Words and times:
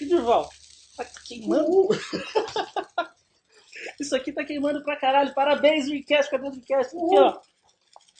aqui, 0.00 0.06
Durval. 0.06 0.48
Tá 0.96 1.04
queimando. 1.26 1.88
Isso 4.00 4.16
aqui 4.16 4.32
tá 4.32 4.42
queimando 4.44 4.82
pra 4.82 4.96
caralho. 4.96 5.34
Parabéns, 5.34 5.84
Dreamcast. 5.86 6.30
Cadê 6.30 6.48
o 6.48 6.50
Dreamcast? 6.50 6.96
Aqui, 6.96 7.18
ó. 7.18 7.38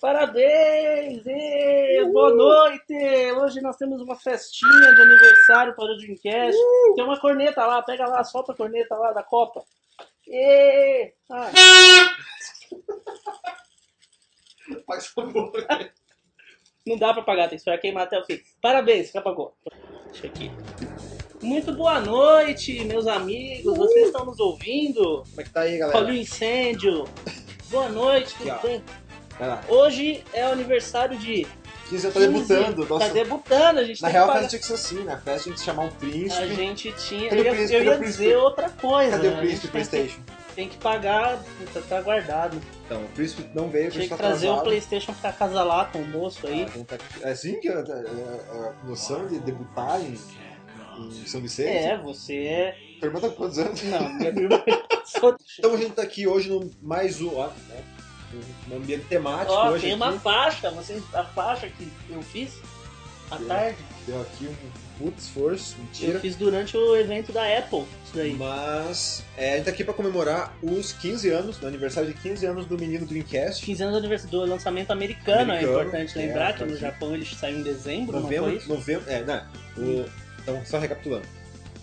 Parabéns! 0.00 1.22
Ê, 1.27 2.04
boa 2.10 2.34
noite! 2.34 2.95
Hoje 3.38 3.60
nós 3.60 3.77
temos 3.77 4.00
uma 4.00 4.16
festinha 4.16 4.95
de 4.95 5.02
aniversário 5.02 5.77
para 5.77 5.92
o 5.92 5.96
Dreamcast. 5.98 6.58
Tem 6.95 7.04
uma 7.04 7.20
corneta 7.20 7.66
lá, 7.66 7.82
pega 7.82 8.06
lá, 8.06 8.24
solta 8.24 8.52
a 8.52 8.56
corneta 8.56 8.94
lá 8.94 9.12
da 9.12 9.22
Copa. 9.22 9.62
Ê, 10.26 11.12
ah, 11.30 11.50
Faz 14.86 15.08
favor. 15.08 15.52
não 16.86 16.97
dá 16.97 17.12
pra 17.12 17.22
pagar, 17.22 17.48
tem 17.48 17.50
que 17.50 17.56
esperar 17.56 17.78
queimar 17.78 18.05
até 18.05 18.19
o 18.19 18.24
fim. 18.24 18.41
Parabéns, 18.62 19.14
apagou. 19.14 19.55
Deixa 20.12 20.28
aqui. 20.28 20.50
Muito 21.42 21.72
boa 21.72 22.00
noite, 22.00 22.84
meus 22.84 23.06
amigos. 23.06 23.76
Vocês 23.76 24.06
estão 24.06 24.26
nos 24.26 24.38
ouvindo? 24.38 25.24
Como 25.28 25.40
é 25.40 25.42
que 25.44 25.50
tá 25.50 25.60
aí, 25.62 25.78
galera? 25.78 25.98
Olha 25.98 26.12
o 26.12 26.16
incêndio. 26.16 27.04
Boa 27.70 27.88
noite, 27.88 28.34
tudo 28.36 28.50
Aqui, 28.50 28.66
bem? 28.68 28.82
Hoje 29.68 30.22
é 30.34 30.46
o 30.46 30.52
aniversário 30.52 31.16
de 31.18 31.46
15 31.88 32.02
já 32.02 32.10
tá 32.12 32.20
15. 32.20 32.32
debutando. 32.32 32.86
Tá 32.86 32.94
Nossa, 32.94 33.08
debutando, 33.14 33.80
a 33.80 33.84
gente 33.84 34.02
na 34.02 34.08
real, 34.08 34.24
a 34.24 34.28
pagar. 34.28 34.40
festa 34.42 34.50
tinha 34.50 34.60
que 34.60 34.66
ser 34.66 34.74
assim, 34.74 35.04
né? 35.04 35.14
A 35.14 35.18
festa 35.18 35.42
tinha 35.44 35.54
que 35.54 35.60
chamar 35.62 35.84
um 35.84 35.90
príncipe. 35.90 36.42
A 36.42 36.46
gente 36.46 36.92
tinha. 36.92 37.30
Cadê 37.30 37.41
Eu 37.41 37.42
o 37.42 37.46
ia, 37.46 37.52
príncipe? 37.54 37.74
eu 37.74 37.82
ia 37.84 37.96
o 37.96 38.00
dizer 38.00 38.36
outra 38.36 38.68
coisa. 38.70 39.10
Cadê 39.12 39.28
né? 39.28 39.34
o 39.34 39.36
A 39.38 39.41
príncipe 39.41 39.68
Playstation? 39.68 40.20
Tem 40.54 40.68
que 40.68 40.77
pagar, 40.77 41.42
puta, 41.58 41.80
tá 41.88 42.00
guardado. 42.02 42.60
Então, 42.84 43.02
o 43.02 43.08
príncipe 43.08 43.48
não 43.54 43.68
veio, 43.70 43.88
o 43.88 43.91
Tinha 43.91 44.02
que 44.04 44.10
tá 44.10 44.16
trazer 44.16 44.48
o 44.48 44.50
atrasado. 44.50 44.64
Playstation 44.64 45.14
pra 45.14 45.32
casalar 45.32 45.91
com 45.91 46.00
o 46.00 46.06
moço 46.06 46.47
aí. 46.47 46.64
Ah, 46.64 46.66
a 46.66 46.77
gente 46.77 46.86
tá- 46.86 46.98
É 47.22 47.30
assim 47.30 47.58
que 47.60 47.69
a, 47.69 47.78
a- 47.78 47.78
a- 47.78 48.69
a 48.82 48.86
noção 48.86 49.27
de 49.27 49.38
debutar 49.38 50.00
em, 50.02 50.19
São 51.27 51.41
Vicente? 51.41 51.69
É, 51.69 51.97
você 51.98 52.37
é. 52.45 52.77
Tua 52.98 53.06
irmã 53.09 53.20
tá 53.20 53.29
com 53.29 53.34
quantos 53.37 53.59
anos? 53.59 53.83
Não, 53.84 54.12
minha 54.15 54.29
irmã. 54.29 54.62
Só- 55.05 55.37
Então 55.59 55.75
a 55.75 55.77
gente 55.77 55.93
tá 55.93 56.03
aqui 56.03 56.27
hoje 56.27 56.48
no 56.51 56.70
mais 56.83 57.20
um, 57.20 57.34
ó, 57.37 57.48
né? 57.69 57.83
Um 58.70 58.77
ambiente 58.77 59.06
temático 59.06 59.53
Ó, 59.53 59.71
hoje 59.71 59.83
tem 59.87 59.93
aqui. 59.93 60.03
uma 60.03 60.12
faixa, 60.21 60.71
você, 60.71 61.03
a 61.12 61.25
faixa 61.25 61.69
que 61.69 61.91
eu 62.09 62.23
fiz 62.23 62.53
à 63.28 63.39
Sim. 63.39 63.45
tarde. 63.47 63.77
Deu 64.06 64.21
aqui 64.21 64.47
um 64.47 64.55
puto 64.98 65.19
esforço, 65.19 65.77
mentira. 65.78 66.12
Eu 66.12 66.21
fiz 66.21 66.37
durante 66.37 66.77
o 66.77 66.95
evento 66.97 67.33
da 67.33 67.43
Apple, 67.59 67.81
isso 68.05 68.15
daí. 68.15 68.34
Mas 68.34 69.25
é, 69.37 69.55
a 69.55 69.56
gente 69.56 69.65
tá 69.65 69.71
aqui 69.73 69.83
pra 69.83 69.93
comemorar 69.95 70.56
os 70.62 70.93
15 70.93 71.28
anos, 71.31 71.61
no 71.61 71.67
aniversário 71.67 72.12
de 72.12 72.21
15 72.21 72.47
anos 72.47 72.67
do 72.67 72.78
menino 72.78 73.05
Dreamcast. 73.05 73.65
15 73.65 73.83
anos 73.83 74.01
do 74.23 74.28
do 74.28 74.45
lançamento 74.45 74.93
americano, 74.93 75.39
é 75.53 75.56
Americano, 75.56 75.81
importante 75.81 76.17
é, 76.19 76.27
lembrar 76.27 76.53
tá 76.53 76.65
que 76.65 76.71
no. 76.71 76.77
Japão 76.77 77.15
ele 77.15 77.27
saiu 77.27 77.59
em 77.59 77.62
dezembro, 77.62 78.12
não 78.15 78.23
Novembro, 78.23 78.45
foi 78.45 78.56
isso? 78.59 78.69
novembro, 78.69 79.11
é, 79.11 79.23
né? 79.23 79.47
O, 79.77 80.05
então, 80.42 80.62
só 80.64 80.78
recapitulando. 80.78 81.27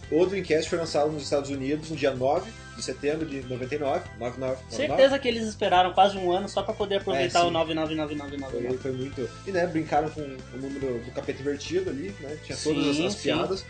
O 0.09 0.25
Dreamcast 0.25 0.69
foi 0.69 0.79
lançado 0.79 1.11
nos 1.11 1.23
Estados 1.23 1.49
Unidos 1.49 1.89
no 1.89 1.95
dia 1.97 2.11
9 2.11 2.49
de 2.77 2.81
setembro 2.83 3.25
de 3.25 3.41
99. 3.41 4.01
99, 4.19 4.57
Certeza 4.69 5.19
que 5.19 5.27
eles 5.27 5.45
esperaram 5.47 5.91
quase 5.93 6.17
um 6.17 6.31
ano 6.31 6.47
só 6.47 6.61
pra 6.63 6.73
poder 6.73 6.97
aproveitar 6.97 7.39
É, 7.39 7.43
o 7.43 7.51
99999. 7.51 8.67
Foi, 8.69 8.77
foi 8.77 8.91
muito. 8.93 9.29
E 9.45 9.51
né, 9.51 9.65
brincaram 9.67 10.09
com 10.09 10.21
o 10.21 10.57
número 10.57 10.99
do 11.03 11.11
capeta 11.13 11.41
invertido 11.41 11.89
ali, 11.89 12.15
né? 12.21 12.37
Tinha 12.45 12.57
todas 12.57 12.83
Sim, 12.95 13.05
as, 13.05 13.13
as 13.13 13.19
sim. 13.19 13.23
piadas. 13.23 13.65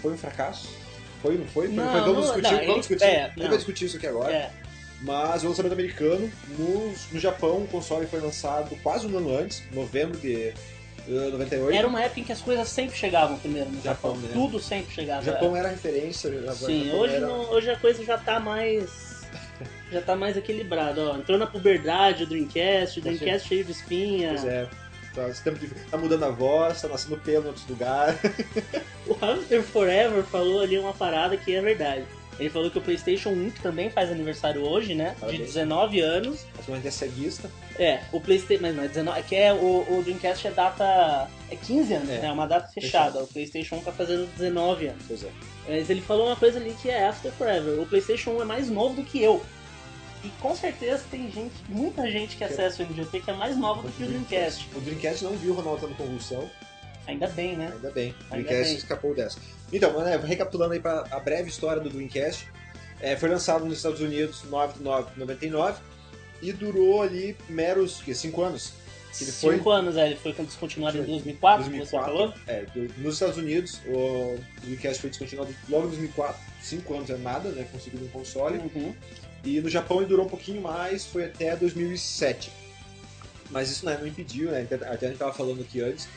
Foi 0.00 0.12
um 0.12 0.18
fracasso? 0.18 0.68
Foi, 1.22 1.36
não 1.36 1.46
foi? 1.46 1.66
Foi, 1.66 1.74
Não, 1.74 1.90
foi 1.90 2.00
vamos 2.02 2.14
não- 2.14 2.22
discutir, 2.34 2.42
não, 2.42 2.50
vamos 2.50 2.68
ele- 2.70 2.78
discutir. 2.78 3.04
é, 3.04 3.32
não. 3.36 3.48
vai 3.48 3.56
discutir 3.56 3.84
isso 3.86 3.96
aqui 3.96 4.06
agora. 4.06 4.32
É, 4.32 4.50
Mas 5.02 5.42
o 5.42 5.48
lançamento 5.48 5.72
americano, 5.72 6.30
no, 6.58 6.94
no 7.12 7.18
Japão, 7.18 7.62
o 7.62 7.66
console 7.66 8.06
foi 8.06 8.20
lançado 8.20 8.76
quase 8.82 9.06
um 9.06 9.16
ano 9.16 9.36
antes, 9.36 9.62
novembro 9.72 10.16
de 10.18 10.52
98. 11.08 11.76
era 11.76 11.86
uma 11.88 12.02
época 12.02 12.20
em 12.20 12.24
que 12.24 12.32
as 12.32 12.40
coisas 12.40 12.68
sempre 12.68 12.96
chegavam 12.96 13.38
primeiro 13.38 13.70
no 13.70 13.80
Japão. 13.82 14.14
Japão? 14.20 14.30
Tudo 14.32 14.60
sempre 14.60 14.94
chegava. 14.94 15.22
O 15.22 15.24
Japão 15.24 15.56
era 15.56 15.68
referência. 15.68 16.30
o 16.30 16.52
Sim, 16.54 16.84
Japão 16.86 17.00
hoje, 17.00 17.14
era- 17.14 17.26
não- 17.26 17.50
hoje 17.50 17.70
a 17.70 17.76
coisa 17.76 18.04
já 18.04 18.18
tá 18.18 18.38
mais. 18.40 19.06
Já 19.90 20.00
tá 20.02 20.16
mais 20.16 20.36
equilibrada, 20.36 21.00
ó. 21.00 21.16
Entrou 21.16 21.38
na 21.38 21.46
puberdade 21.46 22.24
o 22.24 22.26
Dreamcast, 22.26 22.98
o 22.98 23.02
Tá 23.02 23.08
Dreamcast 23.10 23.48
cheio 23.48 23.64
de 23.64 23.70
espinha. 23.70 24.30
Pois 24.30 24.44
é. 24.44 24.68
Tá, 25.14 25.28
de- 25.28 25.68
tá 25.90 25.96
mudando 25.96 26.24
a 26.24 26.28
voz, 26.30 26.82
tá 26.82 26.88
nascendo 26.88 27.16
pelo 27.18 27.44
em 27.44 27.46
outros 27.46 27.66
lugares. 27.68 28.18
O 29.06 29.14
Hamster 29.14 29.62
Forever 29.62 30.24
falou 30.24 30.60
ali 30.60 30.76
uma 30.76 30.92
parada 30.92 31.36
que 31.36 31.54
é 31.54 31.60
verdade. 31.62 32.04
Ele 32.38 32.50
falou 32.50 32.70
que 32.70 32.76
o 32.78 32.82
PlayStation 32.82 33.30
1, 33.30 33.50
que 33.50 33.62
também 33.62 33.88
faz 33.88 34.10
aniversário 34.10 34.62
hoje, 34.62 34.94
né? 34.94 35.10
De 35.14 35.20
Parabéns. 35.20 35.40
19 35.54 36.00
anos. 36.00 36.44
Mas 36.56 36.68
a 36.68 36.74
gente 36.76 36.88
é 36.88 36.90
ceguista. 36.90 37.50
É, 37.78 38.00
o 38.12 38.20
PlayStation. 38.20 38.62
Mas 38.62 38.76
não 38.76 38.84
é 38.84 38.88
19. 38.88 39.18
É 39.18 39.22
que 39.22 39.34
é, 39.34 39.52
o, 39.54 39.86
o 39.88 40.02
Dreamcast 40.02 40.46
é 40.46 40.50
data. 40.50 41.28
É 41.50 41.56
15 41.56 41.94
anos, 41.94 42.08
É. 42.10 42.18
né? 42.18 42.26
É 42.28 42.32
uma 42.32 42.46
data 42.46 42.68
fechada. 42.68 43.22
O 43.22 43.26
PlayStation 43.26 43.76
1 43.76 43.80
tá 43.80 43.92
fazendo 43.92 44.26
19 44.36 44.88
anos. 44.88 45.02
Pois 45.08 45.24
é. 45.24 45.30
Mas 45.68 45.88
ele 45.90 46.00
falou 46.02 46.26
uma 46.26 46.36
coisa 46.36 46.58
ali 46.58 46.74
que 46.80 46.90
é 46.90 47.06
After 47.06 47.32
Forever. 47.32 47.80
O 47.80 47.86
PlayStation 47.86 48.30
1 48.32 48.42
é 48.42 48.44
mais 48.44 48.68
novo 48.70 48.96
do 48.96 49.02
que 49.02 49.22
eu. 49.22 49.42
E 50.24 50.28
com 50.40 50.54
certeza 50.56 51.04
tem 51.10 51.30
gente, 51.30 51.54
muita 51.68 52.10
gente 52.10 52.36
que 52.36 52.42
acessa 52.42 52.82
o 52.82 52.86
MGP 52.86 53.20
que 53.20 53.30
é 53.30 53.34
mais 53.34 53.56
nova 53.56 53.82
do 53.82 53.92
que 53.92 54.02
o 54.02 54.06
Dreamcast. 54.06 54.68
O 54.74 54.80
Dreamcast 54.80 55.22
não 55.24 55.32
viu 55.32 55.52
o 55.52 55.56
Ronaldo 55.56 55.86
tendo 55.86 55.96
convulsão, 55.96 56.50
Ainda 57.06 57.28
bem, 57.28 57.56
né? 57.56 57.72
ainda 57.72 57.90
bem. 57.90 58.10
O 58.10 58.34
Ainda 58.34 58.48
Dreamcast 58.48 58.68
bem. 58.68 58.76
escapou 58.76 59.14
dessa. 59.14 59.38
Então, 59.72 60.02
né, 60.02 60.16
recapitulando 60.16 60.74
aí 60.74 60.80
para 60.80 61.06
a 61.10 61.20
breve 61.20 61.48
história 61.48 61.80
do 61.80 61.88
Dreamcast, 61.88 62.48
é, 63.00 63.16
foi 63.16 63.28
lançado 63.28 63.64
nos 63.64 63.76
Estados 63.76 64.00
Unidos 64.00 64.44
9 64.44 64.74
de 64.74 64.82
9 64.82 65.12
de 65.12 65.18
99 65.20 65.80
e 66.42 66.52
durou 66.52 67.02
ali 67.02 67.36
meros 67.48 68.02
5 68.04 68.42
anos. 68.42 68.72
Que 69.16 69.24
ele 69.24 69.32
foi 69.32 69.56
Cinco 69.56 69.70
anos, 69.70 69.96
é. 69.96 70.06
Ele 70.08 70.16
foi 70.16 70.32
descontinuado 70.32 70.98
em 70.98 71.02
2004, 71.04 71.64
que 71.64 71.70
você 71.70 71.96
2004. 71.96 72.12
falou. 72.12 72.34
É, 72.46 72.66
nos 72.98 73.14
Estados 73.14 73.38
Unidos, 73.38 73.80
o 73.86 74.38
Dreamcast 74.60 75.00
foi 75.00 75.10
descontinuado 75.10 75.54
logo 75.68 75.86
em 75.86 75.90
2004. 75.90 76.42
5 76.62 76.94
anos 76.94 77.10
é 77.10 77.16
nada, 77.16 77.48
né? 77.50 77.66
Conseguido 77.72 78.04
um 78.04 78.08
console. 78.08 78.58
Uhum. 78.58 78.94
E 79.44 79.60
no 79.60 79.70
Japão 79.70 79.98
ele 79.98 80.06
durou 80.06 80.26
um 80.26 80.28
pouquinho 80.28 80.60
mais, 80.60 81.06
foi 81.06 81.24
até 81.24 81.56
2007. 81.56 82.50
Mas 83.50 83.70
isso 83.70 83.86
né, 83.86 83.96
não 83.98 84.06
impediu, 84.06 84.50
né? 84.50 84.66
Até 84.70 85.06
a 85.06 85.08
gente 85.08 85.18
tava 85.18 85.32
falando 85.32 85.62
aqui 85.62 85.80
antes, 85.80 86.08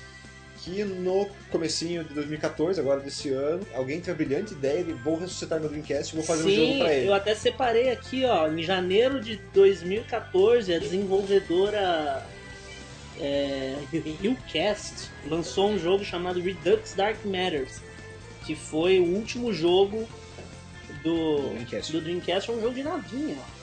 que 0.63 0.83
no 0.83 1.27
comecinho 1.51 2.03
de 2.03 2.13
2014, 2.13 2.79
agora 2.79 2.99
desse 2.99 3.29
ano, 3.29 3.65
alguém 3.73 3.99
teve 3.99 4.11
a 4.11 4.15
brilhante 4.15 4.53
ideia 4.53 4.83
de 4.83 4.93
vou 4.93 5.17
ressuscitar 5.17 5.59
meu 5.59 5.69
Dreamcast 5.69 6.13
e 6.13 6.17
vou 6.17 6.25
fazer 6.25 6.43
Sim, 6.43 6.49
um 6.49 6.67
jogo 6.67 6.79
pra 6.79 6.93
ele. 6.93 7.07
eu 7.07 7.13
até 7.13 7.35
separei 7.35 7.89
aqui, 7.91 8.25
ó, 8.25 8.47
em 8.49 8.61
janeiro 8.61 9.21
de 9.21 9.37
2014, 9.53 10.73
a 10.73 10.79
desenvolvedora 10.79 12.25
é, 13.19 13.75
lançou 15.29 15.69
um 15.69 15.79
jogo 15.79 16.03
chamado 16.03 16.39
Redux 16.41 16.93
Dark 16.93 17.23
Matters, 17.25 17.81
que 18.45 18.55
foi 18.55 18.99
o 18.99 19.05
último 19.05 19.53
jogo 19.53 20.07
do, 21.03 21.37
Do 21.37 21.49
Dreamcast. 21.49 21.91
do 21.91 22.01
Dreamcast, 22.01 22.49
é 22.49 22.53
um 22.53 22.61
jogo 22.61 22.73
de 22.73 22.83
navinha, 22.83 23.37
ó. 23.37 23.58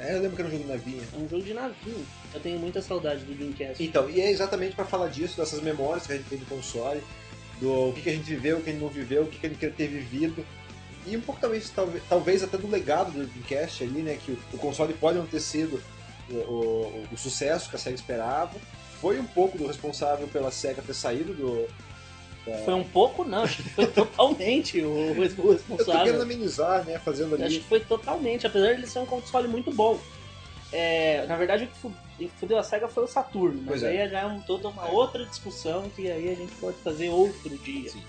É, 0.00 0.16
eu 0.16 0.20
lembro 0.22 0.36
que 0.36 0.42
era 0.42 0.48
um 0.48 0.52
jogo 0.52 0.64
de 0.64 0.70
navinha. 0.70 1.02
É 1.12 1.16
um 1.18 1.28
jogo 1.28 1.42
de 1.42 1.54
navinha. 1.54 2.04
Eu 2.32 2.40
tenho 2.40 2.58
muita 2.58 2.80
saudade 2.80 3.22
do 3.24 3.34
Dreamcast. 3.34 3.82
Então, 3.82 4.08
e 4.08 4.20
é 4.20 4.30
exatamente 4.30 4.74
pra 4.74 4.84
falar 4.84 5.08
disso, 5.08 5.36
dessas 5.36 5.60
memórias 5.60 6.06
que 6.06 6.12
a 6.12 6.16
gente 6.16 6.28
tem 6.28 6.38
do 6.38 6.46
console, 6.46 7.02
do 7.60 7.90
o 7.90 7.92
que, 7.92 8.02
que 8.02 8.10
a 8.10 8.12
gente 8.14 8.24
viveu, 8.24 8.58
o 8.58 8.62
que 8.62 8.70
a 8.70 8.72
gente 8.72 8.82
não 8.82 8.88
viveu, 8.88 9.22
o 9.24 9.26
que, 9.26 9.38
que 9.38 9.46
a 9.46 9.48
gente 9.50 9.58
queria 9.58 9.74
ter 9.74 9.88
vivido. 9.88 10.44
E 11.06 11.16
um 11.16 11.20
pouco 11.20 11.40
talvez, 11.40 11.72
talvez, 12.08 12.42
até 12.42 12.56
do 12.56 12.68
legado 12.68 13.12
do 13.12 13.26
Dreamcast 13.26 13.82
ali, 13.84 14.00
né? 14.02 14.18
Que 14.24 14.32
o, 14.32 14.38
o 14.54 14.58
console 14.58 14.94
pode 14.94 15.18
não 15.18 15.26
ter 15.26 15.40
sido 15.40 15.82
o, 16.30 16.34
o- 16.34 17.04
o 17.12 17.16
sucesso 17.18 17.68
que 17.68 17.76
a 17.76 17.78
SEGA 17.78 17.96
esperava. 17.96 18.58
Foi 19.00 19.18
um 19.18 19.24
pouco 19.26 19.56
do 19.58 19.66
responsável 19.66 20.28
pela 20.28 20.50
SEGA 20.50 20.82
ter 20.82 20.94
saído 20.94 21.34
do. 21.34 21.66
Foi 22.64 22.74
um 22.74 22.82
pouco, 22.84 23.24
não, 23.24 23.42
acho 23.44 23.62
que 23.62 23.68
foi 23.70 23.86
totalmente 23.92 24.80
o 24.80 24.88
o 24.90 25.24
Eu 25.24 25.28
tô 25.28 25.42
querendo 25.42 25.50
responsável. 25.52 26.22
amenizar, 26.22 26.84
né? 26.84 26.98
Fazendo 26.98 27.34
Acho 27.34 27.44
ali. 27.44 27.58
que 27.58 27.64
foi 27.68 27.80
totalmente, 27.80 28.46
apesar 28.46 28.68
de 28.68 28.72
ele 28.80 28.86
ser 28.86 28.98
um 28.98 29.06
console 29.06 29.46
muito 29.46 29.70
bom. 29.72 29.98
É, 30.72 31.26
na 31.26 31.36
verdade, 31.36 31.64
o 31.84 31.90
que 32.18 32.28
fudeu 32.38 32.58
a 32.58 32.62
SEGA 32.62 32.86
foi 32.88 33.04
o 33.04 33.08
Saturno, 33.08 33.60
mas 33.66 33.82
é. 33.82 33.88
aí 34.02 34.08
já 34.08 34.20
é 34.20 34.26
um, 34.26 34.40
toda 34.40 34.68
uma 34.68 34.88
outra 34.88 35.24
discussão 35.26 35.88
que 35.96 36.10
aí 36.10 36.30
a 36.30 36.34
gente 36.34 36.52
pode 36.60 36.76
fazer 36.78 37.08
outro 37.08 37.56
dia. 37.58 37.90
Sim. 37.90 38.02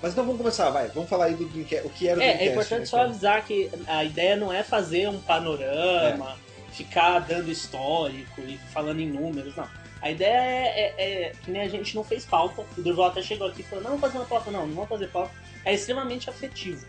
Mas 0.00 0.12
então 0.12 0.24
vamos 0.24 0.38
começar, 0.38 0.70
vai. 0.70 0.88
Vamos 0.88 1.08
falar 1.08 1.26
aí 1.26 1.34
do 1.34 1.44
Dreamcast. 1.46 1.86
O 1.86 1.90
que 1.90 2.06
era 2.08 2.20
o 2.20 2.22
É, 2.22 2.26
Dreamcast? 2.34 2.48
é 2.48 2.52
importante 2.52 2.80
né, 2.80 2.86
só 2.86 2.96
cara? 2.98 3.08
avisar 3.08 3.44
que 3.44 3.70
a 3.86 4.04
ideia 4.04 4.36
não 4.36 4.52
é 4.52 4.62
fazer 4.62 5.08
um 5.08 5.18
panorama, 5.18 6.36
ficar 6.72 7.18
dando 7.20 7.50
histórico 7.50 8.40
e 8.42 8.58
falando 8.72 9.00
em 9.00 9.08
números, 9.08 9.54
não. 9.56 9.68
A 10.04 10.10
ideia 10.10 10.36
é, 10.36 10.94
é- 10.98 11.22
é 11.28 11.32
que 11.42 11.50
nem 11.50 11.62
a 11.62 11.68
gente 11.68 11.96
não 11.96 12.04
fez 12.04 12.26
pauta. 12.26 12.62
O 12.76 12.82
Durval 12.82 13.06
até 13.06 13.22
chegou 13.22 13.46
aqui 13.48 13.62
e 13.62 13.64
falou: 13.64 13.82
não, 13.84 13.90
vamos 13.92 14.02
fazer 14.02 14.18
uma 14.18 14.26
pauta, 14.26 14.50
não, 14.50 14.66
não 14.66 14.74
vamos 14.74 14.90
fazer 14.90 15.08
pauta. 15.08 15.32
É 15.64 15.72
extremamente 15.72 16.28
afetivo. 16.28 16.84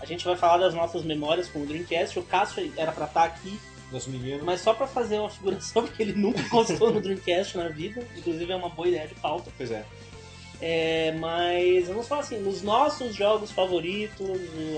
A 0.00 0.04
gente 0.04 0.24
vai 0.24 0.34
falar 0.34 0.58
das 0.58 0.74
nossas 0.74 1.04
memórias 1.04 1.48
com 1.48 1.60
o 1.60 1.66
Dreamcast. 1.66 2.18
O 2.18 2.22
Cássio 2.24 2.72
era 2.76 2.90
pra 2.90 3.04
estar 3.06 3.22
aqui, 3.22 3.56
Nosso 3.92 4.10
menino. 4.10 4.44
mas 4.44 4.60
só 4.60 4.74
pra 4.74 4.88
fazer 4.88 5.20
uma 5.20 5.30
figuração, 5.30 5.84
porque 5.86 6.02
ele 6.02 6.12
nunca 6.14 6.40
encostou 6.40 6.92
no 6.92 7.00
Dreamcast 7.00 7.56
na 7.56 7.68
vida. 7.68 8.04
Inclusive 8.16 8.50
é 8.52 8.56
uma 8.56 8.68
boa 8.68 8.88
ideia 8.88 9.06
de 9.06 9.14
pauta. 9.14 9.48
Pois 9.56 9.70
é. 9.70 9.84
É, 10.60 11.12
mas 11.20 11.86
vamos 11.86 12.08
falar 12.08 12.22
assim, 12.22 12.38
nos 12.40 12.62
nossos 12.62 13.14
jogos 13.14 13.52
favoritos, 13.52 14.26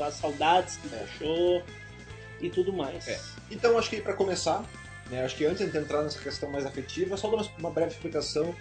as 0.07 0.15
saudades 0.15 0.77
que 0.77 1.25
É. 1.25 1.63
e 2.41 2.51
tudo 2.51 2.73
mais. 2.73 3.09
É. 3.09 3.19
Então, 3.51 3.79
acho 3.79 3.89
que 3.89 4.01
para 4.01 4.13
começar, 4.13 4.63
né, 5.11 5.25
acho 5.25 5.37
que 5.37 5.45
antes 5.45 5.71
de 5.71 5.79
entrar 5.79 6.03
nessa 6.03 6.19
questão 6.21 6.51
mais 6.51 6.67
afetiva, 6.67 7.17
só 7.17 7.31
dar 7.31 7.47
uma, 7.59 7.71
breve 7.71 7.93
explicação 7.93 8.55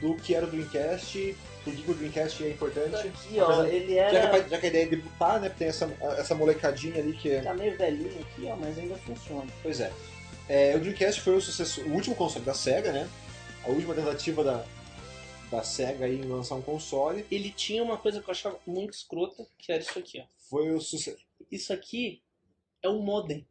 do 0.00 0.14
que 0.14 0.34
era 0.34 0.46
o 0.46 0.48
Dreamcast, 0.50 1.36
por 1.64 1.74
que 1.74 1.90
o 1.90 1.94
Dreamcast 1.94 2.44
é 2.44 2.50
importante. 2.50 2.94
Aqui, 2.96 3.40
ó, 3.40 3.44
Apesar- 3.44 3.68
ele 3.68 3.94
Já 3.94 4.10
que, 4.10 4.16
a, 4.16 4.20
era... 4.20 4.48
já 4.48 4.58
que 4.58 4.66
a 4.66 4.68
ideia 4.68 4.82
é 4.84 4.88
debutar, 4.88 5.40
né? 5.40 5.48
Tem 5.48 5.68
essa, 5.68 5.90
essa 6.18 6.34
molecadinha 6.34 6.98
ali 6.98 7.12
que 7.12 7.30
é. 7.30 7.40
Tá 7.40 7.54
meio 7.54 7.76
velhinho 7.76 8.20
aqui, 8.20 8.46
ó, 8.46 8.56
mas 8.56 8.78
ainda 8.78 8.96
funciona. 8.98 9.50
Pois 9.62 9.80
é. 9.80 9.92
É, 10.48 10.76
o 10.76 10.80
Dreamcast 10.80 11.20
foi 11.20 11.36
o, 11.36 11.40
sucessor, 11.40 11.84
o 11.84 11.92
último 11.92 12.14
console 12.14 12.44
da 12.44 12.54
SEGA, 12.54 12.92
né? 12.92 13.08
A 13.64 13.70
última 13.70 13.94
tentativa 13.94 14.44
da, 14.44 14.64
da 15.50 15.62
SEGA 15.62 16.04
aí 16.04 16.20
em 16.20 16.24
lançar 16.24 16.54
um 16.54 16.62
console. 16.62 17.26
Ele 17.30 17.50
tinha 17.50 17.82
uma 17.82 17.98
coisa 17.98 18.20
que 18.22 18.28
eu 18.28 18.32
achava 18.32 18.58
muito 18.66 18.94
escrota, 18.94 19.46
que 19.58 19.72
era 19.72 19.82
isso 19.82 19.98
aqui, 19.98 20.20
ó. 20.20 20.24
Foi 20.48 20.70
o 20.70 20.80
sucesso. 20.80 21.18
Isso 21.50 21.72
aqui 21.72 22.22
é 22.82 22.88
o 22.88 23.00
modem. 23.00 23.46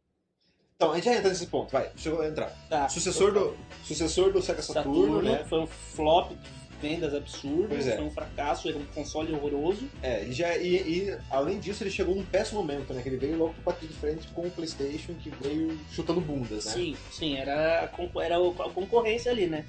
Então, 0.80 0.92
a 0.92 0.94
gente 0.94 1.06
já 1.06 1.14
entra 1.16 1.28
nesse 1.30 1.48
ponto, 1.48 1.72
vai, 1.72 1.88
deixa 1.92 2.08
eu 2.08 2.24
entrar. 2.24 2.56
Tá. 2.70 2.88
Sucessor 2.88 3.32
do, 3.32 3.56
sucessor 3.82 4.32
do 4.32 4.40
Sega 4.40 4.62
Saturno, 4.62 5.06
Saturno, 5.06 5.22
né? 5.22 5.44
foi 5.48 5.58
um 5.58 5.66
flop 5.66 6.30
de 6.30 6.38
vendas 6.80 7.12
absurdo, 7.12 7.66
Pois 7.70 7.88
é. 7.88 7.96
foi 7.96 8.04
um 8.04 8.10
fracasso, 8.12 8.68
era 8.68 8.78
um 8.78 8.84
console 8.84 9.32
horroroso. 9.32 9.88
É, 10.00 10.22
e, 10.22 10.32
já, 10.32 10.56
e, 10.56 10.76
e, 10.76 11.18
além 11.32 11.58
disso 11.58 11.82
ele 11.82 11.90
chegou 11.90 12.14
num 12.14 12.24
péssimo 12.24 12.60
momento, 12.60 12.94
né? 12.94 13.02
Que 13.02 13.08
ele 13.08 13.16
veio 13.16 13.36
logo 13.36 13.54
pra 13.64 13.72
de 13.72 13.88
frente 13.88 14.28
com 14.28 14.42
o 14.42 14.50
Playstation, 14.52 15.14
que 15.14 15.30
veio 15.42 15.76
chutando 15.90 16.20
bundas, 16.20 16.66
né? 16.66 16.72
Sim, 16.72 16.96
sim, 17.10 17.36
era 17.36 17.80
a, 17.80 18.22
era 18.22 18.36
a 18.36 18.70
concorrência 18.70 19.32
ali, 19.32 19.48
né? 19.48 19.64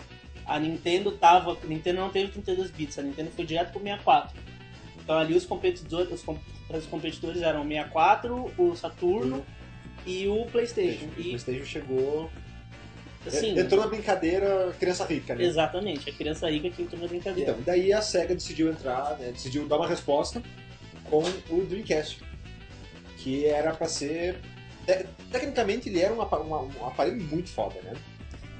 A 0.45 0.59
Nintendo 0.59 1.11
tava. 1.13 1.53
A 1.53 1.65
Nintendo 1.65 2.01
não 2.01 2.11
teve 2.11 2.31
32 2.33 2.69
bits, 2.69 2.99
a 2.99 3.01
Nintendo 3.01 3.31
foi 3.31 3.45
direto 3.45 3.71
pro 3.71 3.81
64. 3.81 4.39
Então 5.03 5.17
ali 5.17 5.35
os 5.35 5.43
competidores, 5.43 6.11
os, 6.11 6.23
os 6.69 6.85
competidores 6.85 7.41
eram 7.41 7.63
o 7.63 7.67
64, 7.67 8.53
o 8.59 8.75
Saturno 8.75 9.43
e 10.05 10.27
o 10.27 10.45
PlayStation. 10.45 11.05
O 11.05 11.19
E 11.19 11.23
Playstation 11.29 11.65
chegou. 11.65 12.29
assim, 13.25 13.57
entrou 13.59 13.81
na 13.81 13.87
brincadeira 13.87 14.73
criança 14.79 15.05
rica, 15.05 15.35
né? 15.35 15.43
exatamente, 15.43 16.09
a 16.09 16.13
criança 16.13 16.49
rica 16.49 16.69
que 16.69 16.81
entrou 16.83 17.01
na 17.01 17.07
brincadeira. 17.07 17.51
Então, 17.51 17.63
daí 17.65 17.91
a 17.93 18.01
SEGA 18.01 18.33
decidiu 18.33 18.69
entrar, 18.71 19.17
né, 19.17 19.31
decidiu 19.31 19.67
dar 19.67 19.77
uma 19.77 19.87
resposta 19.87 20.41
com 21.09 21.23
o 21.49 21.65
Dreamcast, 21.65 22.21
que 23.17 23.45
era 23.45 23.73
pra 23.73 23.87
ser... 23.87 24.37
te- 24.85 25.05
Tecnicamente 25.31 25.89
ele 25.89 25.99
era 26.01 26.13
um, 26.13 26.19
um 26.19 26.85
aparelho 26.87 27.21
muito 27.23 27.49
foda, 27.49 27.75
né? 27.81 27.93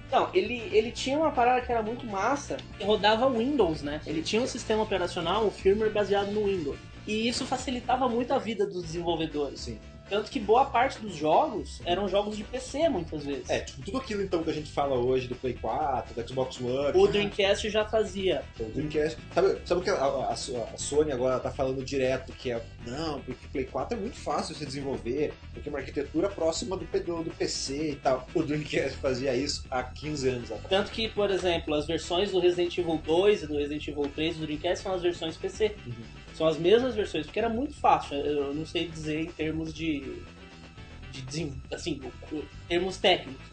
Então, 0.08 0.28
ele, 0.34 0.56
ele 0.72 0.92
tinha 0.92 1.18
uma 1.18 1.32
parada 1.32 1.62
que 1.64 1.72
era 1.72 1.84
muito 1.84 2.04
massa 2.06 2.58
e 2.80 2.84
rodava 2.84 3.30
Windows, 3.30 3.84
né? 3.84 4.02
Ele 4.08 4.24
tinha 4.24 4.42
um 4.42 4.48
sistema 4.48 4.82
operacional, 4.82 5.46
um 5.46 5.52
firmware 5.52 5.92
baseado 5.92 6.32
no 6.32 6.46
Windows. 6.46 6.78
E 7.06 7.28
isso 7.28 7.46
facilitava 7.46 8.10
muito 8.10 8.34
a 8.34 8.40
vida 8.40 8.66
dos 8.66 8.84
desenvolvedores. 8.84 9.62
Assim, 9.62 9.80
Tanto 10.10 10.32
que 10.32 10.40
boa 10.40 10.66
parte 10.66 11.00
dos 11.00 11.16
jogos 11.16 11.82
eram 11.86 12.08
jogos 12.08 12.36
de 12.36 12.44
PC, 12.44 12.90
muitas 12.90 13.24
vezes. 13.24 13.50
é, 13.50 13.60
tipo, 13.60 13.82
tudo 13.84 13.98
aquilo 13.98 14.22
então 14.22 14.44
que 14.44 14.50
a 14.50 14.54
gente 14.54 14.72
fala 14.72 14.96
hoje 14.96 15.28
do 15.28 15.36
Play 15.36 15.54
4, 15.54 16.14
do 16.14 16.28
Xbox 16.28 16.60
One... 16.60 16.98
O 16.98 17.06
ah, 17.06 17.08
Dreamcast 17.08 17.70
já 17.70 17.86
fazia. 17.86 18.44
O 18.60 18.64
Dreamcast. 18.64 19.18
Sabe, 19.34 19.58
sabe 19.66 19.82
o 19.82 19.84
que 19.84 19.90
a, 19.90 19.96
a- 19.96 20.34
a 20.34 20.78
Sony 20.78 21.12
agora 21.12 21.40
tá 21.40 21.52
falando 21.52 21.84
direto? 21.84 22.32
Que 22.34 22.52
é. 22.52 22.62
Não, 22.86 23.22
porque 23.22 23.46
o 23.46 23.50
Play 23.50 23.66
4 23.66 23.98
é 23.98 24.02
muito 24.02 24.18
fácil 24.18 24.54
de 24.54 24.60
se 24.60 24.66
desenvolver, 24.66 25.34
porque 25.54 25.70
é 25.70 25.72
uma 25.72 25.80
arquitetura 25.80 26.30
próxima 26.30 26.76
do, 26.78 26.86
do, 26.86 27.24
do 27.24 27.32
PC 27.32 27.92
e 27.92 27.96
tal. 27.96 28.28
O 28.34 28.42
Dreamcast 28.44 28.98
fazia 28.98 29.36
isso 29.36 29.66
há 29.70 29.84
15 29.84 30.30
anos 30.30 30.52
atrás. 30.52 30.70
Tanto 30.70 30.92
que, 30.92 31.08
por 31.10 31.30
exemplo, 31.30 31.74
as 31.74 31.86
versões 31.86 32.32
do 32.32 32.40
Resident 32.40 32.78
Evil 32.78 32.98
2 33.06 33.44
e 33.44 33.48
do 33.48 33.58
Resident 33.58 33.88
Evil 33.88 34.10
3 34.14 34.38
do 34.38 34.46
Dreamcast 34.46 34.84
são 34.84 34.94
as 34.94 35.02
versões 35.02 35.38
PC. 35.38 35.76
Uhum. 35.86 35.94
São 36.40 36.48
as 36.48 36.58
mesmas 36.58 36.96
versões, 36.96 37.26
porque 37.26 37.38
era 37.38 37.50
muito 37.50 37.74
fácil. 37.74 38.16
Eu 38.16 38.54
não 38.54 38.66
sei 38.66 38.88
dizer 38.88 39.24
em 39.24 39.26
termos 39.26 39.74
de. 39.74 40.24
de 41.12 41.52
assim, 41.74 42.00
o- 42.32 42.36
o- 42.38 42.46
termos 42.70 42.96
técnicos. 42.96 43.46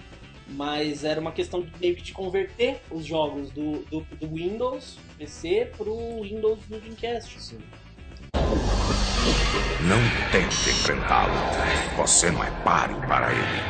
Mas 0.50 1.02
era 1.02 1.20
uma 1.20 1.32
questão 1.32 1.62
de, 1.62 1.72
meio 1.80 1.96
que 1.96 2.02
de 2.02 2.12
converter 2.12 2.80
os 2.88 3.04
jogos 3.04 3.50
do, 3.50 3.80
do, 3.90 4.06
do 4.20 4.28
Windows 4.28 4.98
PC 5.18 5.72
pro 5.76 6.22
Windows 6.22 6.60
do 6.68 6.78
Dreamcast. 6.78 7.36
Assim. 7.36 7.58
Não 9.80 9.98
tente 10.30 10.70
enfrentá-lo. 10.70 11.32
Você 11.96 12.30
não 12.30 12.44
é 12.44 12.50
páreo 12.62 13.00
para 13.08 13.32
ele. 13.32 13.62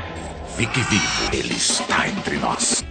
Fique 0.58 0.80
vivo. 0.90 1.34
Ele 1.34 1.54
está 1.54 2.06
entre 2.06 2.36
nós. 2.36 2.84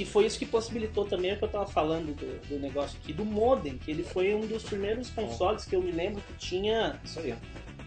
E 0.00 0.04
foi 0.06 0.24
isso 0.26 0.38
que 0.38 0.46
possibilitou 0.46 1.04
também 1.04 1.32
o 1.32 1.36
que 1.36 1.44
eu 1.44 1.48
tava 1.48 1.66
falando 1.66 2.14
do, 2.14 2.48
do 2.48 2.58
negócio 2.58 2.98
aqui, 3.02 3.12
do 3.12 3.24
modem, 3.24 3.76
que 3.78 3.90
ele 3.90 4.02
foi 4.02 4.34
um 4.34 4.46
dos 4.46 4.62
primeiros 4.62 5.10
consoles 5.10 5.64
que 5.64 5.76
eu 5.76 5.82
me 5.82 5.90
lembro 5.92 6.22
que 6.22 6.32
tinha 6.34 6.98
Isso 7.04 7.18
aí. 7.20 7.34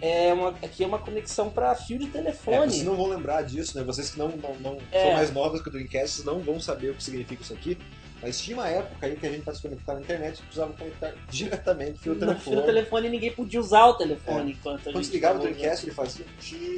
é 0.02 0.32
uma, 0.34 0.50
aqui 0.50 0.84
é 0.84 0.88
uma 0.88 1.00
conexão 1.00 1.50
para 1.50 1.74
fio 1.76 1.98
de 1.98 2.06
É, 2.08 2.10
telefone. 2.10 2.72
vocês 2.72 2.84
não 2.84 2.96
vão 2.96 3.08
lembrar 3.08 3.42
disso, 3.44 3.78
né? 3.78 3.84
Vocês 3.84 4.12
que 4.12 4.20
não, 4.20 4.30
não, 4.30 4.56
não 4.60 4.78
É. 4.92 5.02
são 5.06 5.14
mais 5.14 5.34
novas 5.34 5.62
que 5.62 5.70
o 5.70 5.72
Dreamcast, 5.72 6.24
não 6.26 6.40
vão 6.40 6.60
saber 6.60 6.92
o 6.92 6.94
que 6.94 7.04
significa 7.04 7.42
isso 7.42 7.54
aqui. 7.54 7.78
Mas 8.22 8.40
tinha 8.40 8.56
uma 8.56 8.70
época 8.70 9.06
aí 9.06 9.18
que 9.18 9.26
a 9.28 9.30
gente 9.30 9.42
para 9.42 9.54
se 9.54 9.62
conectar 9.62 9.96
na 9.96 10.00
internet 10.00 10.42
precisava 10.44 10.72
conectar 10.74 11.14
diretamente 11.30 12.00
fio 12.00 12.14
No 12.14 12.20
telefone. 12.22 12.42
fio 12.42 12.56
do 12.56 12.66
telefone 12.66 13.10
ninguém 13.10 13.32
podia 13.34 13.60
usar 13.60 13.86
o 13.88 13.96
telefone 13.96 14.52
enquanto 14.54 14.80
a 14.80 14.84
Quando 14.84 14.96
gente 14.96 15.08
se 15.08 15.12
ligava 15.12 15.40
o 15.40 15.42
Dreamcast, 15.42 15.86
ele 15.86 15.94
fazia. 15.94 16.26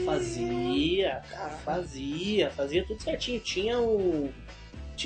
Fazia, 0.04 1.22
Caraca. 1.30 1.58
fazia, 1.58 2.50
fazia 2.50 2.86
tudo 2.86 3.02
certinho. 3.04 3.40
Tinha 3.42 3.80
o. 3.80 4.32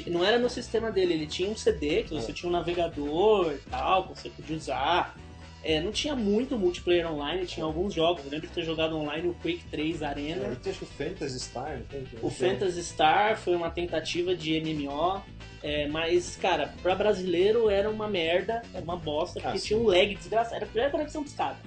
Não 0.07 0.24
era 0.24 0.38
no 0.38 0.50
sistema 0.50 0.91
dele, 0.91 1.13
ele 1.13 1.27
tinha 1.27 1.50
um 1.50 1.56
CD 1.56 2.03
que 2.03 2.09
você 2.13 2.31
É. 2.31 2.33
tinha 2.33 2.50
um 2.50 2.53
navegador 2.53 3.53
e 3.53 3.69
tal, 3.69 4.03
que 4.07 4.09
você 4.19 4.30
podia 4.30 4.56
usar. 4.57 5.15
É, 5.62 5.81
não 5.81 5.91
tinha 5.91 6.15
muito 6.15 6.57
multiplayer 6.57 7.12
online, 7.12 7.45
tinha 7.45 7.65
alguns 7.65 7.94
jogos. 7.94 8.24
Eu 8.24 8.31
lembro 8.31 8.47
de 8.47 8.53
ter 8.53 8.63
jogado 8.63 8.95
online 8.97 9.27
o 9.27 9.33
Quake 9.33 9.65
3 9.69 10.01
Arena. 10.01 10.56
Tem 10.56 10.71
acho 10.71 10.80
que 10.80 10.86
o 10.86 10.88
Fantasy 10.88 11.39
Star, 11.39 11.77
não 11.80 11.86
tem? 11.86 12.06
O 12.21 12.30
Phantasy 12.30 12.83
Star 12.83 13.38
foi 13.38 13.56
uma 13.56 13.69
tentativa 13.69 14.33
de 14.33 14.57
MMO, 14.62 15.21
é, 15.62 15.86
mas, 15.88 16.38
cara, 16.38 16.74
pra 16.81 16.95
brasileiro 16.95 17.69
era 17.69 17.89
uma 17.89 18.07
merda, 18.07 18.62
era 18.74 18.81
uma 18.83 18.95
bosta, 18.95 19.42
porque 19.42 19.57
Ah, 19.57 19.62
tinha 19.62 19.77
um 19.77 19.83
lag 19.83 20.15
desgraçado. 20.15 20.56
Era 20.56 20.63
a 20.63 20.68
primeira 20.68 20.92
conexão 20.92 21.24
discada, 21.24 21.57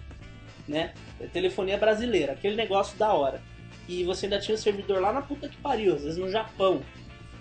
né? 0.66 0.94
Telefonia 1.30 1.76
brasileira, 1.76 2.32
aquele 2.32 2.56
negócio 2.56 2.96
da 2.96 3.12
hora. 3.12 3.42
E 3.86 4.04
você 4.04 4.24
ainda 4.24 4.38
tinha 4.38 4.54
o 4.54 4.58
servidor 4.58 5.02
lá 5.02 5.12
na 5.12 5.20
puta 5.20 5.48
que 5.50 5.56
pariu, 5.58 5.96
às 5.96 6.02
vezes 6.02 6.16
no 6.16 6.30
Japão. 6.30 6.80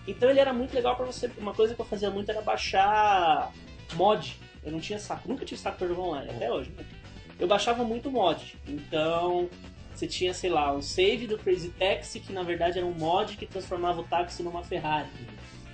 Então 0.07 0.29
ele 0.29 0.39
era 0.39 0.53
muito 0.53 0.73
legal 0.73 0.95
pra 0.95 1.05
você. 1.05 1.29
Uma 1.37 1.53
coisa 1.53 1.75
que 1.75 1.81
eu 1.81 1.85
fazia 1.85 2.09
muito 2.09 2.29
era 2.29 2.41
baixar 2.41 3.51
mod. 3.93 4.37
Eu 4.63 4.71
não 4.71 4.79
tinha 4.79 4.99
saco, 4.99 5.27
nunca 5.27 5.45
tive 5.45 5.59
saco 5.59 5.77
pra 5.77 5.87
jogar 5.87 6.01
online, 6.01 6.29
até 6.29 6.51
hoje. 6.51 6.71
né? 6.71 6.85
Eu 7.39 7.47
baixava 7.47 7.83
muito 7.83 8.11
mod. 8.11 8.55
Então 8.67 9.49
você 9.93 10.07
tinha, 10.07 10.33
sei 10.33 10.49
lá, 10.49 10.73
um 10.73 10.81
save 10.81 11.27
do 11.27 11.37
Crazy 11.37 11.69
Taxi, 11.69 12.19
que 12.19 12.31
na 12.33 12.43
verdade 12.43 12.77
era 12.77 12.87
um 12.87 12.93
mod 12.93 13.35
que 13.37 13.45
transformava 13.45 14.01
o 14.01 14.03
táxi 14.03 14.41
numa 14.43 14.63
Ferrari. 14.63 15.09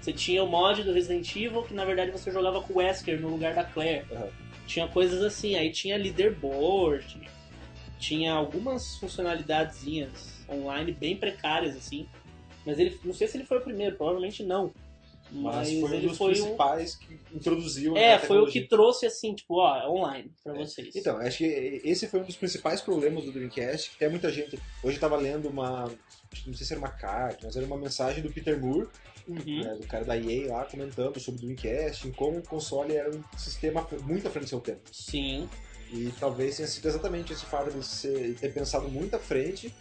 Você 0.02 0.14
tinha 0.14 0.44
o 0.44 0.48
mod 0.48 0.84
do 0.84 0.94
Resident 0.94 1.30
Evil, 1.36 1.64
que 1.64 1.74
na 1.74 1.84
verdade 1.84 2.12
você 2.12 2.32
jogava 2.32 2.62
com 2.62 2.74
o 2.74 2.78
Wesker 2.78 3.20
no 3.20 3.30
lugar 3.30 3.54
da 3.54 3.64
Claire. 3.64 4.06
Uhum. 4.12 4.30
Tinha 4.66 4.88
coisas 4.88 5.22
assim, 5.22 5.56
aí 5.56 5.72
tinha 5.72 5.98
leaderboard, 5.98 7.22
tinha 8.00 8.34
algumas 8.34 8.98
funcionalidadezinhas 8.98 10.46
online 10.50 10.92
bem 10.92 11.18
precárias, 11.18 11.76
assim. 11.76 12.08
Mas 12.68 12.78
ele, 12.80 13.00
não 13.06 13.14
sei 13.14 13.28
se 13.28 13.38
ele 13.38 13.46
foi 13.46 13.58
o 13.60 13.62
primeiro, 13.62 13.96
provavelmente 13.96 14.44
não. 14.44 14.72
Mas, 15.32 15.56
Mas, 15.56 15.80
foi 15.80 15.90
um 15.90 15.94
ele 15.94 16.08
dos 16.08 16.18
foi 16.18 16.28
um. 16.32 16.34
principais 16.36 16.96
que 16.96 17.20
introduziu 17.34 17.98
É, 17.98 18.14
a 18.14 18.20
foi 18.20 18.40
o 18.40 18.48
que 18.48 18.62
trouxe 18.62 19.06
assim, 19.06 19.34
tipo, 19.36 19.56
ó, 19.56 19.90
online 19.92 20.32
pra 20.44 20.54
É. 20.54 20.58
vocês. 20.58 20.96
Então, 20.96 21.18
acho 21.18 21.40
que 21.40 21.44
esse 21.84 22.08
foi 22.08 22.22
um 22.22 22.24
dos 22.24 22.36
principais 22.38 22.80
problemas 22.82 23.26
do 23.26 23.32
Dreamcast, 23.34 23.92
que 23.92 23.98
tem 23.98 24.10
muita 24.10 24.32
gente. 24.32 24.58
Hoje 24.84 24.96
eu 24.98 25.02
tava 25.02 25.16
lendo 25.18 25.50
uma. 25.50 25.92
Não 26.46 26.54
sei 26.54 26.66
se 26.68 26.74
era 26.74 26.80
uma 26.80 26.92
carta, 26.92 27.46
mas 27.46 27.56
era 27.58 27.66
uma 27.66 27.78
mensagem 27.78 28.22
do 28.24 28.32
Peter 28.32 28.58
Moore, 28.60 28.88
Uhum. 29.28 29.62
né, 29.64 29.76
do 29.76 29.86
cara 29.88 30.06
da 30.06 30.18
EA 30.18 30.48
lá, 30.54 30.64
comentando 30.66 31.20
sobre 31.20 31.40
o 31.42 31.44
Dreamcast, 31.44 32.08
em 32.08 32.12
como 32.14 32.38
o 32.40 32.44
console 32.48 32.96
era 32.96 33.10
um 33.14 33.22
sistema 33.38 33.86
muito 34.04 34.28
à 34.28 34.32
frente 34.32 34.46
do 34.46 34.50
seu 34.50 34.62
tempo. 34.62 34.82
Sim. 34.94 35.50
E 35.92 36.10
talvez 36.20 36.56
tenha 36.58 36.68
sido 36.68 36.86
exatamente 36.86 37.32
esse 37.34 37.46
fato 37.46 37.72
de 37.72 37.86
ser, 37.86 38.36
ter 38.36 38.54
pensado 38.54 38.88
muito 38.90 39.14
à 39.16 39.20
frente 39.20 39.74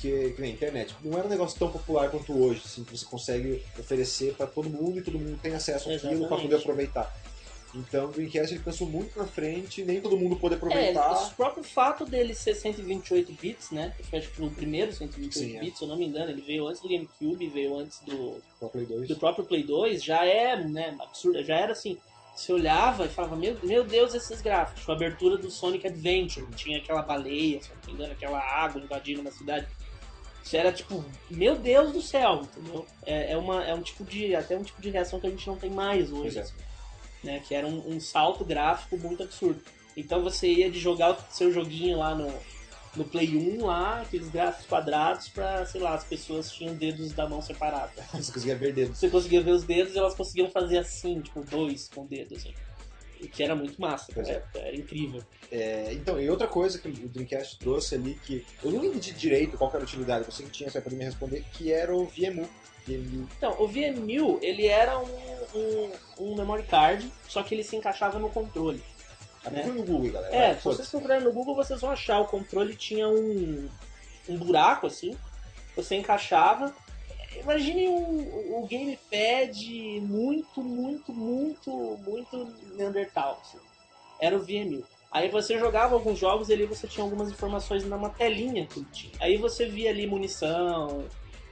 que, 0.00 0.30
que 0.30 0.40
nem 0.40 0.50
a 0.52 0.54
internet. 0.54 0.94
Não 1.02 1.16
era 1.18 1.26
um 1.26 1.30
negócio 1.30 1.58
tão 1.58 1.70
popular 1.70 2.10
quanto 2.10 2.32
hoje, 2.38 2.62
assim, 2.64 2.84
que 2.84 2.96
você 2.96 3.04
consegue 3.04 3.62
oferecer 3.78 4.34
para 4.34 4.46
todo 4.46 4.68
mundo 4.68 4.98
e 4.98 5.02
todo 5.02 5.18
mundo 5.18 5.38
tem 5.42 5.54
acesso 5.54 5.90
àquilo 5.90 6.28
para 6.28 6.36
poder 6.38 6.56
aproveitar. 6.56 7.14
Então 7.76 8.06
o 8.06 8.12
Dreamcast 8.12 8.54
ele 8.54 8.62
pensou 8.62 8.88
muito 8.88 9.18
na 9.18 9.26
frente, 9.26 9.84
nem 9.84 10.00
todo 10.00 10.16
mundo 10.16 10.36
pôde 10.36 10.54
É, 10.54 10.56
aproveitar. 10.58 11.12
o 11.12 11.30
próprio 11.34 11.64
fato 11.64 12.04
dele 12.04 12.32
ser 12.32 12.54
128 12.54 13.32
bits, 13.32 13.70
né? 13.72 13.92
Foi 14.08 14.20
acho 14.20 14.28
que 14.28 14.36
foi 14.36 14.46
o 14.46 14.50
primeiro 14.50 14.92
128 14.92 15.34
Sim, 15.34 15.56
é. 15.56 15.60
bits, 15.60 15.78
se 15.78 15.84
eu 15.84 15.88
não 15.88 15.96
me 15.96 16.06
engano. 16.06 16.30
Ele 16.30 16.40
veio 16.40 16.68
antes 16.68 16.80
do 16.80 16.88
GameCube, 16.88 17.48
veio 17.48 17.76
antes 17.76 17.98
do, 18.00 18.40
com 18.60 18.66
a 18.66 18.68
Play 18.68 18.86
2. 18.86 19.08
do 19.08 19.16
próprio 19.16 19.44
Play 19.44 19.64
2. 19.64 20.04
Já 20.04 20.24
é, 20.24 20.62
né, 20.64 20.96
absurdo. 21.00 21.42
Já 21.42 21.56
era 21.56 21.72
assim. 21.72 21.98
Você 22.36 22.52
olhava 22.52 23.06
e 23.06 23.08
falava, 23.08 23.36
meu, 23.36 23.56
meu 23.62 23.84
Deus, 23.84 24.12
esses 24.14 24.40
gráficos. 24.40 24.80
Tipo, 24.80 24.92
a 24.92 24.94
abertura 24.96 25.36
do 25.36 25.50
Sonic 25.50 25.86
Adventure. 25.86 26.46
Tinha 26.56 26.78
aquela 26.78 27.02
baleia, 27.02 27.60
se 27.62 27.70
eu 27.70 27.76
não 27.76 27.86
me 27.86 27.92
engano, 27.92 28.12
aquela 28.12 28.38
água 28.40 28.80
invadindo 28.82 29.20
uma 29.20 29.30
cidade. 29.30 29.66
Isso 30.44 30.56
era 30.56 30.70
tipo, 30.70 31.02
meu 31.30 31.56
Deus 31.56 31.92
do 31.92 32.02
céu, 32.02 32.42
entendeu? 32.42 32.86
É, 33.06 33.32
é, 33.32 33.36
uma, 33.36 33.64
é 33.64 33.74
um 33.74 33.80
tipo 33.80 34.04
de. 34.04 34.36
Até 34.36 34.56
um 34.56 34.62
tipo 34.62 34.80
de 34.82 34.90
reação 34.90 35.18
que 35.18 35.26
a 35.26 35.30
gente 35.30 35.46
não 35.46 35.56
tem 35.56 35.70
mais 35.70 36.12
hoje. 36.12 36.38
É. 36.38 36.46
Né? 37.22 37.42
Que 37.48 37.54
era 37.54 37.66
um, 37.66 37.94
um 37.94 37.98
salto 37.98 38.44
gráfico 38.44 38.98
muito 38.98 39.22
absurdo. 39.22 39.60
Então 39.96 40.22
você 40.22 40.48
ia 40.48 40.70
de 40.70 40.78
jogar 40.78 41.12
o 41.12 41.16
seu 41.30 41.50
joguinho 41.50 41.98
lá 41.98 42.14
no, 42.14 42.30
no 42.94 43.04
Play 43.04 43.34
1 43.34 43.64
lá, 43.64 44.02
aqueles 44.02 44.28
gráficos 44.28 44.66
quadrados 44.66 45.28
pra, 45.28 45.64
sei 45.64 45.80
lá, 45.80 45.94
as 45.94 46.04
pessoas 46.04 46.52
tinham 46.52 46.74
dedos 46.74 47.12
da 47.12 47.26
mão 47.26 47.40
separados. 47.40 47.94
Você 48.12 48.32
conseguia 48.32 48.56
ver 48.56 48.74
dedos. 48.74 48.98
Você 48.98 49.08
conseguia 49.08 49.40
ver 49.40 49.52
os 49.52 49.64
dedos 49.64 49.94
e 49.94 49.98
elas 49.98 50.14
conseguiam 50.14 50.50
fazer 50.50 50.78
assim, 50.78 51.20
tipo, 51.20 51.42
dois 51.42 51.88
com 51.88 52.02
o 52.02 52.06
dedo, 52.06 52.34
assim. 52.34 52.52
Que 53.28 53.42
era 53.42 53.54
muito 53.54 53.80
massa, 53.80 54.10
Pois 54.14 54.28
era, 54.28 54.44
era 54.54 54.76
incrível. 54.76 55.22
É, 55.50 55.92
então, 55.92 56.20
e 56.20 56.28
outra 56.28 56.46
coisa 56.46 56.78
que 56.78 56.88
o 56.88 57.08
Dreamcast 57.08 57.58
trouxe 57.58 57.94
ali, 57.94 58.14
que 58.24 58.44
eu 58.62 58.70
não 58.70 58.84
entendi 58.84 59.12
direito 59.12 59.56
qual 59.56 59.70
era 59.70 59.80
a 59.80 59.82
utilidade, 59.82 60.24
você 60.24 60.42
que 60.42 60.50
tinha, 60.50 60.68
você 60.68 60.78
vai 60.78 60.82
poder 60.84 60.96
me 60.96 61.04
responder, 61.04 61.44
que 61.52 61.72
era 61.72 61.94
o 61.94 62.04
VMU. 62.06 62.48
VMU. 62.86 63.28
Então, 63.36 63.56
o 63.58 63.66
VMU, 63.66 64.38
ele 64.42 64.66
era 64.66 64.98
um, 64.98 65.08
um, 65.54 65.90
um 66.18 66.34
memory 66.36 66.64
card, 66.64 67.10
só 67.28 67.42
que 67.42 67.54
ele 67.54 67.64
se 67.64 67.76
encaixava 67.76 68.18
no 68.18 68.28
controle. 68.30 68.82
Ah, 69.44 69.50
Né? 69.50 69.64
no 69.64 69.82
Google, 69.84 70.10
galera. 70.10 70.34
É, 70.34 70.54
se 70.54 70.64
vocês 70.64 70.88
procurarem 70.88 71.24
no 71.24 71.32
Google, 71.32 71.54
vocês 71.54 71.80
vão 71.80 71.90
achar. 71.90 72.20
O 72.20 72.26
controle 72.26 72.74
tinha 72.74 73.08
um, 73.08 73.68
um 74.28 74.38
buraco, 74.38 74.86
assim, 74.86 75.16
você 75.76 75.96
encaixava. 75.96 76.74
Imagine 77.40 77.88
um, 77.88 78.58
um 78.58 78.66
gamepad 78.66 80.00
muito, 80.02 80.62
muito, 80.62 81.12
muito, 81.12 81.98
muito 82.06 82.54
Neandertal. 82.76 83.40
assim. 83.42 83.58
Era 84.20 84.36
o 84.36 84.40
VMU. 84.40 84.84
Aí 85.10 85.28
você 85.28 85.58
jogava 85.58 85.94
alguns 85.94 86.18
jogos 86.18 86.48
e 86.48 86.52
ali 86.52 86.66
você 86.66 86.88
tinha 86.88 87.04
algumas 87.04 87.30
informações 87.30 87.84
numa 87.84 88.10
telinha 88.10 88.66
que 88.66 88.80
ele 88.80 88.88
tinha. 88.92 89.12
Aí 89.20 89.36
você 89.36 89.66
via 89.66 89.90
ali 89.90 90.06
munição, 90.06 91.04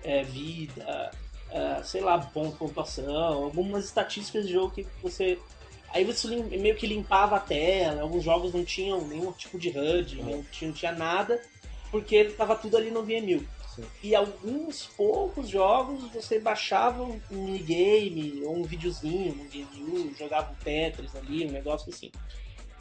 é, 0.03 0.23
vida, 0.25 1.11
é, 1.51 1.83
sei 1.85 2.01
lá, 2.01 2.17
bom, 2.17 2.51
pontuação, 2.51 3.45
algumas 3.45 3.85
estatísticas 3.85 4.47
de 4.47 4.53
jogo 4.53 4.73
que 4.75 4.87
você 5.03 5.39
Aí 5.95 6.05
você 6.05 6.27
meio 6.29 6.75
que 6.75 6.87
limpava 6.87 7.37
a 7.37 7.41
tela, 7.41 8.01
alguns 8.01 8.25
jogos 8.25 8.55
não 8.55 8.65
tinham 8.65 9.07
nenhum 9.07 9.31
tipo 9.33 9.59
de 9.59 9.69
HUD, 9.69 10.21
Uhum. 10.21 10.25
não, 10.31 10.43
tinha, 10.45 10.69
não 10.69 10.75
tinha 10.75 10.93
nada, 10.93 11.41
porque 11.91 12.25
tava 12.25 12.57
tudo 12.57 12.79
ali 12.79 12.91
no 12.91 13.03
VMU. 13.03 13.47
Sim. 13.75 13.85
E 14.03 14.15
alguns 14.15 14.87
poucos 14.87 15.49
jogos 15.49 16.11
você 16.13 16.39
baixava 16.39 17.03
um 17.03 17.21
minigame 17.31 18.43
ou 18.45 18.57
um 18.57 18.63
videozinho 18.63 19.35
no 19.35 19.45
VMU, 19.45 20.15
jogava 20.15 20.53
um 20.53 20.55
Tetris 20.57 21.15
ali, 21.17 21.47
um 21.47 21.51
negócio 21.51 21.91
assim. 21.93 22.11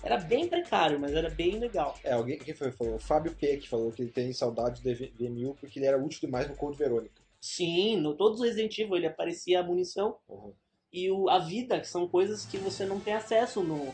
Era 0.04 0.18
bem 0.18 0.48
precário, 0.48 1.00
mas 1.00 1.14
era 1.14 1.30
bem 1.30 1.60
legal. 1.60 1.96
É, 2.04 2.14
alguém 2.14 2.38
quem 2.40 2.54
foi, 2.54 2.72
falou? 2.72 2.96
O 2.96 3.00
Fábio 3.00 3.34
P 3.36 3.58
que 3.58 3.70
falou 3.70 3.92
que 3.92 4.02
ele 4.02 4.12
tem 4.12 4.34
saudade 4.34 4.82
do 4.82 4.96
V- 4.96 5.14
VMU 5.18 5.56
porque 5.60 5.78
ele 5.80 5.86
era 5.86 6.02
útil 6.02 6.20
demais 6.22 6.48
no 6.50 6.56
Code 6.56 6.78
Verônica. 6.78 7.22
Sim, 7.40 7.98
no 7.98 8.16
todos 8.16 8.40
os 8.40 8.46
Resident 8.46 8.78
Evil 8.78 8.96
ele 8.98 9.08
aparecia 9.08 9.60
a 9.60 9.64
munição 9.64 10.18
Uhum. 10.28 10.54
e 10.92 11.10
o, 11.12 11.30
a 11.30 11.40
vida, 11.40 11.80
que 11.80 11.88
são 11.88 12.08
coisas 12.08 12.46
que 12.46 12.58
você 12.58 12.86
não 12.86 13.00
tem 13.00 13.14
acesso 13.14 13.64
no. 13.64 13.94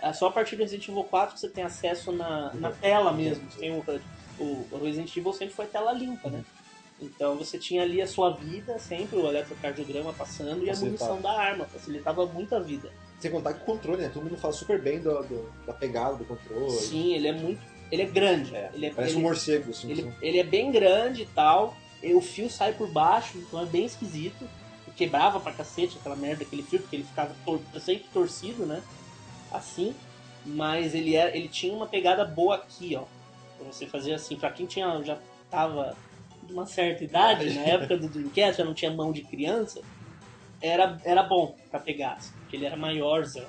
É 0.00 0.12
só 0.12 0.28
a 0.28 0.32
partir 0.32 0.56
do 0.56 0.62
Resident 0.62 0.88
Evil 0.88 1.04
4 1.04 1.34
que 1.34 1.40
você 1.40 1.48
tem 1.50 1.64
acesso 1.64 2.10
na, 2.12 2.54
na 2.54 2.70
tela 2.72 3.12
mesmo. 3.12 3.50
Você 3.50 3.58
tem 3.58 3.70
o, 3.72 3.80
HUD. 3.80 4.02
O, 4.40 4.66
o 4.70 4.78
Resident 4.84 5.14
Evil 5.16 5.32
sempre 5.32 5.54
foi 5.54 5.66
tela 5.66 5.92
limpa, 5.92 6.28
né? 6.30 6.44
Então 7.00 7.36
você 7.36 7.58
tinha 7.58 7.82
ali 7.82 8.02
a 8.02 8.06
sua 8.06 8.30
vida, 8.30 8.78
sempre 8.78 9.16
o 9.18 9.26
eletrocardiograma 9.26 10.12
passando 10.12 10.62
e 10.64 10.70
a 10.70 10.76
munição 10.76 11.20
da 11.20 11.32
arma, 11.32 11.64
facilitava 11.64 12.26
muito 12.26 12.54
a 12.54 12.60
vida. 12.60 12.90
Sem 13.18 13.30
contar 13.30 13.54
que 13.54 13.62
o 13.62 13.64
controle, 13.64 14.02
né? 14.02 14.10
Todo 14.12 14.24
mundo 14.24 14.36
fala 14.36 14.52
super 14.52 14.80
bem 14.80 15.00
do, 15.00 15.10
do- 15.22 15.50
da 15.66 15.72
pegada 15.72 16.16
do 16.16 16.24
controle. 16.24 16.70
Sim, 16.70 17.14
ele 17.14 17.28
é 17.28 17.32
muito. 17.32 17.60
Ele 17.90 18.02
é 18.02 18.06
grande. 18.06 18.54
É, 18.54 18.70
ele 18.74 18.86
é, 18.86 18.90
Parece 18.90 19.14
ele, 19.14 19.20
um 19.20 19.22
morcego, 19.22 19.70
assim. 19.70 19.90
ele, 19.90 20.02
assim. 20.02 20.12
ele 20.22 20.38
é 20.38 20.44
bem 20.44 20.70
grande 20.70 21.22
e 21.22 21.26
tal. 21.26 21.76
E 22.02 22.14
o 22.14 22.20
fio 22.20 22.48
sai 22.48 22.72
por 22.72 22.88
baixo, 22.90 23.36
então 23.38 23.60
é 23.62 23.66
bem 23.66 23.84
esquisito. 23.84 24.46
Quebrava 24.96 25.40
pra 25.40 25.52
cacete 25.52 25.96
aquela 25.98 26.16
merda, 26.16 26.42
aquele 26.44 26.62
fio, 26.62 26.78
porque 26.80 26.96
ele 26.96 27.04
ficava 27.04 27.34
tor 27.44 27.60
sempre 27.80 28.06
torcido, 28.12 28.66
né? 28.66 28.82
Assim. 29.50 29.94
Mas 30.44 30.94
ele, 30.94 31.14
era, 31.16 31.34
ele 31.36 31.48
tinha 31.48 31.72
uma 31.74 31.86
pegada 31.86 32.24
boa 32.24 32.56
aqui, 32.56 32.96
ó. 32.96 33.04
Pra 33.60 33.70
você 33.70 33.86
fazer 33.86 34.14
assim. 34.14 34.36
Pra 34.36 34.50
quem 34.50 34.66
tinha, 34.66 35.02
já 35.02 35.18
tava 35.50 35.94
de 36.42 36.52
uma 36.52 36.64
certa 36.64 37.04
idade, 37.04 37.52
na 37.54 37.60
época 37.62 37.96
do 37.98 38.08
Dreamcast, 38.08 38.56
já 38.58 38.64
não 38.64 38.72
tinha 38.72 38.90
mão 38.90 39.12
de 39.12 39.20
criança, 39.22 39.82
era, 40.62 40.98
era 41.04 41.22
bom 41.22 41.54
pra 41.70 41.78
pegar. 41.78 42.14
Assim, 42.14 42.32
porque 42.40 42.56
ele 42.56 42.64
era 42.64 42.76
maiorzão. 42.76 43.44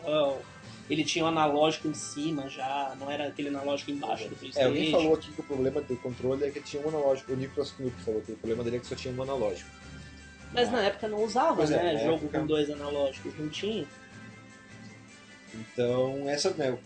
Ele 0.89 1.06
tinha 1.06 1.24
um 1.24 1.27
analógico 1.30 1.88
em 1.88 1.94
cima 1.94 2.50
já, 2.50 2.94
não 3.00 3.10
era 3.10 3.27
aquele 3.30 3.48
analógico 3.48 3.91
embaixo 3.91 4.27
do 4.27 4.36
É, 4.36 4.38
Playstation. 4.38 4.68
alguém 4.68 4.91
falou 4.91 5.13
aqui 5.13 5.32
que 5.32 5.39
o 5.39 5.44
problema 5.46 5.80
do 5.82 5.96
controle 5.98 6.44
é 6.44 6.51
que 6.51 6.60
tinha 6.60 6.84
um 6.86 6.89
analógico. 6.89 7.32
O 7.32 7.36
Nicolas 7.38 7.72
Knupp 7.72 8.01
falou 8.01 8.20
que 8.22 8.34
o 8.34 8.36
problema 8.36 8.62
dele 8.65 8.75
é 8.75 8.80
que 8.82 8.88
só 8.88 8.96
tinha 8.96 9.13
um 9.13 9.22
analógico. 9.24 9.70
Mas 10.51 10.70
na 10.70 10.82
época 10.82 11.08
não 11.08 11.24
usava, 11.24 11.56
Pois 11.56 11.72
é, 11.72 11.82
né? 11.82 11.94
na 11.94 12.00
Jogo 12.00 12.25
época- 12.25 12.39
com 12.41 12.46
dois 12.46 12.70
analógicos, 12.70 13.34
não 13.39 13.48
tinha. 13.48 13.88
Então, 15.53 16.27
essa, 16.30 16.50
né, 16.51 16.77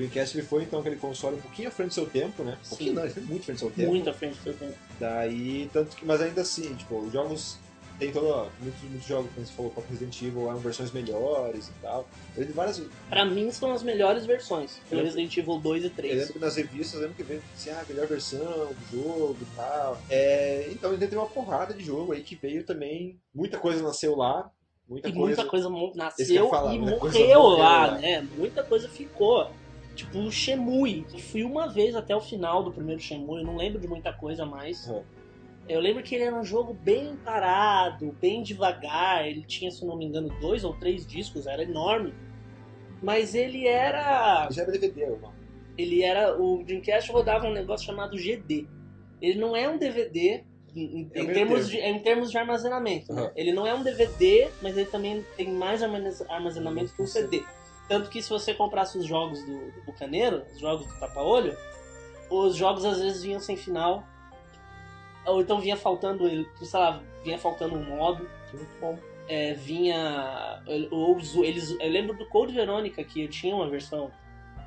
Dreamcast 0.00 0.36
ele 0.36 0.46
foi 0.46 0.62
então 0.62 0.80
aquele 0.80 0.96
console 0.96 1.36
um 1.36 1.40
pouquinho 1.40 1.68
à 1.68 1.70
frente 1.70 1.88
do 1.88 1.94
seu 1.94 2.06
tempo, 2.06 2.42
né? 2.42 2.56
Um 2.64 2.68
pouquinho 2.68 2.94
não, 2.94 3.04
ele 3.04 3.12
foi 3.12 3.22
muito 3.22 3.40
à 3.40 3.44
frente 3.44 3.56
do 3.56 3.60
seu 3.60 3.70
tempo. 3.70 3.88
Muito 3.90 4.10
à 4.10 4.12
frente 4.14 4.36
do 4.36 4.42
seu 4.42 4.54
tempo. 4.54 4.74
Daí, 4.98 5.70
tanto 5.72 5.96
que, 5.96 6.04
mas 6.04 6.20
ainda 6.20 6.40
assim, 6.42 6.74
tipo, 6.74 6.98
os 6.98 7.12
jogos 7.12 7.58
tem 7.98 8.10
todo, 8.10 8.50
muitos, 8.60 8.80
muitos 8.82 9.06
jogos, 9.06 9.30
como 9.34 9.46
você 9.46 9.52
falou, 9.52 9.70
para 9.72 9.84
Resident 9.90 10.22
Evil, 10.22 10.48
eram 10.48 10.56
versões 10.58 10.90
melhores 10.90 11.68
e 11.68 11.72
tal. 11.82 12.08
Eu 12.34 12.40
lembro 12.40 12.54
várias, 12.54 12.78
eu 12.78 12.88
Pra 13.10 13.26
mim 13.26 13.50
são 13.50 13.72
as 13.72 13.82
melhores 13.82 14.24
versões. 14.24 14.80
Do 14.88 14.96
Eu- 14.96 15.04
Resident 15.04 15.36
Evil 15.36 15.58
2 15.58 15.84
e 15.84 15.90
3. 15.90 16.16
lembro 16.16 16.32
que 16.32 16.38
nas 16.38 16.56
revistas, 16.56 16.94
eu 16.94 17.00
lembro 17.02 17.16
que 17.16 17.22
veio 17.22 17.42
assim, 17.54 17.68
ah, 17.68 17.84
melhor 17.86 18.06
versão 18.06 18.38
do 18.72 18.76
jogo 18.90 19.36
e 19.42 19.54
tal. 19.54 20.00
É, 20.08 20.68
então, 20.72 20.92
ainda 20.92 21.06
teve 21.06 21.16
uma 21.18 21.26
porrada 21.28 21.74
de 21.74 21.84
jogo 21.84 22.12
aí 22.12 22.22
que 22.22 22.36
veio 22.36 22.64
também, 22.64 23.20
muita 23.34 23.58
coisa 23.58 23.82
nasceu 23.82 24.16
lá, 24.16 24.50
muita 24.88 25.10
E 25.10 25.12
coisa... 25.12 25.26
muita 25.36 25.44
coisa 25.50 25.66
eu 25.68 25.92
nasceu 25.94 26.48
falar, 26.48 26.74
e 26.74 26.78
morreu 26.78 26.98
morreu 27.00 27.42
lá, 27.48 27.86
lá. 27.86 27.98
né? 27.98 28.26
Muita 28.34 28.62
coisa 28.62 28.88
ficou. 28.88 29.52
Tipo 29.94 30.18
o 30.20 30.30
Shemui. 30.30 31.04
Eu 31.12 31.18
fui 31.18 31.42
uma 31.44 31.68
vez 31.68 31.94
até 31.94 32.14
o 32.14 32.20
final 32.20 32.62
do 32.62 32.72
primeiro 32.72 33.00
Shemui, 33.00 33.40
eu 33.40 33.46
não 33.46 33.56
lembro 33.56 33.80
de 33.80 33.86
muita 33.88 34.12
coisa 34.12 34.46
mais. 34.46 34.86
Uhum. 34.88 35.02
Eu 35.68 35.78
lembro 35.80 36.02
que 36.02 36.14
ele 36.14 36.24
era 36.24 36.34
um 36.34 36.42
jogo 36.44 36.72
bem 36.74 37.14
parado, 37.24 38.16
bem 38.20 38.42
devagar. 38.42 39.26
Ele 39.28 39.42
tinha, 39.42 39.70
se 39.70 39.84
não 39.84 39.96
me 39.96 40.04
engano, 40.06 40.28
dois 40.40 40.64
ou 40.64 40.74
três 40.74 41.06
discos, 41.06 41.46
era 41.46 41.62
enorme. 41.62 42.12
Mas 43.02 43.34
ele 43.34 43.66
era. 43.66 44.48
Já 44.50 44.62
era 44.62 44.72
DVD, 44.72 45.02
irmão. 45.02 45.32
ele 45.78 46.02
era 46.02 46.36
o 46.40 46.62
Dreamcast 46.64 47.10
rodava 47.12 47.46
um 47.46 47.52
negócio 47.52 47.86
chamado 47.86 48.16
GD. 48.16 48.66
Ele 49.20 49.38
não 49.38 49.54
é 49.54 49.68
um 49.68 49.78
DVD 49.78 50.42
em, 50.74 51.08
É 51.14 51.24
termos, 51.24 51.34
termo. 51.34 51.64
de, 51.68 51.76
em 51.78 51.98
termos 52.00 52.30
de 52.30 52.38
armazenamento. 52.38 53.12
né? 53.12 53.22
Uhum. 53.22 53.30
Ele 53.36 53.52
não 53.52 53.66
é 53.66 53.74
um 53.74 53.82
DVD, 53.82 54.48
mas 54.62 54.76
ele 54.76 54.86
também 54.88 55.24
tem 55.36 55.50
mais 55.50 55.82
armazena- 55.82 56.30
armazenamento 56.32 56.94
que 56.94 57.02
um 57.02 57.06
CD. 57.06 57.42
Tanto 57.90 58.08
que 58.08 58.22
se 58.22 58.30
você 58.30 58.54
comprasse 58.54 58.96
os 58.96 59.04
jogos 59.04 59.44
do, 59.44 59.72
do 59.72 59.82
Bucaneiro, 59.82 60.44
os 60.52 60.60
jogos 60.60 60.86
do 60.86 61.00
Tapa-Olho, 61.00 61.58
os 62.30 62.54
jogos 62.54 62.84
às 62.84 63.00
vezes 63.00 63.20
vinham 63.24 63.40
sem 63.40 63.56
final. 63.56 64.04
Ou 65.26 65.40
então 65.40 65.60
vinha 65.60 65.76
faltando, 65.76 66.24
ele- 66.28 66.48
sei 66.62 66.78
lá, 66.78 67.02
vinha 67.24 67.36
faltando 67.36 67.74
um 67.74 67.82
modo. 67.82 68.30
Muito 68.54 68.80
bom. 68.80 68.96
É, 69.26 69.54
vinha. 69.54 70.62
Ou, 70.92 71.18
eles, 71.44 71.72
eu 71.80 71.90
lembro 71.90 72.16
do 72.16 72.26
Code 72.26 72.54
Verônica 72.54 73.02
que 73.02 73.24
eu 73.24 73.28
tinha 73.28 73.56
uma 73.56 73.68
versão, 73.68 74.12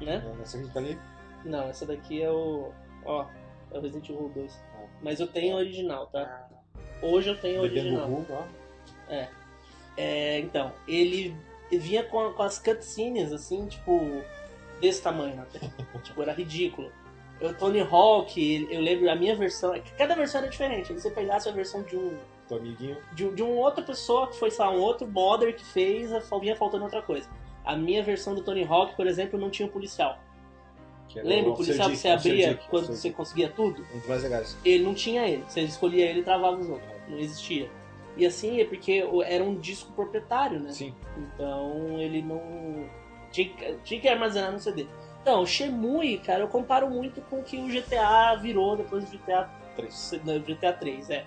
né? 0.01 0.21
Essa 0.41 0.61
que 0.61 0.67
tá 0.73 0.81
ali, 0.81 0.99
Não, 1.45 1.69
essa 1.69 1.85
daqui 1.85 2.21
é 2.21 2.29
o. 2.29 2.73
Ó, 3.05 3.25
é 3.71 3.77
o 3.77 3.81
Resident 3.81 4.09
Evil 4.09 4.31
2. 4.35 4.61
Ah. 4.75 4.85
Mas 5.01 5.21
eu 5.21 5.27
tenho 5.27 5.55
a 5.55 5.59
original, 5.59 6.07
tá? 6.07 6.49
Hoje 7.01 7.29
eu 7.29 7.39
tenho 7.39 7.61
a 7.61 7.63
original. 7.63 8.05
rum, 8.05 8.25
ó. 8.29 8.43
É, 9.95 10.39
então, 10.39 10.73
ele 10.85 11.33
vinha 11.77 12.03
com, 12.03 12.31
com 12.33 12.43
as 12.43 12.59
cutscenes, 12.59 13.31
assim, 13.31 13.65
tipo, 13.67 14.23
desse 14.79 15.01
tamanho 15.01 15.35
na 15.35 15.45
tela. 15.45 15.71
tipo, 16.03 16.21
era 16.21 16.33
ridículo. 16.33 16.91
O 17.41 17.53
Tony 17.53 17.81
Hawk, 17.81 18.67
eu 18.69 18.79
lembro, 18.79 19.09
a 19.09 19.15
minha 19.15 19.35
versão. 19.35 19.73
Cada 19.97 20.15
versão 20.15 20.41
era 20.41 20.49
diferente. 20.49 20.87
Se 20.87 20.93
você 20.93 21.09
pegasse 21.09 21.49
a 21.49 21.51
versão 21.51 21.83
de 21.83 21.97
um. 21.97 22.17
Teu 22.47 22.57
amiguinho. 22.57 22.97
De, 23.13 23.29
de 23.31 23.41
uma 23.41 23.55
outra 23.55 23.83
pessoa 23.83 24.27
que 24.27 24.37
foi, 24.37 24.51
sei 24.51 24.63
lá, 24.63 24.71
um 24.71 24.79
outro 24.79 25.07
modder 25.07 25.55
que 25.55 25.65
fez, 25.65 26.11
vinha 26.39 26.55
faltando 26.55 26.83
outra 26.83 27.01
coisa. 27.01 27.27
A 27.65 27.75
minha 27.75 28.03
versão 28.03 28.35
do 28.35 28.43
Tony 28.43 28.63
Hawk, 28.63 28.95
por 28.95 29.07
exemplo, 29.07 29.39
não 29.39 29.49
tinha 29.49 29.67
um 29.67 29.71
policial. 29.71 30.19
Lembra 31.15 31.51
o 31.51 31.55
policial 31.55 31.89
que 31.89 31.97
você 31.97 32.07
abria 32.07 32.59
quando 32.69 32.87
você 32.87 33.11
conseguia 33.11 33.49
tudo? 33.49 33.85
Um 33.93 33.99
dos 33.99 34.07
mais 34.07 34.23
legais. 34.23 34.57
ele 34.65 34.83
não 34.83 34.93
tinha 34.93 35.27
ele. 35.27 35.43
Você 35.47 35.61
escolhia 35.61 36.09
ele 36.09 36.21
e 36.21 36.23
travava 36.23 36.57
o 36.57 36.63
jogo. 36.63 36.81
Não 37.07 37.19
existia. 37.19 37.69
E 38.15 38.25
assim 38.25 38.59
é 38.61 38.65
porque 38.65 39.03
era 39.25 39.43
um 39.43 39.55
disco 39.55 39.91
proprietário, 39.93 40.59
né? 40.59 40.71
Sim. 40.71 40.93
Então 41.17 41.99
ele 41.99 42.21
não. 42.21 42.41
Tinha, 43.31 43.49
que- 43.49 43.77
tinha 43.83 43.99
que 43.99 44.07
armazenar 44.07 44.51
no 44.51 44.59
CD. 44.59 44.85
Então, 45.21 45.41
o 45.41 45.45
Shemui, 45.47 46.17
cara, 46.19 46.41
eu 46.41 46.47
comparo 46.47 46.89
muito 46.89 47.21
com 47.21 47.39
o 47.39 47.43
que 47.43 47.57
o 47.57 47.67
GTA 47.69 48.35
virou 48.35 48.75
depois 48.75 49.05
do 49.05 49.11
GTA, 49.17 49.49
Três. 49.75 50.11
no 50.23 50.39
GTA 50.41 50.73
3, 50.73 51.09
é. 51.09 51.25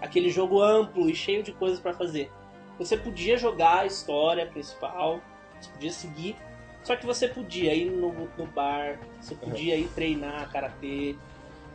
Aquele 0.00 0.30
jogo 0.30 0.60
amplo 0.62 1.08
e 1.08 1.14
cheio 1.14 1.42
de 1.42 1.52
coisas 1.52 1.78
pra 1.78 1.92
fazer. 1.92 2.30
Você 2.78 2.96
podia 2.96 3.36
jogar 3.36 3.80
a 3.80 3.86
história 3.86 4.46
principal, 4.46 5.20
você 5.60 5.70
podia 5.70 5.92
seguir, 5.92 6.36
só 6.82 6.96
que 6.96 7.06
você 7.06 7.28
podia 7.28 7.72
ir 7.74 7.90
no, 7.90 8.12
no 8.36 8.46
bar, 8.46 8.98
você 9.20 9.34
podia 9.36 9.76
ir 9.76 9.88
treinar 9.94 10.50
karatê, 10.50 11.14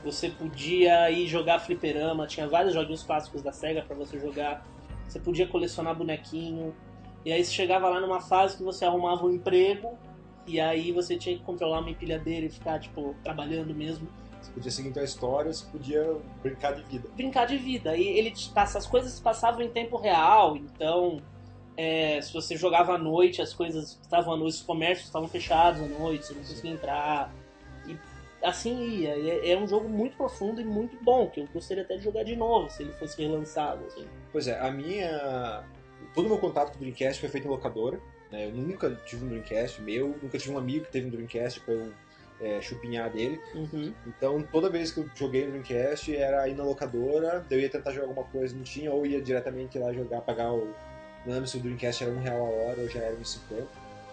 você 0.03 0.29
podia 0.29 1.09
ir 1.11 1.27
jogar 1.27 1.59
fliperama, 1.59 2.25
tinha 2.25 2.47
vários 2.47 2.73
joguinhos 2.73 3.03
clássicos 3.03 3.41
da 3.41 3.51
SEGA 3.51 3.81
pra 3.81 3.95
você 3.95 4.19
jogar. 4.19 4.65
Você 5.07 5.19
podia 5.19 5.47
colecionar 5.47 5.95
bonequinho. 5.95 6.73
E 7.25 7.31
aí 7.31 7.43
você 7.43 7.51
chegava 7.51 7.89
lá 7.89 7.99
numa 7.99 8.21
fase 8.21 8.57
que 8.57 8.63
você 8.63 8.85
arrumava 8.85 9.25
um 9.25 9.31
emprego 9.31 9.97
e 10.47 10.59
aí 10.59 10.91
você 10.91 11.17
tinha 11.17 11.37
que 11.37 11.43
controlar 11.43 11.79
uma 11.79 11.89
empilhadeira 11.89 12.45
e 12.45 12.49
ficar, 12.49 12.79
tipo, 12.79 13.15
trabalhando 13.23 13.73
mesmo. 13.73 14.07
Você 14.41 14.51
podia 14.51 14.71
seguir 14.71 14.97
a 14.97 15.03
história, 15.03 15.51
você 15.51 15.65
podia 15.65 16.15
brincar 16.41 16.73
de 16.73 16.83
vida. 16.83 17.09
brincar 17.15 17.45
de 17.45 17.57
vida. 17.57 17.97
E 17.97 18.07
ele 18.07 18.33
as 18.55 18.87
coisas 18.87 19.19
passavam 19.19 19.61
em 19.61 19.69
tempo 19.69 19.97
real, 19.97 20.55
então 20.55 21.17
é, 21.75 22.21
se 22.21 22.33
você 22.33 22.57
jogava 22.57 22.95
à 22.95 22.97
noite, 22.97 23.41
as 23.41 23.53
coisas 23.53 23.99
estavam 24.01 24.33
à 24.33 24.37
noite, 24.37 24.55
os 24.55 24.61
comércios 24.61 25.07
estavam 25.07 25.27
fechados 25.27 25.81
à 25.81 25.87
noite, 25.87 26.25
você 26.25 26.33
não 26.33 26.41
conseguia 26.41 26.71
entrar. 26.71 27.33
Assim 28.41 28.81
ia. 28.81 29.15
E 29.15 29.29
É, 29.29 29.51
é 29.51 29.57
um 29.57 29.67
jogo 29.67 29.89
muito 29.89 30.15
profundo 30.15 30.61
e 30.61 30.65
muito 30.65 30.97
bom, 31.03 31.27
que 31.29 31.41
eu 31.41 31.47
gostaria 31.53 31.83
até 31.83 31.97
de 31.97 32.03
jogar 32.03 32.23
de 32.23 32.35
novo 32.35 32.69
se 32.69 32.83
ele 32.83 32.93
fosse 32.93 33.21
relançado. 33.21 33.85
Assim. 33.85 34.05
Pois 34.31 34.47
é, 34.47 34.59
a 34.59 34.71
minha. 34.71 35.63
Todo 36.13 36.25
o 36.25 36.29
meu 36.29 36.37
contato 36.37 36.71
com 36.71 36.77
o 36.77 36.79
Dreamcast 36.79 37.19
foi 37.19 37.29
feito 37.29 37.45
em 37.45 37.49
locadora. 37.49 37.99
né? 38.31 38.47
Eu 38.47 38.51
nunca 38.51 38.89
tive 39.05 39.25
um 39.25 39.27
Dreamcast 39.29 39.81
meu, 39.81 40.15
nunca 40.21 40.37
tive 40.37 40.53
um 40.53 40.57
amigo 40.57 40.85
que 40.85 40.91
teve 40.91 41.07
um 41.07 41.09
Dreamcast 41.09 41.59
pra 41.61 41.73
eu 41.73 41.91
é, 42.41 42.61
chupinhar 42.61 43.11
dele. 43.11 43.39
Uhum. 43.53 43.93
Então 44.07 44.41
toda 44.51 44.69
vez 44.69 44.91
que 44.91 44.99
eu 44.99 45.09
joguei 45.15 45.45
no 45.45 45.51
Dreamcast 45.51 46.15
era 46.15 46.47
ir 46.47 46.55
na 46.55 46.63
locadora, 46.63 47.45
eu 47.49 47.59
ia 47.59 47.69
tentar 47.69 47.91
jogar 47.91 48.07
alguma 48.07 48.25
coisa, 48.27 48.55
não 48.55 48.63
tinha, 48.63 48.91
ou 48.91 49.05
ia 49.05 49.21
diretamente 49.21 49.77
lá 49.77 49.91
jogar, 49.93 50.21
pagar 50.21 50.51
o. 50.53 50.73
Não 51.25 51.33
lembro 51.33 51.47
se 51.47 51.57
o 51.57 51.59
Dreamcast 51.59 52.03
era 52.03 52.13
um 52.13 52.19
real 52.21 52.45
a 52.45 52.49
hora 52.49 52.81
ou 52.81 52.89
já 52.89 53.01
era 53.01 53.15
1,50. 53.15 53.65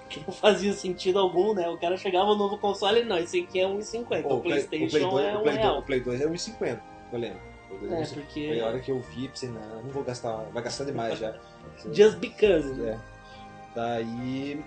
Que 0.08 0.20
não 0.20 0.32
fazia 0.32 0.72
sentido 0.72 1.18
algum, 1.18 1.52
né? 1.52 1.68
O 1.68 1.76
cara 1.78 1.96
chegava 1.96 2.26
no 2.26 2.36
novo 2.36 2.58
console 2.58 3.00
e 3.00 3.04
não, 3.04 3.18
esse 3.18 3.40
aqui 3.40 3.60
é 3.60 3.64
1,50. 3.66 4.22
Pô, 4.22 4.34
O 4.36 4.40
PlayStation 4.40 4.86
o 4.86 4.90
Play 4.90 5.02
2, 5.10 5.24
é 5.26 5.34
o 5.36 5.38
1 5.38 5.42
Play 5.42 5.54
2, 5.54 5.56
real. 5.56 5.78
o 5.78 5.82
Play 5.82 6.00
2 6.00 6.20
era 6.20 6.30
1,50, 6.30 6.80
eu 7.12 7.18
lembro. 7.18 7.40
O 7.70 7.76
Play 7.78 7.90
2 7.90 7.92
É, 7.92 7.96
1,50. 8.04 8.14
porque. 8.14 8.48
Foi 8.48 8.60
a 8.60 8.66
hora 8.66 8.78
que 8.80 8.90
eu 8.92 9.00
vi, 9.00 9.28
pensei, 9.28 9.48
não, 9.48 9.82
não 9.82 9.90
vou 9.90 10.04
gastar, 10.04 10.36
vai 10.52 10.62
gastar 10.62 10.84
demais 10.84 11.18
já. 11.18 11.34
Just 11.92 12.18
because, 12.18 12.68
né? 12.74 12.92
É. 12.92 13.16
Daí 13.74 14.64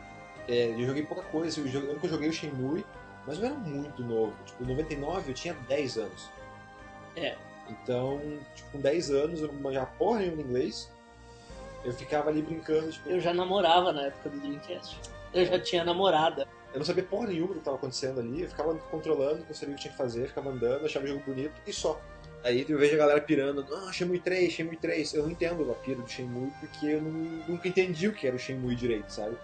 é, 0.48 0.67
eu 0.72 0.86
joguei 0.86 1.03
pouca 1.05 1.24
coisa. 1.24 1.60
Eu 1.60 1.67
joguei- 1.67 1.98
eu 2.03 2.10
joguei 2.10 2.29
o 2.29 2.34
Shenmue, 2.34 2.86
mas 3.25 3.39
eu 3.39 3.46
era 3.46 3.55
muito 3.55 4.03
novo. 4.03 4.34
Tipo, 4.46 4.63
em 4.63 4.67
99 4.67 5.31
eu 5.31 5.34
tinha 5.34 5.53
10 5.67 5.98
anos. 5.98 6.29
É. 7.15 7.36
Então, 7.69 8.19
tipo, 8.55 8.72
com 8.72 8.79
10 8.81 9.10
anos 9.12 9.41
eu 9.41 9.51
manjava 9.53 9.86
porra 9.98 10.19
nenhuma 10.19 10.41
em 10.41 10.46
inglês. 10.46 10.91
Eu 11.86 11.93
ficava 11.93 12.29
ali 12.29 12.41
brincando, 12.41 12.91
tipo, 12.91 13.10
Eu 13.10 13.19
já 13.22 13.34
namorava 13.34 13.93
na 13.93 14.03
época 14.08 14.29
do 14.29 14.39
Dreamcast. 14.39 15.00
Eu 15.34 15.46
já 15.46 15.60
tinha 15.60 15.84
namorada. 15.84 16.48
eu 16.74 16.80
não 16.80 16.86
sabia 16.86 17.04
porra 17.04 17.28
nenhuma 17.28 17.48
do 17.50 17.54
que 17.56 17.60
estava 17.60 17.78
acontecendo 17.78 18.20
ali. 18.20 18.42
Eu 18.44 18.50
ficava 18.50 18.74
controlando, 18.76 19.44
não 19.48 19.54
sabia 19.54 19.74
o 19.74 19.78
que 19.78 19.82
tinha 19.84 19.92
que 19.92 19.98
fazer, 19.98 20.28
ficava 20.28 20.50
andando, 20.50 20.86
achava 20.86 21.06
o 21.06 21.08
jogo 21.08 21.24
bonito 21.26 21.54
e 21.68 21.74
só. 21.74 22.00
Aí 22.44 22.66
eu 22.70 22.78
vejo 22.78 22.96
a 22.96 22.98
galera 22.98 23.20
pirando, 23.22 23.66
ah, 23.76 23.92
Shenmue 23.92 24.20
3, 24.20 24.52
Shenmue 24.52 24.78
3. 24.78 25.14
Eu 25.14 25.24
não 25.24 25.32
entendo 25.32 25.70
a 25.70 25.76
pira 25.76 26.02
do 26.02 26.08
Shenmue 26.10 26.52
porque 26.60 26.86
eu 26.86 27.02
não- 27.02 27.12
nunca 27.48 27.68
entendi 27.68 28.08
o 28.08 28.14
que 28.14 28.26
era 28.26 28.36
o 28.36 28.40
Shenmue 28.40 28.76
direito, 28.76 29.10
sabe? 29.12 29.36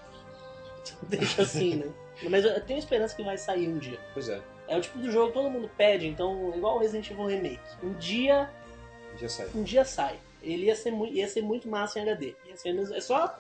Deixa 1.09 1.41
assim, 1.41 1.75
né? 1.75 1.91
Mas 2.29 2.45
eu 2.45 2.61
tenho 2.65 2.79
esperança 2.79 3.15
que 3.15 3.23
vai 3.23 3.37
sair 3.37 3.67
um 3.67 3.77
dia. 3.77 3.99
Pois 4.13 4.29
é, 4.29 4.39
É 4.67 4.77
o 4.77 4.81
tipo 4.81 4.97
do 4.97 5.11
jogo 5.11 5.27
que 5.27 5.33
todo 5.33 5.49
mundo 5.49 5.69
pede, 5.77 6.07
então, 6.07 6.53
igual 6.55 6.77
o 6.77 6.79
Resident 6.79 7.09
Evil 7.11 7.25
Remake. 7.25 7.59
Um 7.83 7.93
dia, 7.93 8.49
já 9.17 9.27
sai. 9.27 9.49
um 9.53 9.63
dia 9.63 9.83
sai. 9.83 10.17
Ele 10.41 10.65
ia 10.67 10.75
ser, 10.75 10.91
mu- 10.91 11.07
ia 11.07 11.27
ser 11.27 11.41
muito 11.41 11.67
massa 11.67 11.99
em 11.99 12.03
HD. 12.03 12.33
Ia 12.47 12.55
ser 12.55 12.77
é 12.93 13.01
só. 13.01 13.37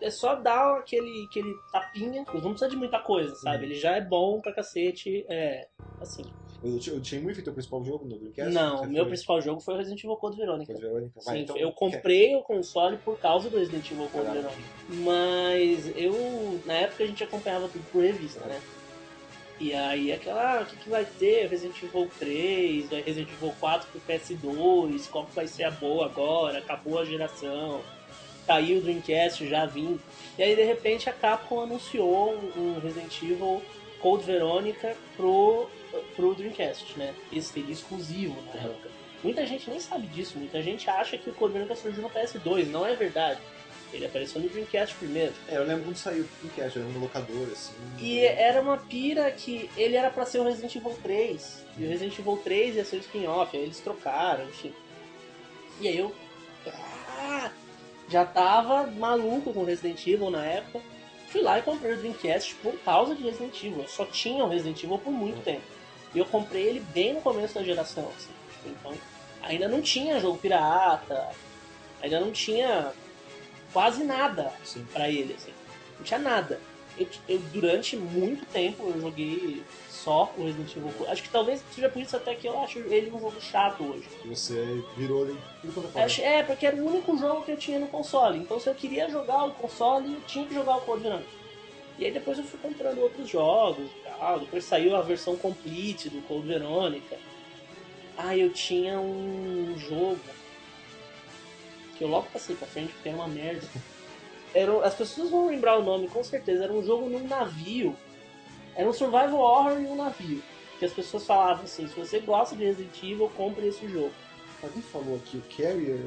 É 0.00 0.10
só 0.10 0.34
dar 0.34 0.78
aquele, 0.78 1.24
aquele 1.24 1.54
tapinha. 1.72 2.24
Não 2.32 2.50
precisa 2.50 2.68
de 2.68 2.76
muita 2.76 2.98
coisa, 2.98 3.34
sabe? 3.36 3.58
Uhum. 3.58 3.62
Ele 3.64 3.74
já 3.74 3.96
é 3.96 4.00
bom 4.00 4.40
pra 4.40 4.52
cacete. 4.52 5.24
É. 5.28 5.66
Assim. 6.00 6.24
O, 6.60 6.80
Shenmue 7.04 7.34
foi 7.34 7.44
teu 7.44 7.52
principal 7.52 7.84
jogo 7.84 8.04
no 8.04 8.18
Dreamcast? 8.18 8.52
Não, 8.52 8.84
meu 8.86 9.04
foi- 9.04 9.10
principal 9.10 9.40
jogo 9.40 9.60
foi 9.60 9.74
o 9.74 9.76
Resident 9.76 10.02
Evil 10.02 10.16
Code 10.16 10.36
Verônica. 10.36 10.66
Foi 10.72 10.74
de 10.74 10.80
Verônica? 10.88 11.20
Vai, 11.24 11.36
Sim, 11.36 11.42
então, 11.42 11.56
eu 11.56 11.70
comprei 11.72 12.34
o 12.34 12.42
console 12.42 12.96
por 12.98 13.16
causa 13.18 13.48
do 13.48 13.58
Resident 13.58 13.88
Evil 13.90 14.08
Code. 14.08 14.24
Verônica. 14.30 14.62
Mas 14.88 15.96
eu, 15.96 16.60
na 16.66 16.74
época 16.74 17.04
a 17.04 17.06
gente 17.06 17.22
acompanhava 17.22 17.68
tudo 17.68 17.84
por 17.92 18.02
revista, 18.02 18.44
né? 18.46 18.60
E 19.60 19.72
aí 19.72 20.12
aquela, 20.12 20.58
ah, 20.58 20.62
o 20.62 20.66
que, 20.66 20.76
que 20.76 20.88
vai 20.88 21.04
ter? 21.04 21.46
Resident 21.48 21.80
Evil 21.82 22.08
3, 22.18 22.90
vai 22.90 23.02
Resident 23.02 23.32
Evil 23.32 23.52
4 23.58 23.88
pro 23.90 24.00
PS2, 24.00 25.08
qual 25.10 25.26
vai 25.34 25.46
ser 25.48 25.64
a 25.64 25.70
boa 25.70 26.06
agora? 26.06 26.58
Acabou 26.58 26.98
a 26.98 27.04
geração, 27.04 27.80
caiu 28.48 28.78
o 28.78 28.80
Dreamcast, 28.80 29.46
já 29.46 29.66
vim. 29.66 30.00
E 30.38 30.42
aí 30.42 30.56
de 30.56 30.64
repente 30.64 31.08
a 31.08 31.12
Capcom 31.12 31.60
anunciou 31.60 32.32
um, 32.32 32.60
um 32.60 32.80
Resident 32.80 33.22
Evil 33.22 33.62
Code 34.00 34.24
Verônica 34.24 34.96
pro, 35.16 35.68
pro 36.16 36.34
Dreamcast, 36.34 36.98
né? 36.98 37.14
Esse 37.30 37.52
seria 37.52 37.72
exclusivo 37.72 38.40
na 38.54 38.62
época. 38.62 38.88
Muita 39.22 39.44
gente 39.44 39.68
nem 39.68 39.78
sabe 39.78 40.06
disso, 40.06 40.38
muita 40.38 40.62
gente 40.62 40.88
acha 40.88 41.18
que 41.18 41.28
o 41.28 41.34
Code 41.34 41.52
Verônica 41.52 41.76
surgiu 41.76 42.02
no 42.02 42.10
PS2, 42.10 42.66
não 42.68 42.86
é 42.86 42.94
verdade. 42.96 43.40
Ele 43.92 44.06
apareceu 44.06 44.40
no 44.40 44.48
Dreamcast 44.48 44.94
primeiro. 44.96 45.32
É, 45.48 45.56
eu 45.56 45.64
lembro 45.64 45.84
quando 45.84 45.96
saiu 45.96 46.24
o 46.24 46.28
Dreamcast, 46.40 46.78
lembro 46.78 46.94
no 46.94 47.00
locador, 47.00 47.48
assim. 47.52 47.74
E 48.00 48.20
era 48.20 48.62
uma 48.62 48.78
pira 48.78 49.30
que 49.30 49.68
ele 49.76 49.96
era 49.96 50.10
pra 50.10 50.24
ser 50.24 50.38
o 50.38 50.44
Resident 50.44 50.74
Evil 50.74 50.96
3. 51.02 51.64
E 51.78 51.84
o 51.84 51.88
Resident 51.88 52.18
Evil 52.18 52.36
3 52.38 52.76
ia 52.76 52.84
ser 52.84 52.96
o 52.96 53.00
spin-off, 53.00 53.56
aí 53.56 53.62
eles 53.62 53.80
trocaram, 53.80 54.44
enfim. 54.48 54.72
E 55.80 55.88
aí 55.88 55.98
eu. 55.98 56.14
Já 58.08 58.24
tava 58.24 58.86
maluco 58.86 59.52
com 59.52 59.64
Resident 59.64 60.06
Evil 60.06 60.30
na 60.30 60.44
época. 60.44 60.80
Fui 61.28 61.42
lá 61.42 61.58
e 61.58 61.62
comprei 61.62 61.92
o 61.92 61.96
Dreamcast 61.96 62.54
por 62.56 62.72
causa 62.80 63.14
de 63.14 63.22
Resident 63.22 63.62
Evil. 63.62 63.82
Eu 63.82 63.88
só 63.88 64.06
tinha 64.06 64.44
o 64.44 64.48
Resident 64.48 64.82
Evil 64.82 64.98
por 64.98 65.12
muito 65.12 65.42
tempo. 65.44 65.62
E 66.14 66.18
eu 66.18 66.24
comprei 66.24 66.66
ele 66.66 66.80
bem 66.80 67.12
no 67.12 67.20
começo 67.20 67.54
da 67.54 67.62
geração. 67.62 68.10
assim. 68.16 68.30
Então, 68.64 68.94
ainda 69.42 69.68
não 69.68 69.82
tinha 69.82 70.20
jogo 70.20 70.38
pirata, 70.38 71.28
ainda 72.02 72.18
não 72.18 72.32
tinha 72.32 72.92
quase 73.72 74.04
nada 74.04 74.52
pra 74.92 75.10
ele, 75.10 75.34
assim. 75.34 75.52
Não 75.98 76.04
tinha 76.04 76.18
nada. 76.18 76.60
Eu, 76.98 77.06
eu, 77.28 77.38
durante 77.52 77.96
muito 77.96 78.46
tempo 78.46 78.90
eu 78.94 79.00
joguei 79.00 79.62
só 80.08 80.32
o 80.38 80.44
Resident 80.44 80.74
Evil 80.74 80.90
4. 80.96 81.12
Acho 81.12 81.22
que 81.22 81.28
talvez 81.28 81.62
seja 81.70 81.88
por 81.90 82.00
isso 82.00 82.16
até 82.16 82.34
que 82.34 82.48
eu 82.48 82.58
acho 82.60 82.78
ele 82.78 83.10
um 83.10 83.20
jogo 83.20 83.38
chato 83.42 83.84
hoje. 83.84 84.08
Você 84.24 84.82
virou 84.96 85.26
tudo 85.60 85.74
quanto 85.74 85.98
é 85.98 86.22
É, 86.22 86.42
porque 86.42 86.66
era 86.66 86.76
o 86.76 86.86
único 86.86 87.14
jogo 87.18 87.42
que 87.42 87.52
eu 87.52 87.58
tinha 87.58 87.78
no 87.78 87.88
console. 87.88 88.38
Então 88.38 88.58
se 88.58 88.70
eu 88.70 88.74
queria 88.74 89.10
jogar 89.10 89.44
o 89.44 89.52
console, 89.52 90.14
eu 90.14 90.20
tinha 90.22 90.46
que 90.46 90.54
jogar 90.54 90.76
o 90.76 90.80
Code 90.80 91.02
Verônica. 91.02 91.28
E 91.98 92.06
aí 92.06 92.10
depois 92.10 92.38
eu 92.38 92.44
fui 92.44 92.58
comprando 92.58 93.00
outros 93.00 93.28
jogos 93.28 93.84
e 93.84 94.08
tal. 94.08 94.40
Depois 94.40 94.64
saiu 94.64 94.96
a 94.96 95.02
versão 95.02 95.36
complete 95.36 96.08
do 96.08 96.22
Code 96.22 96.46
Verônica. 96.46 97.18
Ah, 98.16 98.34
eu 98.34 98.50
tinha 98.50 98.98
um 98.98 99.76
jogo 99.78 100.18
que 101.96 102.02
eu 102.02 102.08
logo 102.08 102.28
passei 102.32 102.56
pra 102.56 102.66
frente 102.66 102.92
porque 102.94 103.10
era 103.10 103.18
uma 103.18 103.28
merda. 103.28 103.68
Era, 104.54 104.82
as 104.82 104.94
pessoas 104.94 105.28
vão 105.28 105.48
lembrar 105.48 105.76
o 105.76 105.84
nome 105.84 106.08
com 106.08 106.24
certeza. 106.24 106.64
Era 106.64 106.72
um 106.72 106.82
jogo 106.82 107.06
num 107.06 107.28
navio. 107.28 107.94
Era 108.78 108.88
um 108.88 108.92
survival 108.92 109.34
horror 109.40 109.72
em 109.80 109.86
um 109.86 109.96
navio. 109.96 110.42
Que 110.78 110.84
as 110.84 110.92
pessoas 110.92 111.26
falavam 111.26 111.64
assim: 111.64 111.88
se 111.88 111.94
você 111.94 112.20
gosta 112.20 112.54
de 112.56 112.64
Resident 112.64 112.96
Evil, 113.02 113.30
compre 113.36 113.66
esse 113.66 113.86
jogo. 113.88 114.12
Alguém 114.62 114.80
falou 114.82 115.16
aqui, 115.16 115.36
o 115.38 115.42
Carrier. 115.56 115.98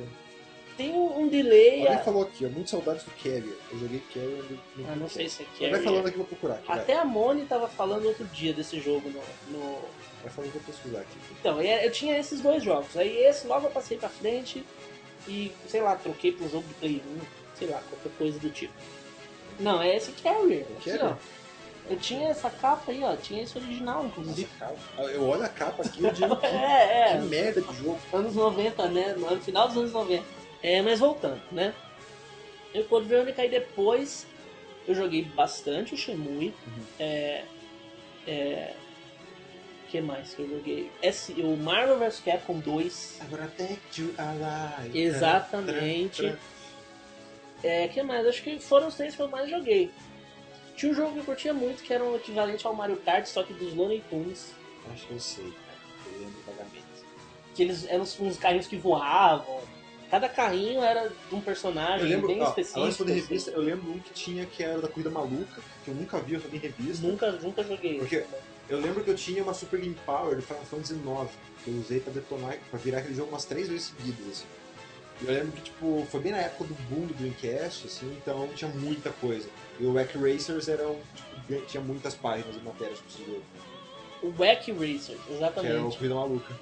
Tem 0.78 0.94
um, 0.94 1.20
um 1.20 1.28
delay. 1.28 1.86
Alguém 1.86 2.04
falou 2.04 2.24
aqui, 2.24 2.46
ó, 2.46 2.50
muitas 2.50 2.72
saudades 2.72 3.04
do 3.04 3.12
Carrier. 3.12 3.58
Eu 3.72 3.80
joguei 3.80 4.02
Carrier 4.14 4.44
no. 4.78 4.88
Ah, 4.90 4.96
não 4.96 5.10
sei 5.10 5.28
se 5.28 5.44
é 5.44 5.46
Vai 5.46 5.58
Carrier. 5.70 5.84
falando 5.84 6.08
aqui, 6.08 6.18
vou 6.18 6.26
procurar 6.26 6.54
aqui. 6.56 6.72
Até 6.72 6.98
a 6.98 7.04
Moni 7.06 7.46
tava 7.46 7.68
falando 7.68 8.06
outro 8.08 8.24
dia 8.28 8.54
desse 8.54 8.80
jogo 8.80 9.10
no. 9.10 9.20
no- 9.52 9.80
Vai, 10.22 10.30
vai 10.30 10.32
falando 10.34 10.52
que 10.52 10.58
eu 10.58 10.62
vou 10.62 10.74
pesquisar 10.74 11.00
aqui. 11.02 11.18
Então, 11.40 11.62
e 11.62 11.86
eu 11.86 11.92
tinha 11.92 12.18
esses 12.18 12.40
dois 12.40 12.64
jogos. 12.64 12.96
Aí 12.96 13.26
esse 13.26 13.46
logo 13.48 13.68
eu 13.68 13.72
passei 13.72 13.98
pra 13.98 14.08
frente 14.08 14.64
e, 15.28 15.52
sei 15.68 15.82
lá, 15.82 15.96
troquei 15.98 16.32
pro 16.32 16.48
jogo 16.48 16.66
de 16.68 16.74
Play 16.76 17.02
1, 17.18 17.20
sei 17.58 17.68
lá, 17.68 17.82
qualquer 17.90 18.12
coisa 18.18 18.40
do 18.40 18.50
tipo. 18.50 18.74
Não, 19.60 19.82
é 19.82 19.98
esse 19.98 20.12
Carrier. 20.14 20.66
Carrier? 20.86 21.06
ó. 21.06 21.16
Eu 21.89 21.98
tinha 21.98 22.30
essa 22.30 22.50
capa 22.50 22.91
aí, 22.91 23.04
ó. 23.04 23.15
Tinha 23.15 23.44
esse 23.44 23.58
original, 23.58 24.06
inclusive. 24.06 24.48
Eu 25.13 25.28
olho 25.28 25.44
a 25.44 25.50
capa 25.50 25.84
aqui 25.84 26.02
e 26.02 26.06
eu 26.06 26.13
digo 26.13 26.36
que, 26.39 26.46
É, 26.46 27.10
é. 27.10 27.17
que 27.17 27.26
merda 27.26 27.62
de 27.62 27.78
jogo. 27.78 28.00
anos 28.13 28.36
90, 28.36 28.88
né? 28.89 29.13
No 29.17 29.41
final 29.41 29.67
dos 29.67 29.78
anos 29.78 29.91
90. 29.91 30.24
É, 30.63 30.82
mas 30.82 31.00
voltando, 31.00 31.41
né? 31.52 31.74
Eu 32.74 32.86
Code 32.86 33.08
Verônica 33.08 33.44
e 33.44 33.50
depois 33.50 34.26
eu 34.88 34.96
joguei 34.96 35.24
bastante 35.24 35.94
o 35.94 35.98
Shenmue. 35.98 36.54
Uhum. 36.65 36.84
É. 37.00 37.44
É. 38.28 38.74
O 39.86 39.91
que 39.91 40.00
mais 40.00 40.34
que 40.34 40.41
eu 40.44 40.50
joguei? 40.50 40.89
Esse, 41.02 41.34
o 41.34 41.58
Marvel 41.58 42.00
vs 42.00 42.22
Capcom 42.24 42.60
2. 42.60 43.17
Agora 43.22 43.52
You 43.98 44.13
Alive. 44.17 44.98
Exatamente. 45.02 46.34
É, 47.63 47.88
que 47.89 48.02
mais? 48.02 48.26
Acho 48.26 48.41
que 48.41 48.58
foram 48.60 48.88
os 48.88 48.96
três 48.96 49.13
que 49.15 49.22
eu 49.22 49.28
mais 49.28 49.50
joguei. 49.50 49.91
Tinha 50.76 50.92
um 50.92 50.96
jogo 50.96 51.14
que 51.14 51.20
eu 51.20 51.24
curtia 51.24 51.54
muito 51.54 51.84
que 51.84 51.94
era 51.94 52.04
um 52.04 52.16
equivalente 52.16 52.66
ao 52.66 52.74
Mario 52.74 52.98
Kart, 52.98 53.26
só 53.26 53.44
que 53.44 53.54
dos 53.54 53.74
Looney 53.74 54.04
Tunes. 54.10 54.54
Acho 54.92 55.06
que 55.08 55.14
eu 55.14 55.20
sei, 55.20 55.44
cara. 55.46 55.78
Eu 56.14 56.20
lembro 56.22 56.42
vagamente. 56.48 56.86
Que 57.54 57.64
eles 57.64 57.86
eram 57.88 58.02
uns- 58.04 58.20
uns 58.20 58.38
carrinhos 58.38 58.68
que 58.68 58.78
voavam. 58.78 59.62
Cada 60.10 60.28
carrinho 60.28 60.82
era 60.84 61.08
de 61.10 61.36
um 61.36 61.40
personagem 61.40 62.06
Eu 62.06 62.10
lembro, 62.16 62.28
bem 62.28 62.42
ó, 62.42 62.50
específico. 62.50 63.06
de 63.06 63.12
assim. 63.12 63.22
revista, 63.22 63.52
eu 63.52 63.62
lembro 63.62 63.92
um 63.92 64.00
que 64.00 64.14
tinha 64.14 64.46
que 64.46 64.62
era 64.64 64.82
da 64.82 64.88
Corrida 64.88 65.10
Maluca, 65.10 65.62
que 65.86 65.92
eu 65.92 65.96
nunca 65.96 66.18
vi, 66.20 66.34
eu 66.34 66.40
vi 66.40 66.58
em 66.58 66.60
revista. 66.60 67.06
Nunca, 67.08 67.32
nunca 67.34 67.64
joguei. 67.64 68.00
Porque 68.00 68.26
eu 68.68 68.80
lembro 68.82 69.04
que 69.04 69.10
eu 69.10 69.16
tinha 69.16 69.42
uma 69.44 69.54
Super 69.54 69.80
Game 69.80 69.96
Power 70.06 70.36
do 70.36 70.42
Final 70.42 70.64
Fantasy 70.66 70.94
IX, 70.96 71.30
que 71.64 71.72
eu 71.72 71.76
usei 71.80 72.00
pra 72.02 72.12
detonar, 72.12 72.58
pra 72.70 72.80
virar 72.80 73.00
aquele 73.00 73.16
jogo 73.16 73.30
umas 73.30 73.46
três 73.46 73.70
vezes 73.70 73.94
seguidas, 73.96 74.28
assim. 74.28 74.46
E 75.22 75.26
eu 75.28 75.34
lembro 75.34 75.52
que, 75.54 75.62
tipo, 75.62 76.06
foi 76.10 76.20
bem 76.20 76.32
na 76.32 76.40
época 76.40 76.64
do 76.66 76.74
boom 76.90 77.06
do 77.06 77.14
Dreamcast, 77.14 77.86
assim, 77.88 78.12
então 78.22 78.48
tinha 78.56 78.70
muita 78.72 79.12
coisa. 79.12 79.48
E 79.82 79.86
o 79.86 79.94
Wack 79.94 80.17
Racers 80.17 80.67
era 80.70 80.88
um, 80.88 80.96
tipo, 81.48 81.65
tinha 81.65 81.82
muitas 81.82 82.13
páginas 82.13 82.56
e 82.56 82.60
matérias 82.60 83.00
pra 83.00 83.08
esse 83.10 83.26
jogo. 83.26 83.44
O 84.22 84.30
Wack 84.39 84.72
Racers, 84.72 85.08
Que 85.08 85.13
era 85.13 85.32
o 85.32 85.36
exatamente. 85.38 85.98
Corrida 85.98 86.15
Maluca. 86.15 86.54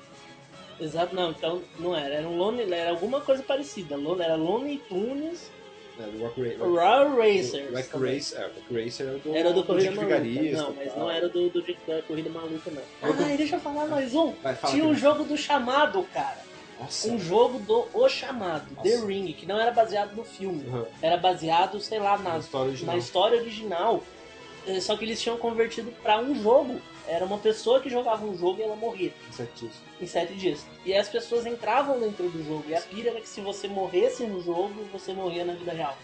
Exato, 0.80 1.14
não, 1.14 1.32
então 1.32 1.62
não 1.78 1.94
era. 1.94 2.16
Era 2.16 2.28
um 2.28 2.38
Lonely, 2.38 2.74
era 2.74 2.92
alguma 2.92 3.20
coisa 3.20 3.44
parecida. 3.44 3.98
Lon- 3.98 4.22
Era 4.22 4.36
Lonely 4.36 4.82
Tunes 4.88 5.52
né, 5.98 6.08
do 6.14 6.20
Rock 6.24 6.42
Ra- 6.42 6.66
Raw 7.04 7.18
Racers. 7.18 7.70
O. 7.94 7.98
Race, 8.00 8.34
é, 8.34 8.40
o 8.40 8.50
Rack 8.72 8.84
Racer 8.86 9.08
era 9.08 9.18
do, 9.18 9.36
Era 9.36 9.52
do 9.54 9.64
Corrida 9.66 9.92
Dick 9.92 10.06
Maluca. 10.06 10.20
Não, 10.54 10.74
mas 10.74 10.96
não 10.96 11.12
era 11.12 11.28
do, 11.28 11.50
do, 11.50 11.62
da 11.86 12.02
Corrida 12.04 12.30
Maluca, 12.30 12.72
não. 12.72 13.14
Do- 13.14 13.24
Ai, 13.26 13.36
deixa 13.36 13.58
eu 13.58 13.60
falar 13.60 13.88
mais 13.88 14.16
um. 14.16 14.32
Vai, 14.42 14.56
Tinha 14.56 14.70
aqui. 14.70 14.82
um 14.84 14.96
jogo 14.96 15.26
do 15.26 15.36
chamado, 15.36 16.02
cara. 16.14 16.38
Nossa. 16.80 17.10
Um 17.10 17.20
jogo 17.20 17.60
do 17.60 17.88
O 17.94 18.08
Chamado, 18.08 18.66
Nossa. 18.76 18.90
The 18.90 19.06
Ring, 19.06 19.34
que 19.34 19.46
não 19.46 19.60
era 19.60 19.72
baseado 19.72 20.16
no 20.16 20.24
filme. 20.24 20.64
Uhum. 20.68 20.86
Era 21.02 21.18
baseado, 21.18 21.80
sei 21.80 22.00
lá, 22.00 22.18
Na 22.18 22.32
na, 22.34 22.38
história 22.40 22.68
original. 22.70 22.96
na 22.96 23.00
história 23.00 23.38
original. 23.40 24.04
Eh, 24.68 24.80
Só 24.80 24.96
que 24.96 25.06
eles 25.06 25.22
tinham 25.22 25.38
convertido 25.38 25.92
pra 26.04 26.20
um 26.20 26.42
jogo. 26.42 26.80
Era 27.08 27.26
uma 27.26 27.40
pessoa 27.40 27.80
que 27.82 27.90
jogava 27.90 28.24
um 28.26 28.38
jogo 28.38 28.60
e 28.60 28.64
ela 28.64 28.76
morria 28.76 29.12
Certíssimo. 29.32 29.72
em 30.00 30.06
sete 30.06 30.36
dias. 30.36 30.64
E 30.86 30.94
as 30.94 31.10
pessoas 31.10 31.46
entravam 31.46 32.00
dentro 32.00 32.30
do 32.30 32.44
jogo. 32.46 32.64
E 32.68 32.76
a 32.76 32.82
pira 32.82 33.10
era 33.10 33.20
que 33.20 33.28
se 33.28 33.42
você 33.42 33.68
morresse 33.68 34.24
no 34.28 34.42
jogo, 34.44 34.86
você 34.92 35.12
morria 35.12 35.44
na 35.44 35.54
vida 35.54 35.72
real. 35.74 35.98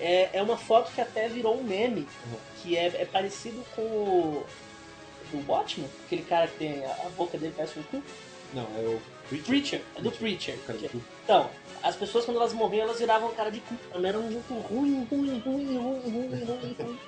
É, 0.00 0.30
é 0.32 0.42
uma 0.42 0.56
foto 0.56 0.90
que 0.94 1.00
até 1.00 1.28
virou 1.28 1.58
um 1.58 1.62
meme, 1.62 2.00
Uhum. 2.26 2.38
que 2.62 2.76
é, 2.76 2.86
é 2.86 3.04
parecido 3.04 3.62
com 3.76 3.82
o 3.82 4.46
do 5.30 5.50
Watchmen, 5.50 5.88
aquele 6.06 6.22
cara 6.22 6.46
que 6.46 6.56
tem 6.58 6.84
a, 6.84 6.90
a 6.90 7.08
boca 7.16 7.36
dele 7.36 7.52
parece 7.56 7.78
um 7.78 7.82
cu. 7.82 8.02
Não, 8.54 8.62
é 8.62 8.80
o 8.80 9.00
Preacher. 9.40 9.44
Preacher, 9.44 9.82
é 9.96 10.02
do 10.02 10.10
Preacher. 10.12 10.58
Então, 11.24 11.50
as 11.82 11.96
pessoas 11.96 12.24
quando 12.24 12.36
elas 12.38 12.52
morriam, 12.52 12.82
elas 12.84 12.98
viravam 12.98 13.32
cara 13.32 13.50
de 13.50 13.60
cu. 13.60 13.74
Era 14.04 14.18
um 14.18 14.30
jogo 14.30 14.60
ruim, 14.60 15.06
ruim, 15.10 15.38
ruim, 15.44 15.76
ruim, 15.76 16.10
ruim, 16.10 16.44
ruim, 16.44 16.76
ruim. 16.78 16.98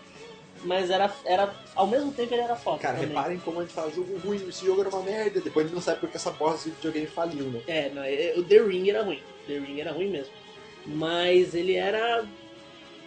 Mas 0.65 0.89
era, 0.91 1.13
era, 1.27 1.55
ao 1.75 1.87
mesmo 1.87 2.11
tempo 2.13 2.33
ele 2.33 2.41
era 2.43 2.57
foto. 2.57 2.81
Cara, 2.81 2.95
também. 2.95 3.09
reparem 3.11 3.39
como 3.41 3.61
a 3.61 3.63
gente 3.63 3.75
fala 3.75 3.91
jogo 3.91 4.17
ruim, 4.19 4.49
esse 4.49 4.65
jogo 4.65 4.81
era 4.81 4.89
uma 4.89 5.03
merda. 5.03 5.41
Depois 5.41 5.67
a 5.67 5.69
gente 5.69 5.75
não 5.75 5.83
sabe 5.83 6.01
porque 6.01 6.17
essa 6.17 6.31
bosta 6.31 6.69
de 6.71 6.77
videogame 6.77 7.07
faliu, 7.07 7.51
né? 7.51 7.61
É, 7.67 7.91
não, 7.91 8.03
é- 8.03 8.33
o 8.37 8.43
The 8.43 8.59
Ring 8.63 8.89
era 8.89 9.03
ruim. 9.03 9.23
The 9.47 9.59
Ring 9.59 9.81
era 9.81 9.93
ruim 9.93 10.09
mesmo. 10.09 10.33
Mas 10.87 11.55
ele 11.55 11.75
era 11.75 12.25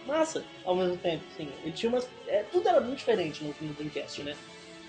massa 0.06 0.44
ao 0.64 0.74
mesmo 0.76 0.96
tempo, 0.96 1.24
sim. 1.36 1.48
Ele 1.64 1.72
tinha 1.72 1.90
umas. 1.90 2.08
é, 2.26 2.44
tudo 2.52 2.68
era 2.68 2.80
muito 2.80 2.98
diferente 2.98 3.42
no, 3.44 3.54
no 3.60 3.74
Dreamcast, 3.74 4.22
né? 4.22 4.36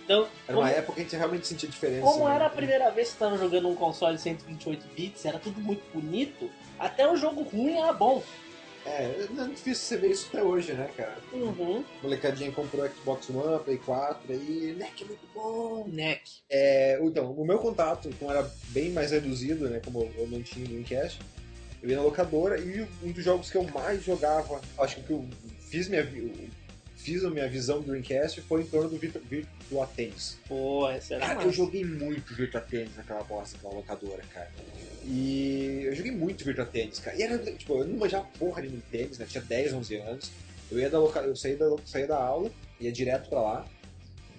Então, 0.09 0.21
Era 0.47 0.57
como, 0.57 0.59
uma 0.61 0.71
época 0.71 0.93
que 0.93 1.01
a 1.01 1.03
gente 1.03 1.15
realmente 1.15 1.45
sentia 1.45 1.69
diferença. 1.69 2.01
como 2.01 2.27
né? 2.27 2.33
era 2.33 2.47
a 2.47 2.49
primeira 2.49 2.89
vez 2.89 3.09
que 3.09 3.17
você 3.17 3.23
estava 3.25 3.37
jogando 3.37 3.69
um 3.69 3.75
console 3.75 4.17
128 4.17 4.87
bits, 4.95 5.23
era 5.23 5.37
tudo 5.37 5.61
muito 5.61 5.83
bonito, 5.93 6.49
até 6.79 7.07
o 7.07 7.15
jogo 7.15 7.43
ruim 7.43 7.77
era 7.77 7.93
bom. 7.93 8.23
É, 8.87 9.27
não 9.29 9.45
é 9.45 9.49
difícil 9.49 9.75
você 9.75 9.97
ver 9.97 10.09
isso 10.09 10.27
até 10.29 10.41
hoje, 10.41 10.73
né, 10.73 10.89
cara? 10.97 11.15
Uhum. 11.31 11.83
Molecadinha 12.01 12.51
comprou 12.51 12.89
Xbox 12.89 13.29
One, 13.29 13.63
Play 13.63 13.77
4, 13.77 14.33
aí, 14.33 14.75
que 14.95 15.03
é 15.03 15.07
muito 15.07 15.27
bom. 15.31 15.87
Neck. 15.87 16.39
É, 16.49 16.99
então, 17.03 17.31
o 17.31 17.45
meu 17.45 17.59
contato, 17.59 18.09
como 18.17 18.31
era 18.31 18.49
bem 18.69 18.89
mais 18.89 19.11
reduzido, 19.11 19.69
né, 19.69 19.79
como 19.85 20.11
eu 20.17 20.27
não 20.27 20.41
tinha 20.41 20.65
Dreamcast, 20.65 21.19
eu 21.83 21.89
ia 21.89 21.97
na 21.97 22.01
locadora 22.01 22.59
e 22.59 22.81
um 23.03 23.11
dos 23.11 23.23
jogos 23.23 23.51
que 23.51 23.57
eu 23.57 23.63
mais 23.65 24.03
jogava, 24.03 24.59
acho 24.79 25.03
que 25.03 25.11
eu 25.11 25.23
fiz 25.69 25.87
minha, 25.87 26.03
fiz 26.99 27.23
a 27.23 27.29
minha 27.29 27.47
visão 27.47 27.81
do 27.81 27.87
Dreamcast 27.87 28.41
foi 28.41 28.61
em 28.61 28.65
torno 28.65 28.89
do 28.89 28.97
Virtua, 28.97 29.21
Virtua 29.27 29.87
Tennis. 29.87 30.37
Pô, 30.47 30.89
essa 30.89 31.15
era 31.15 31.21
Cara, 31.25 31.35
massa. 31.35 31.47
eu 31.47 31.53
joguei 31.53 31.83
muito 31.85 32.35
Virtua 32.35 32.61
Tennis 32.61 32.95
naquela 32.95 33.23
bosta, 33.23 33.55
naquela 33.57 33.75
locadora, 33.75 34.21
cara. 34.33 34.51
E 35.05 35.83
eu 35.85 35.95
joguei 35.95 36.11
muito 36.11 36.43
Virtua 36.43 36.65
Tennis, 36.65 36.99
cara. 36.99 37.17
E 37.17 37.23
era, 37.23 37.37
tipo, 37.37 37.79
eu 37.79 37.87
não 37.87 37.97
manjava 37.97 38.27
porra 38.37 38.61
de 38.61 38.69
tênis, 38.91 39.17
né? 39.17 39.25
Tinha 39.27 39.43
10, 39.43 39.73
11 39.73 39.95
anos. 39.95 40.31
Eu 40.69 40.79
ia 40.79 40.89
da 40.89 40.99
loca... 40.99 41.19
eu 41.21 41.35
saía 41.35 41.57
da, 41.57 41.75
saía 41.85 42.07
da 42.07 42.17
aula, 42.17 42.51
ia 42.79 42.91
direto 42.91 43.29
pra 43.29 43.41
lá. 43.41 43.67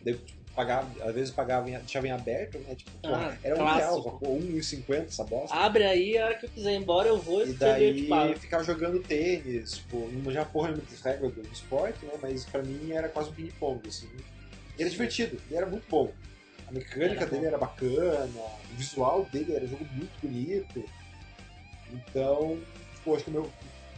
Daí, 0.04 0.14
tipo, 0.14 0.39
pagava, 0.54 0.88
às 1.04 1.14
vezes 1.14 1.32
pagava 1.32 1.68
em, 1.68 1.78
deixava 1.78 2.06
em 2.08 2.10
aberto, 2.10 2.58
né? 2.58 2.74
Tipo, 2.74 2.90
porra, 3.02 3.30
Ah, 3.32 3.38
era 3.42 3.54
um 3.62 3.64
real, 3.74 4.02
só, 4.02 4.10
pô, 4.10 4.26
1,50 4.36 5.04
essa 5.06 5.24
bosta. 5.24 5.54
Abre 5.56 5.84
aí, 5.84 6.18
a 6.18 6.26
hora 6.26 6.34
que 6.36 6.46
eu 6.46 6.50
quiser 6.50 6.72
ir 6.72 6.76
embora 6.76 7.08
eu 7.08 7.18
vou 7.18 7.40
E 7.40 7.44
e 7.44 7.46
tipo, 7.48 7.58
daí 7.60 8.34
ficava 8.36 8.64
jogando 8.64 9.00
tênis, 9.02 9.78
tipo, 9.78 10.08
não 10.12 10.20
manjava 10.22 10.48
porra 10.50 10.68
nenhuma 10.68 10.86
das 10.90 11.00
regras 11.00 11.32
do 11.32 11.42
esporte, 11.52 12.04
né? 12.04 12.12
Mas 12.20 12.44
pra 12.44 12.62
mim 12.62 12.90
era 12.92 13.08
quase 13.08 13.30
um 13.30 13.32
ping-pong, 13.32 13.80
assim. 13.88 14.08
E 14.78 14.82
era 14.82 14.90
divertido, 14.90 15.40
e 15.50 15.54
era 15.54 15.66
muito 15.66 15.84
bom. 15.88 16.10
A 16.68 16.72
mecânica 16.72 17.22
Era 17.22 17.26
bom. 17.26 17.30
dele 17.32 17.46
era 17.46 17.58
bacana, 17.58 18.30
o 18.72 18.76
visual 18.76 19.26
dele 19.32 19.54
era 19.54 19.64
um 19.64 19.68
jogo 19.68 19.84
muito 19.92 20.12
bonito. 20.22 20.84
Então, 21.92 22.58
tipo, 22.94 23.14
acho 23.14 23.24
que 23.24 23.30
o 23.30 23.32
meu. 23.32 23.50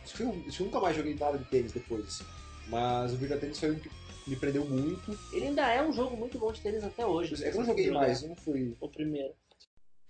Acho 0.05 0.15
que 0.17 0.23
eu, 0.23 0.31
acho 0.49 0.57
que 0.57 0.63
eu 0.63 0.67
nunca 0.67 0.81
mais 0.81 0.97
joguei 0.97 1.15
nada 1.15 1.39
de 1.39 1.45
tênis 1.45 1.73
depois, 1.73 2.05
assim. 2.07 2.25
Mas 2.69 3.13
o 3.13 3.17
Virtua 3.17 3.37
Tennis 3.37 3.59
foi 3.59 3.73
um 3.73 3.79
que 3.79 3.91
me 4.27 4.37
prendeu 4.37 4.65
muito. 4.65 5.19
Ele 5.33 5.49
ainda 5.49 5.69
é 5.69 5.83
um 5.83 5.93
jogo 5.93 6.17
muito 6.17 6.39
bom 6.39 6.53
de 6.53 6.61
tênis 6.61 6.85
até 6.85 7.05
hoje. 7.07 7.35
É 7.45 7.51
que 7.51 7.57
eu 7.57 7.61
não 7.61 7.67
joguei 7.67 7.91
mais, 7.91 8.23
não 8.23 8.37
fui. 8.37 8.77
O 8.81 8.89
primeiro. 8.89 9.33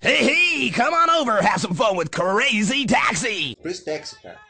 Hey, 0.00 0.28
hey, 0.28 0.72
come 0.72 0.94
on 0.94 1.20
over, 1.20 1.40
have 1.42 1.60
some 1.60 1.74
fun 1.74 1.96
with 1.96 2.08
Crazy 2.10 2.84
Taxi! 2.86 3.56
Crazy 3.62 3.84
Taxi, 3.84 4.20
cara. 4.20 4.40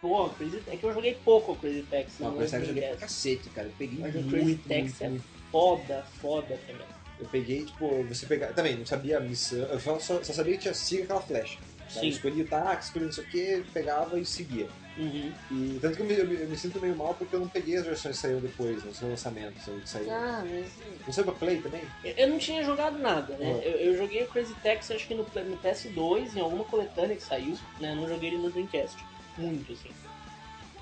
Pô, 0.00 0.28
Crazy 0.30 0.62
é 0.68 0.76
que 0.76 0.84
eu 0.84 0.94
joguei 0.94 1.14
pouco 1.24 1.52
o 1.52 1.56
Crazy 1.56 1.82
Taxi. 1.82 2.22
Não, 2.22 2.30
no 2.30 2.36
Crazy 2.38 2.52
Taxi 2.52 2.64
eu 2.64 2.74
joguei 2.74 2.88
pra 2.88 2.96
cacete, 2.96 3.50
cara. 3.50 3.68
Eu 3.68 3.74
peguei 3.76 3.98
Mas 3.98 4.14
o 4.14 4.18
muito, 4.18 4.30
Crazy 4.30 4.44
muito, 4.46 4.68
Taxi 4.68 5.04
é 5.04 5.08
muito. 5.10 5.24
foda, 5.50 6.06
foda 6.20 6.58
também. 6.66 6.86
Eu 7.18 7.26
peguei, 7.28 7.64
tipo, 7.64 8.04
você 8.04 8.26
pegar. 8.26 8.52
Também, 8.54 8.76
não 8.76 8.86
sabia 8.86 9.18
a 9.18 9.20
missão. 9.20 9.58
Eu 9.58 9.80
só, 9.80 9.98
só 9.98 10.22
só 10.22 10.32
sabia 10.32 10.54
que 10.54 10.60
tinha 10.60 10.74
siga 10.74 11.04
aquela 11.04 11.20
flecha. 11.20 11.58
Sim. 11.88 12.08
Escolhia 12.08 12.44
o 12.44 12.46
táxi, 12.46 12.88
escolhia 12.88 13.06
não 13.06 13.14
sei 13.14 13.24
o 13.24 13.28
que, 13.28 13.64
pegava 13.72 14.18
e 14.18 14.24
seguia. 14.24 14.68
Uhum. 14.98 15.30
E 15.50 15.78
tanto 15.80 15.96
que 15.96 16.02
eu 16.02 16.06
me, 16.06 16.14
eu 16.14 16.40
eu 16.40 16.48
me 16.48 16.56
sinto 16.56 16.80
meio 16.80 16.96
mal 16.96 17.14
porque 17.14 17.36
eu 17.36 17.40
não 17.40 17.48
peguei 17.48 17.76
as 17.76 17.84
versões 17.84 18.16
que 18.16 18.22
saíram 18.22 18.40
depois, 18.40 18.82
né, 18.82 18.90
os 18.90 19.00
lançamentos 19.02 19.62
que 19.62 19.88
saíram. 19.88 20.12
Ah, 20.14 20.44
mas... 20.48 20.72
Não 21.06 21.12
sei 21.12 21.22
pra 21.22 21.34
Play 21.34 21.60
também? 21.60 21.82
Eu 22.02 22.14
eu 22.16 22.28
não 22.28 22.38
tinha 22.38 22.64
jogado 22.64 22.98
nada, 22.98 23.36
né? 23.36 23.60
Ah. 23.62 23.66
Eu, 23.66 23.96
joguei 23.96 24.22
o 24.22 24.28
Crazy 24.28 24.54
Taxi 24.62 24.94
acho 24.94 25.06
que 25.06 25.14
no, 25.14 25.22
no 25.22 25.58
PS2, 25.58 26.34
em 26.34 26.40
alguma 26.40 26.64
coletânea 26.64 27.14
que 27.14 27.22
saiu, 27.22 27.56
né? 27.78 27.92
Eu 27.92 27.96
não 27.96 28.08
joguei 28.08 28.30
ele 28.30 28.38
no 28.38 28.50
Dreamcast. 28.50 28.96
Muito, 29.36 29.72
assim. 29.72 29.90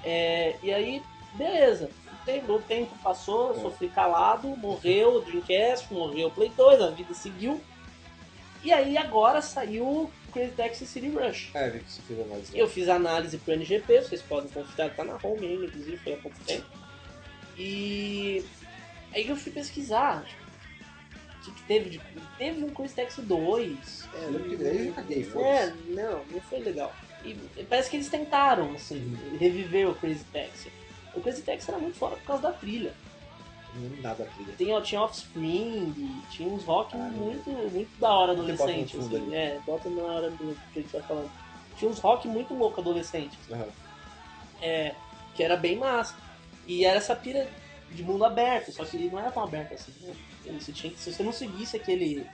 É, 0.05 0.57
e 0.63 0.73
aí, 0.73 1.03
beleza. 1.35 1.91
O 2.49 2.59
tempo, 2.61 2.97
passou, 3.03 3.55
É. 3.55 3.61
sofri 3.61 3.89
calado, 3.89 4.49
morreu 4.57 5.17
o 5.17 5.21
Dreamcast, 5.21 5.93
morreu 5.93 6.29
o 6.29 6.31
Play 6.31 6.51
2, 6.57 6.81
a 6.81 6.91
vida 6.91 7.13
seguiu. 7.13 7.61
E 8.63 8.73
aí 8.73 8.97
agora 8.97 9.43
saiu 9.43 10.11
Crazy 10.35 10.53
Taxi 10.53 10.87
City 10.87 11.09
Rush. 11.09 11.51
É, 11.55 11.71
vi 11.71 11.79
que 11.81 11.91
você 11.91 12.03
fez 12.03 12.21
análise. 12.21 12.59
Eu 12.59 12.69
fiz 12.69 12.89
análise 12.89 13.39
pro 13.39 13.55
NGP, 13.55 14.03
vocês 14.03 14.21
podem 14.21 14.51
confiar, 14.51 14.91
tá 14.95 15.05
na 15.05 15.19
home 15.23 15.47
ainda, 15.47 15.65
inclusive, 15.67 15.97
foi 15.99 16.13
há 16.13 16.17
pouco 16.19 16.37
tempo. 16.45 16.67
E 17.57 18.45
aí 19.15 19.29
eu 19.29 19.37
fui 19.37 19.53
pesquisar 19.53 20.27
o 21.41 21.45
que, 21.45 21.53
que 21.53 21.63
teve 21.63 21.91
de. 21.91 22.01
Teve 22.37 22.65
um 22.65 22.71
Crazy 22.71 22.95
Taxi 22.95 23.23
2. 23.23 24.09
É, 24.15 24.25
eu 24.25 24.31
lembro 24.31 24.51
que 24.51 24.57
daí 24.57 24.87
eu 24.89 24.93
caguei, 24.95 25.21
É, 25.21 25.25
foda-se. 25.25 25.73
não, 25.89 26.25
não 26.31 26.41
foi 26.43 26.59
legal. 26.61 26.95
E 27.25 27.35
parece 27.69 27.89
que 27.89 27.97
eles 27.97 28.09
tentaram, 28.09 28.73
assim, 28.75 29.17
reviver 29.39 29.89
o 29.89 29.95
Crazy 29.95 30.25
Taxi. 30.33 30.71
O 31.15 31.21
Crazy 31.21 31.43
Taxi 31.43 31.71
era 31.71 31.79
muito 31.79 31.97
foda 31.97 32.17
por 32.17 32.25
causa 32.27 32.43
da 32.43 32.53
trilha. 32.53 32.93
Nada 34.01 34.25
da 34.25 34.31
trilha. 34.31 34.55
Tem, 34.57 34.83
tinha 34.83 35.01
Offspring, 35.01 36.23
tinha 36.31 36.49
uns 36.49 36.65
rock 36.65 36.95
Ah, 36.97 36.99
muito, 36.99 37.51
muito 37.51 37.99
da 37.99 38.13
hora 38.13 38.33
adolescente, 38.33 38.97
assim. 38.97 39.17
ali. 39.17 39.35
É, 39.35 39.61
bota 39.67 39.89
na 39.91 40.03
hora 40.03 40.31
do 40.31 40.57
que 40.73 40.79
a 40.79 40.83
gente 40.83 40.93
vai 40.93 41.03
falando. 41.03 41.31
Tinha 41.77 41.91
uns 41.91 41.99
rock 41.99 42.29
muito 42.29 42.55
louco 42.55 42.81
adolescente. 42.81 43.37
Aham. 43.51 43.67
É, 44.63 44.95
que 45.35 45.43
era 45.43 45.57
bem 45.57 45.77
massa. 45.77 46.15
E 46.67 46.85
era 46.85 46.99
essa 46.99 47.17
pira 47.17 47.49
de 47.91 48.03
mundo 48.03 48.25
aberto, 48.25 48.73
só 48.73 48.85
que 48.85 48.97
ele 48.97 49.11
não 49.11 49.19
era 49.19 49.31
tão 49.31 49.43
aberto 49.45 49.75
assim. 49.75 49.93
Né? 50.03 50.15
Você 50.61 50.73
tinha 50.73 50.93
que, 50.93 50.99
se 50.99 51.13
você 51.13 51.23
não 51.23 51.33
seguisse 51.33 51.77
aquele, 51.77 52.27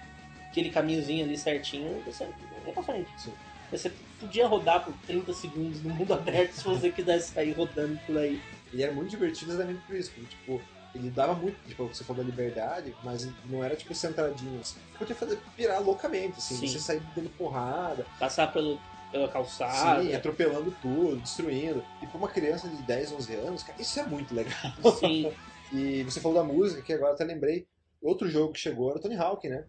aquele 0.50 0.70
caminhozinho 0.70 1.24
ali 1.24 1.36
certinho, 1.38 2.02
você 2.04 2.24
ia 2.66 2.72
pra 2.72 2.82
frente. 2.82 3.10
Sim. 3.16 3.32
Você 3.70 3.90
podia 4.18 4.46
rodar 4.46 4.84
por 4.84 4.92
30 5.06 5.32
segundos 5.32 5.82
no 5.82 5.94
mundo 5.94 6.12
aberto 6.14 6.52
se 6.52 6.64
você 6.64 6.90
quisesse 6.90 7.32
sair 7.32 7.52
rodando 7.52 7.98
por 8.06 8.18
aí. 8.18 8.40
Ele 8.72 8.82
era 8.82 8.92
muito 8.92 9.10
divertido 9.10 9.52
exatamente 9.52 9.80
por 9.86 9.96
isso, 9.96 10.10
porque, 10.12 10.28
tipo, 10.28 10.60
ele 10.94 11.10
dava 11.10 11.34
muito, 11.34 11.56
tipo, 11.66 11.86
você 11.86 12.02
falou 12.04 12.22
da 12.22 12.28
liberdade, 12.28 12.94
mas 13.02 13.28
não 13.46 13.62
era, 13.62 13.76
tipo, 13.76 13.94
centradinho, 13.94 14.60
assim. 14.60 14.78
Podia 14.98 15.14
fazer, 15.14 15.38
pirar 15.56 15.82
loucamente, 15.82 16.38
assim, 16.38 16.56
Sim. 16.56 16.66
você 16.66 16.78
sair 16.78 17.02
dando 17.14 17.30
porrada, 17.30 18.06
Passar 18.18 18.52
pelo, 18.52 18.78
pela 19.10 19.28
calçada. 19.28 20.02
sim, 20.02 20.14
atropelando 20.14 20.74
tudo, 20.82 21.16
destruindo. 21.20 21.84
E 22.02 22.06
pra 22.06 22.18
uma 22.18 22.28
criança 22.28 22.68
de 22.68 22.76
10, 22.82 23.12
11 23.12 23.34
anos, 23.34 23.62
cara, 23.62 23.80
isso 23.80 24.00
é 24.00 24.06
muito 24.06 24.34
legal. 24.34 24.54
Sim. 24.98 25.32
E 25.72 26.02
você 26.02 26.20
falou 26.20 26.36
da 26.36 26.42
música, 26.42 26.82
que 26.82 26.92
agora 26.92 27.12
até 27.14 27.22
lembrei, 27.22 27.64
outro 28.02 28.28
jogo 28.28 28.52
que 28.52 28.58
chegou 28.58 28.90
era 28.90 28.98
o 28.98 29.00
Tony 29.00 29.14
Hawk, 29.14 29.48
né? 29.48 29.64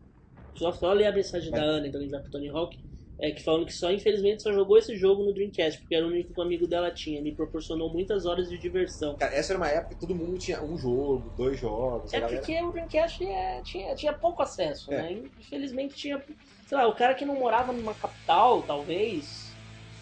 Só, 0.56 0.72
só 0.72 0.92
ler 0.94 1.06
a 1.06 1.12
mensagem 1.12 1.52
Vai. 1.52 1.60
da 1.60 1.66
Ana, 1.66 1.88
então 1.88 2.00
a 2.00 2.04
gente 2.04 2.12
vai 2.12 2.20
pro 2.22 2.32
Tony 2.32 2.50
Hawk. 2.50 2.76
É, 3.22 3.30
que 3.32 3.44
falando 3.44 3.68
que 3.68 3.74
só, 3.74 3.92
infelizmente, 3.92 4.42
só 4.42 4.52
jogou 4.52 4.80
esse 4.80 4.96
jogo 4.96 5.24
no 5.24 5.32
Dreamcast, 5.32 5.80
porque 5.80 5.94
era 5.94 6.04
o 6.04 6.10
único 6.10 6.34
que 6.34 6.40
o 6.40 6.44
amigo 6.44 6.66
dela 6.68 6.90
tinha. 6.90 7.22
Me 7.22 7.36
proporcionou 7.36 7.88
muitas 7.94 8.26
horas 8.26 8.50
de 8.50 8.58
diversão. 8.58 9.16
Cara, 9.18 9.36
essa 9.36 9.54
era 9.54 9.60
uma 9.60 9.70
época 9.70 9.94
que 9.94 10.02
todo 10.02 10.16
mundo 10.16 10.40
tinha 10.40 10.60
um 10.64 10.76
jogo, 10.76 11.32
dois 11.38 11.60
jogos, 11.60 12.12
É 12.12 12.20
galera... 12.20 12.40
porque 12.40 12.60
o 12.64 12.72
Dreamcast 12.72 13.24
é- 13.24 13.62
tinha, 13.62 13.94
tinha 13.94 14.12
pouco 14.12 14.42
acesso, 14.42 14.92
É. 14.92 15.04
né? 15.04 15.22
Infelizmente 15.40 15.94
tinha. 15.96 16.24
Sei 16.66 16.76
lá, 16.76 16.88
o 16.88 16.96
cara 16.96 17.14
que 17.14 17.24
não 17.24 17.36
morava 17.36 17.72
numa 17.72 17.94
capital, 17.94 18.64
talvez. 18.64 19.52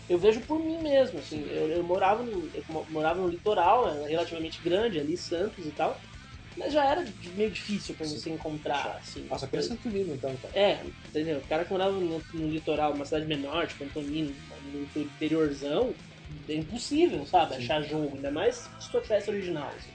Eu 0.08 0.18
vejo 0.18 0.40
por 0.42 0.58
mim 0.60 0.82
mesmo, 0.82 1.20
assim. 1.20 1.44
Eu, 1.50 1.70
eu 1.70 1.84
morava, 1.84 2.24
no, 2.24 2.50
eu 2.54 2.64
mo- 2.70 2.86
morava 2.90 3.20
no 3.22 3.28
litoral, 3.28 3.88
era 3.90 4.08
relativamente 4.08 4.64
grande, 4.64 4.98
ali, 4.98 5.18
Santos 5.18 5.68
e 5.68 5.72
tal. 5.74 6.00
Mas 6.60 6.74
já 6.74 6.86
era 6.86 7.06
meio 7.36 7.50
difícil 7.50 7.96
pra 7.96 8.06
você 8.06 8.30
encontrar, 8.30 8.98
assim. 9.00 9.24
Nossa, 9.28 9.48
pensa 9.48 9.70
em 9.70 9.74
Antonino 9.78 10.14
então, 10.14 10.36
cara. 10.38 10.54
É, 10.60 10.82
entendeu? 11.08 11.38
O 11.40 11.48
cara 11.48 11.64
que 11.64 11.72
morava 11.72 11.94
no, 11.94 12.22
no 12.34 12.48
litoral, 12.50 12.92
uma 12.94 13.06
cidade 13.06 13.26
menor, 13.26 13.66
tipo 13.66 13.86
Antonino, 13.86 14.36
no 14.66 15.02
interiorzão, 15.02 15.96
é 16.50 16.54
impossível, 16.56 17.26
sabe? 17.26 17.56
Sim. 17.56 17.62
Achar 17.64 17.82
jogo, 17.84 18.14
ainda 18.16 18.30
mais 18.30 18.70
se 18.80 18.92
tu 18.92 19.00
tivesse 19.00 19.30
original. 19.30 19.70
Assim. 19.70 19.90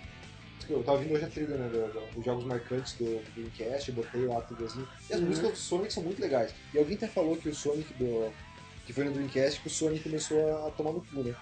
Eu 0.72 0.82
tava 0.82 0.96
vindo 0.98 1.12
hoje 1.14 1.24
a 1.26 1.28
trilha, 1.28 1.56
né, 1.58 1.68
dos 2.14 2.24
jogos 2.24 2.44
marcantes 2.44 2.94
do 2.94 3.22
Dreamcast, 3.34 3.92
botei 3.92 4.26
lá 4.26 4.40
tudo 4.40 4.64
assim. 4.64 4.86
E 5.10 5.12
as 5.12 5.20
Uhum. 5.20 5.26
músicas 5.26 5.50
do 5.50 5.56
Sonic 5.58 5.92
são 5.92 6.02
muito 6.02 6.22
legais. 6.22 6.54
E 6.72 6.78
alguém 6.78 6.96
até 6.96 7.06
falou 7.08 7.36
que 7.36 7.50
o 7.50 7.54
Sonic 7.54 7.92
do. 7.94 8.32
que 8.86 8.92
foi 8.94 9.04
no 9.04 9.12
Dreamcast 9.12 9.60
que 9.60 9.66
o 9.66 9.70
Sonic 9.70 10.02
começou 10.04 10.66
a 10.66 10.70
tomar 10.70 10.92
no 10.92 11.00
cu, 11.02 11.22
né? 11.22 11.34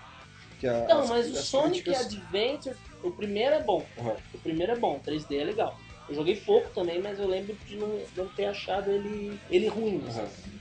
Que 0.58 0.66
a- 0.66 0.80
Então, 0.84 1.00
as- 1.02 1.08
mas 1.10 1.30
o 1.30 1.36
Sonic 1.36 1.82
críticas- 1.84 2.06
Adventure, 2.06 2.76
o 3.02 3.10
primeiro 3.10 3.54
é 3.54 3.62
bom. 3.62 3.84
Aham. 3.98 4.16
O 4.34 4.38
primeiro 4.38 4.72
é 4.72 4.76
bom, 4.76 4.98
3D 5.04 5.36
é 5.38 5.44
legal. 5.44 5.78
Eu 6.08 6.14
joguei 6.14 6.36
pouco 6.36 6.68
também, 6.70 7.00
mas 7.00 7.18
eu 7.18 7.26
lembro 7.28 7.56
de 7.66 7.76
não, 7.76 8.00
não 8.16 8.26
ter 8.28 8.46
achado 8.46 8.90
ele, 8.90 9.38
ele 9.50 9.68
ruim. 9.68 10.02
assim. 10.08 10.60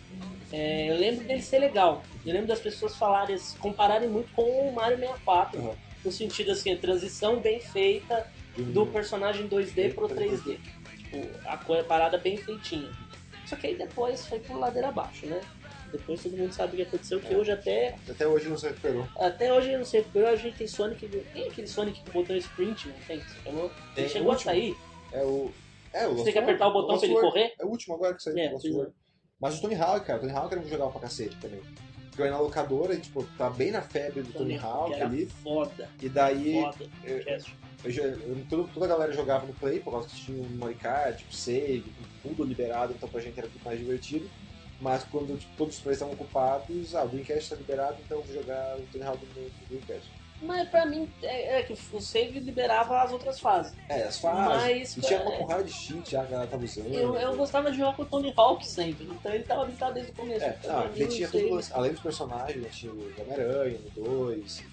É, 0.52 0.90
eu 0.92 0.98
lembro 0.98 1.24
dele 1.26 1.42
ser 1.42 1.60
legal. 1.60 2.04
Eu 2.26 2.34
lembro 2.34 2.48
das 2.48 2.60
pessoas 2.60 2.96
falarem, 2.96 3.38
compararem 3.60 4.10
muito 4.10 4.32
com 4.34 4.44
o 4.44 4.74
Mario 4.74 4.98
64. 4.98 5.60
Aham. 5.60 5.76
No 6.04 6.12
sentido 6.12 6.52
assim, 6.52 6.74
a 6.74 6.78
transição 6.78 7.40
bem 7.40 7.60
feita 7.60 8.28
De 8.56 8.62
um- 8.64 8.72
do 8.72 8.88
personagem 8.88 9.48
2D 9.48 9.90
pro 9.94 10.08
3D. 10.10 10.60
Tipo, 10.98 11.30
a 11.46 11.58
coisa 11.58 11.84
parada 11.84 12.18
bem 12.18 12.38
feitinha. 12.38 12.90
Só 13.46 13.56
que 13.56 13.68
aí 13.68 13.76
depois 13.78 14.26
foi 14.28 14.40
por 14.40 14.58
ladeira 14.58 14.90
abaixo, 14.90 15.26
né? 15.28 15.42
Depois 15.92 16.24
todo 16.24 16.38
mundo 16.38 16.54
sabe 16.54 16.74
o 16.74 16.76
que 16.78 16.82
aconteceu, 16.84 17.20
que 17.20 17.34
É. 17.34 17.38
hoje 17.38 17.52
até. 17.52 17.96
Até 18.10 18.28
hoje 18.28 18.48
não 18.50 18.58
se 18.58 18.68
recuperou. 18.68 19.08
Até 19.18 19.54
hoje 19.54 19.76
não 19.78 19.84
porque 20.04 20.20
hoje 20.20 20.28
a 20.34 20.36
gente 20.36 20.58
tem 20.58 20.68
Sonic. 20.68 21.08
Tem 21.08 21.48
aquele 21.48 21.68
Sonic 21.68 22.02
com 22.06 22.12
botão 22.12 22.36
sprint, 22.38 22.88
não 22.88 22.96
tem? 23.08 23.22
Ele 23.98 24.10
chegou 24.10 24.30
o 24.30 24.36
a 24.36 24.38
sair. 24.38 24.76
É 25.12 25.24
o. 25.24 25.52
É, 25.94 26.08
o 26.08 26.16
Você 26.16 26.24
tem 26.26 26.34
que 26.34 26.40
apertar 26.40 26.68
o 26.68 26.74
botão 26.74 26.98
pra 26.98 27.06
ele 27.08 27.20
correr? 27.20 27.54
É 27.60 27.66
o 27.66 27.68
último 27.70 27.96
agora 27.96 28.14
que 28.16 28.24
saiu 28.24 28.38
É, 28.38 28.54
o 28.54 28.84
é. 28.84 28.88
Mas 29.40 29.58
o 29.58 29.62
Tony 29.62 29.76
Hawk, 29.76 30.06
cara, 30.06 30.20
o 30.20 30.22
Tony 30.22 30.34
Hawk 30.34 30.52
era 30.54 30.62
um 30.62 30.64
que 30.64 30.70
jogava 30.70 30.92
pra 30.92 31.02
cacete 31.02 31.36
também. 31.38 31.60
Ia 32.20 32.30
na 32.30 32.40
locadora 32.40 32.94
e, 32.94 33.00
tipo, 33.00 33.24
tá 33.38 33.50
bem 33.50 33.72
na 33.72 33.82
febre 33.82 34.22
do 34.22 34.32
Tony 34.32 34.56
Hawk 34.58 34.92
que 34.92 34.96
era 34.96 35.06
ali. 35.06 35.26
foda. 35.26 35.90
E 36.02 36.08
daí 36.08 36.62
Foda. 36.62 36.86
eu- 37.04 37.18
eu 37.18 38.02
eu- 38.04 38.46
toda, 38.48 38.68
toda 38.74 38.86
a 38.86 38.90
galera 38.90 39.12
jogava 39.12 39.48
no 39.48 39.54
Play, 39.54 39.80
por 39.80 39.92
causa 39.92 40.08
que 40.08 40.16
tinha 40.16 40.38
um 40.40 40.48
memory 40.48 40.76
card, 40.76 41.18
tipo, 41.18 41.34
save, 41.34 41.84
tudo 42.22 42.44
liberado, 42.44 42.94
então 42.94 43.10
pra 43.10 43.20
gente 43.20 43.40
era 43.40 43.48
muito 43.48 43.64
mais 43.66 43.80
divertido. 43.80 44.30
Mas 44.82 45.04
quando 45.04 45.38
tipo, 45.38 45.56
todos 45.56 45.76
os 45.76 45.82
plays 45.82 45.98
estavam 45.98 46.16
ocupados, 46.16 46.96
ah, 46.96 47.04
o 47.04 47.08
Dreamcast 47.08 47.52
tá 47.52 47.56
liberado, 47.56 47.98
então 48.04 48.18
eu 48.18 48.24
vou 48.24 48.36
jogar 48.36 48.78
o 48.78 48.82
Tony 48.92 49.04
Hawk 49.04 49.26
no, 49.26 49.50
Dreamcast. 49.70 50.10
Mas 50.42 50.68
pra 50.70 50.88
mim 50.88 51.08
é, 51.22 51.60
é 51.60 51.62
que 51.62 51.74
o 51.74 52.02
save 52.02 52.40
liberava 52.40 53.04
as 53.04 53.12
outras 53.12 53.40
fases. 53.40 53.74
É, 53.88 54.02
as 54.02 54.18
fases. 54.18 54.48
Mas, 54.48 54.98
e 54.98 55.02
tinha 55.02 55.20
é, 55.20 55.22
uma 55.22 55.38
porrada 55.38 55.64
de 55.64 55.72
cheat 55.72 56.10
já 56.10 56.22
que 56.22 56.28
a 56.28 56.32
galera 56.32 56.50
tava 56.50 56.64
usando. 56.64 56.92
Eu, 56.92 57.16
eu 57.16 57.36
gostava 57.36 57.72
de 57.72 57.78
jogar 57.78 57.96
com 57.96 58.02
o 58.02 58.06
Tony 58.06 58.34
Hawk 58.36 58.68
sempre, 58.68 59.06
então 59.06 59.32
ele 59.32 59.44
tava 59.44 59.66
limitado 59.66 59.94
desde 59.94 60.12
o 60.12 60.16
começo. 60.16 60.44
É, 60.44 60.58
não, 60.66 60.84
mim, 60.86 60.92
ele 60.96 61.04
o 61.04 61.08
tinha 61.10 61.30
tudo, 61.30 61.60
além 61.74 61.92
dos 61.92 62.02
personagens, 62.02 62.64
né, 62.64 62.70
tinha 62.72 62.92
o 62.92 63.14
Homem-Aranha 63.20 63.78
no 63.96 64.04
2. 64.04 64.64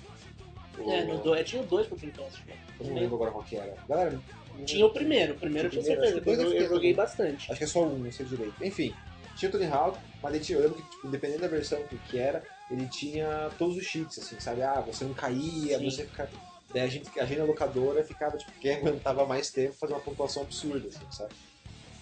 O... 0.79 0.91
É, 0.91 1.05
no 1.05 1.19
dois, 1.19 1.47
tinha 1.47 1.61
o 1.61 1.67
dois 1.67 1.87
pro 1.87 1.99
Dreamcast. 1.99 2.43
né? 2.47 2.55
Eu 2.81 2.87
não 2.87 2.95
lembro 2.95 3.17
agora 3.17 3.31
qual 3.33 3.45
que 3.45 3.57
era. 3.57 3.75
Galera, 3.87 4.19
Tinha 4.65 4.87
o 4.87 4.91
primeiro, 4.91 5.35
o 5.35 5.37
primeiro 5.37 5.67
eu 5.67 5.71
tinha 5.71 5.83
o 5.83 5.85
certeza, 5.85 6.23
eu, 6.25 6.53
eu 6.55 6.69
joguei 6.69 6.95
bastante. 6.95 7.51
Acho 7.51 7.59
que 7.59 7.65
é 7.65 7.67
só 7.67 7.83
um, 7.83 7.99
não 7.99 8.11
sei 8.11 8.25
direito. 8.25 8.55
Enfim, 8.65 8.95
tinha 9.39 9.49
o 9.49 9.53
Tony 9.53 9.67
Hawk, 9.67 9.99
mas 10.23 10.35
ele 10.35 10.45
tinha, 10.45 10.59
eu 10.59 10.63
lembro 10.63 10.83
que, 10.83 10.91
tipo, 10.91 11.07
independente 11.07 11.41
da 11.41 11.49
versão 11.49 11.83
que, 11.85 11.97
que 11.99 12.19
era, 12.19 12.45
ele 12.71 12.87
tinha 12.89 13.51
todos 13.57 13.77
os 13.77 13.85
cheats, 13.85 14.19
assim, 14.19 14.39
sabe? 14.41 14.63
Ah, 14.63 14.81
você 14.81 15.05
não 15.05 15.15
caía, 15.15 15.79
Sim. 15.79 15.91
você 15.91 16.05
ficava. 16.05 16.31
Daí 16.75 16.83
a 16.83 16.89
gente, 16.89 17.19
a 17.19 17.25
gente 17.25 17.41
locadora 17.41 18.05
ficava, 18.05 18.37
tipo, 18.37 18.53
quem 18.61 18.75
aguentava 18.75 19.25
mais 19.25 19.51
tempo 19.51 19.75
fazer 19.75 19.95
uma 19.95 20.03
pontuação 20.03 20.43
absurda, 20.43 20.89
assim, 20.89 21.07
sabe? 21.11 21.33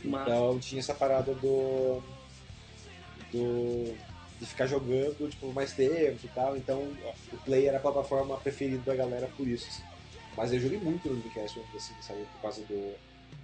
Então 0.03 0.59
tinha 0.59 0.81
essa 0.81 0.95
parada 0.95 1.35
do. 1.35 2.03
do. 3.31 3.95
de 4.41 4.47
ficar 4.47 4.67
jogando, 4.67 5.29
tipo, 5.29 5.53
mais 5.53 5.73
tempo 5.73 6.21
e 6.25 6.29
tal. 6.29 6.57
Então 6.57 6.81
o 7.33 7.37
Play 7.45 7.67
era 7.67 7.79
a 7.79 7.81
plataforma 7.81 8.37
preferida 8.39 8.83
da 8.83 8.97
galera 8.97 9.29
por 9.37 9.47
isso. 9.47 9.69
assim. 9.69 9.83
Mas 10.37 10.53
eu 10.53 10.61
joguei 10.61 10.79
muito 10.79 11.09
no 11.09 11.17
Dreamcast, 11.17 11.61
assim, 11.75 11.95
sabe? 12.01 12.25
Por 12.25 12.41
causa 12.41 12.63
do. 12.63 12.95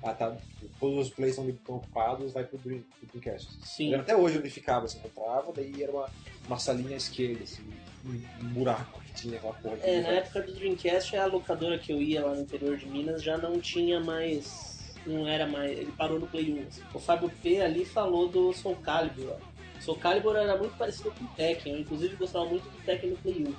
Ah, 0.02 0.14
tá. 0.14 0.36
Todos 0.80 1.06
os 1.06 1.14
plays 1.14 1.32
estão 1.32 1.48
estão 1.48 1.76
ocupados, 1.76 2.32
vai 2.32 2.44
pro, 2.44 2.58
Dream, 2.58 2.82
pro 2.98 3.08
Dreamcast. 3.08 3.48
Sim. 3.64 3.94
até 3.94 4.16
hoje 4.16 4.38
onde 4.38 4.50
ficava, 4.50 4.86
assim, 4.86 4.98
eu 5.02 5.10
entrava, 5.10 5.52
daí 5.52 5.82
era 5.82 5.92
uma, 5.92 6.10
uma 6.46 6.58
salinha 6.58 6.94
à 6.94 6.96
esquerda, 6.96 7.44
assim, 7.44 7.62
um, 8.04 8.48
buraco 8.48 9.00
que 9.02 9.14
tinha 9.14 9.36
aquela 9.36 9.54
porra. 9.54 9.78
É, 9.82 10.00
na 10.00 10.08
época 10.08 10.42
do 10.42 10.52
Dreamcast, 10.52 11.16
a 11.16 11.26
locadora 11.26 11.78
que 11.78 11.92
eu 11.92 12.02
ia 12.02 12.24
lá 12.24 12.34
no 12.34 12.42
interior 12.42 12.76
de 12.76 12.86
Minas 12.86 13.22
já 13.22 13.38
não 13.38 13.60
tinha 13.60 14.00
mais. 14.00 14.72
Não 15.06 15.26
era 15.26 15.46
mais. 15.46 15.78
Ele 15.78 15.92
parou 15.92 16.18
no 16.18 16.26
Play 16.26 16.52
1. 16.52 16.68
assim. 16.68 16.82
O 16.92 16.98
Fábio 16.98 17.30
P 17.42 17.60
ali 17.60 17.84
falou 17.84 18.28
do 18.28 18.52
Soul 18.52 18.76
Calibur. 18.76 19.30
ó. 19.30 19.80
Soul 19.80 19.98
Calibur 19.98 20.36
era 20.36 20.56
muito 20.56 20.76
parecido 20.76 21.12
com 21.12 21.24
o 21.24 21.28
Tekken. 21.28 21.74
Eu, 21.74 21.80
inclusive, 21.80 22.16
gostava 22.16 22.44
muito 22.44 22.64
do 22.64 22.84
Tekken 22.84 23.10
no 23.10 23.16
Play 23.16 23.46
1. 23.46 23.54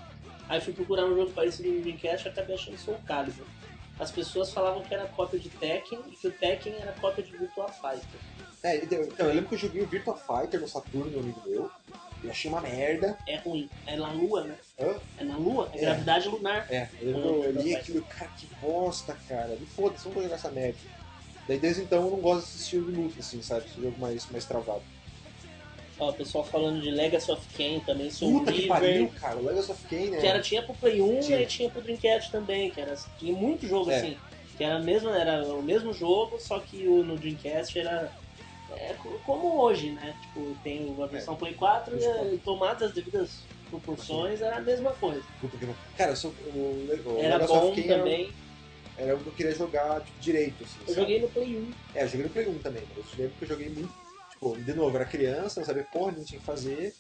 Aí 0.49 0.61
fui 0.61 0.73
procurar 0.73 1.05
um 1.05 1.15
jogo 1.15 1.31
parecido 1.31 1.69
no 1.69 1.81
Dreamcast 1.81 2.27
e 2.27 2.31
acabei 2.31 2.55
achando 2.55 2.77
Soul 2.77 2.97
Calibur. 3.05 3.45
As 3.99 4.11
pessoas 4.11 4.51
falavam 4.51 4.81
que 4.83 4.93
era 4.93 5.05
cópia 5.07 5.39
de 5.39 5.49
Tekken 5.49 5.99
e 6.11 6.15
que 6.15 6.27
o 6.27 6.31
Tekken 6.31 6.73
era 6.81 6.91
cópia 6.93 7.23
de 7.23 7.31
Virtua 7.37 7.67
Fighter. 7.69 8.19
É, 8.63 8.77
então, 8.77 9.01
então, 9.01 9.27
eu 9.27 9.33
lembro 9.33 9.49
que 9.49 9.55
eu 9.55 9.59
joguei 9.59 9.81
o 9.81 9.87
Virtua 9.87 10.15
Fighter 10.17 10.59
no 10.59 10.67
Saturno, 10.67 11.19
amigo 11.19 11.41
meu. 11.45 11.69
Eu 12.23 12.31
achei 12.31 12.49
uma 12.49 12.61
merda. 12.61 13.17
É 13.27 13.35
ruim. 13.37 13.69
É 13.85 13.97
na 13.97 14.11
Lua, 14.13 14.45
né? 14.45 14.57
Hã? 14.79 14.95
É 15.17 15.23
na 15.25 15.35
Lua? 15.37 15.69
É, 15.73 15.77
É. 15.77 15.81
gravidade 15.81 16.29
lunar. 16.29 16.65
É, 16.71 16.87
eu 17.01 17.07
lembro 17.07 17.21
que 17.21 17.27
eu 17.27 17.59
olhei 17.59 17.75
aquilo, 17.75 18.01
cara, 18.05 18.31
que 18.37 18.47
bosta, 18.61 19.17
cara. 19.27 19.49
Me 19.59 19.65
foda-se, 19.65 20.05
não 20.05 20.13
vou 20.13 20.23
jogar 20.23 20.35
essa 20.35 20.49
merda. 20.49 20.77
Daí 21.45 21.59
desde 21.59 21.81
então 21.81 22.03
eu 22.05 22.11
não 22.11 22.21
gosto 22.21 22.45
desse 22.45 22.59
estilo 22.63 22.89
de 22.91 22.97
luta, 23.01 23.19
assim, 23.19 23.41
sabe? 23.41 23.65
Esse 23.65 23.81
jogo 23.81 23.99
mais, 23.99 24.25
mais 24.29 24.45
travado. 24.45 24.81
O 25.99 26.11
pessoal 26.11 26.43
falando 26.43 26.81
de 26.81 26.89
Legacy 26.89 27.31
of 27.31 27.47
Kain 27.55 27.79
também, 27.81 28.09
Soul 28.09 28.39
Puta 28.39 28.51
que 28.51 28.61
River. 28.61 28.67
pariu, 28.79 29.09
cara. 29.19 29.39
Legacy 29.39 29.71
of 29.71 29.87
Kain, 29.87 30.09
né? 30.09 30.19
Que 30.19 30.27
era, 30.27 30.41
tinha 30.41 30.61
pro 30.63 30.73
Play 30.73 31.01
1 31.01 31.19
Tinha. 31.19 31.41
e 31.41 31.45
tinha 31.45 31.69
pro 31.69 31.81
Dreamcast 31.81 32.31
também, 32.31 32.71
que 32.71 32.81
era, 32.81 32.95
tinha 33.19 33.33
muito 33.35 33.67
jogo 33.67 33.91
É. 33.91 33.97
assim. 33.97 34.17
Que 34.57 34.63
era, 34.63 34.79
mesmo, 34.79 35.09
era 35.09 35.43
o 35.45 35.61
mesmo 35.61 35.93
jogo, 35.93 36.39
só 36.39 36.59
que 36.59 36.87
o, 36.87 37.03
no 37.03 37.15
Dreamcast 37.17 37.77
era. 37.77 38.11
É 38.75 38.93
co- 38.93 39.19
como 39.23 39.61
hoje, 39.61 39.91
né? 39.91 40.15
Tipo, 40.21 40.55
tem 40.63 40.95
a 40.99 41.05
versão 41.05 41.35
Play 41.35 41.53
4 41.53 41.95
e, 41.95 41.99
Isso. 41.99 42.33
e 42.33 42.37
tomadas 42.39 42.89
as 42.89 42.93
devidas 42.93 43.41
proporções, 43.69 44.41
era 44.41 44.57
a 44.57 44.61
mesma 44.61 44.91
coisa. 44.93 45.23
Puta 45.39 45.57
que. 45.57 45.67
Cara, 45.95 46.11
eu 46.11 46.15
sou, 46.15 46.31
o, 46.55 46.87
o 47.05 47.17
Era 47.19 47.35
Legacy 47.37 47.53
bom 47.53 47.67
of 47.71 47.75
Kain 47.81 47.89
era, 47.91 47.99
também. 47.99 48.33
era 48.97 49.15
o 49.15 49.19
que 49.19 49.27
eu 49.27 49.33
queria 49.33 49.55
jogar 49.55 50.01
tipo, 50.01 50.19
direito, 50.19 50.63
assim. 50.63 50.79
Eu 50.81 50.87
sabe? 50.87 50.99
joguei 51.01 51.21
no 51.21 51.29
Play 51.29 51.55
1. 51.57 51.71
É, 51.93 52.03
eu 52.03 52.07
joguei 52.07 52.23
no 52.25 52.29
Play 52.31 52.47
1 52.47 52.57
também, 52.59 52.83
mas 52.89 52.97
eu 52.97 53.03
lembro 53.19 53.35
que 53.37 53.43
eu 53.43 53.47
joguei 53.49 53.69
muito. 53.69 54.02
De 54.51 54.73
novo, 54.73 54.95
era 54.95 55.05
criança, 55.05 55.59
não 55.59 55.67
sabia 55.67 55.83
porra 55.91 56.11
nenhuma 56.11 56.25
tinha 56.25 56.39
que 56.39 56.45
fazer. 56.45 56.93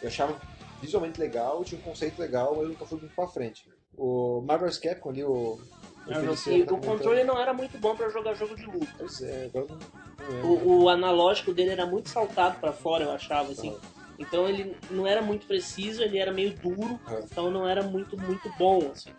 Eu 0.00 0.08
achava 0.08 0.38
visualmente 0.80 1.20
legal, 1.20 1.64
tinha 1.64 1.80
um 1.80 1.84
conceito 1.84 2.18
legal, 2.18 2.54
mas 2.54 2.64
eu 2.64 2.70
nunca 2.70 2.86
fui 2.86 2.98
muito 2.98 3.14
pra 3.14 3.28
frente. 3.28 3.66
O 3.96 4.42
Marvel's 4.42 4.78
Capcom 4.78 5.10
ali, 5.10 5.24
o. 5.24 5.58
o 6.06 6.12
E 6.12 6.64
tá 6.64 6.74
o 6.74 6.78
controle 6.80 7.24
não 7.24 7.38
era 7.38 7.52
muito 7.52 7.78
bom 7.78 7.94
pra 7.96 8.08
jogar 8.10 8.34
jogo 8.34 8.54
de 8.56 8.64
luta. 8.64 8.88
Pois 8.98 9.20
é, 9.22 9.46
agora 9.46 9.66
não. 9.66 9.78
não. 9.78 10.44
O, 10.44 10.82
o 10.82 10.88
analógico 10.88 11.52
dele 11.52 11.70
era 11.70 11.86
muito 11.86 12.08
saltado 12.08 12.58
pra 12.58 12.72
fora, 12.72 13.04
eu 13.04 13.12
achava, 13.12 13.52
assim. 13.52 13.70
Aham. 13.70 13.80
Então 14.18 14.48
ele 14.48 14.74
não 14.90 15.06
era 15.06 15.20
muito 15.20 15.46
preciso, 15.46 16.02
ele 16.02 16.18
era 16.18 16.32
meio 16.32 16.52
duro, 16.56 16.98
Aham. 17.06 17.20
então 17.24 17.50
não 17.50 17.68
era 17.68 17.82
muito, 17.82 18.16
muito 18.16 18.48
bom, 18.58 18.90
assim. 18.90 19.12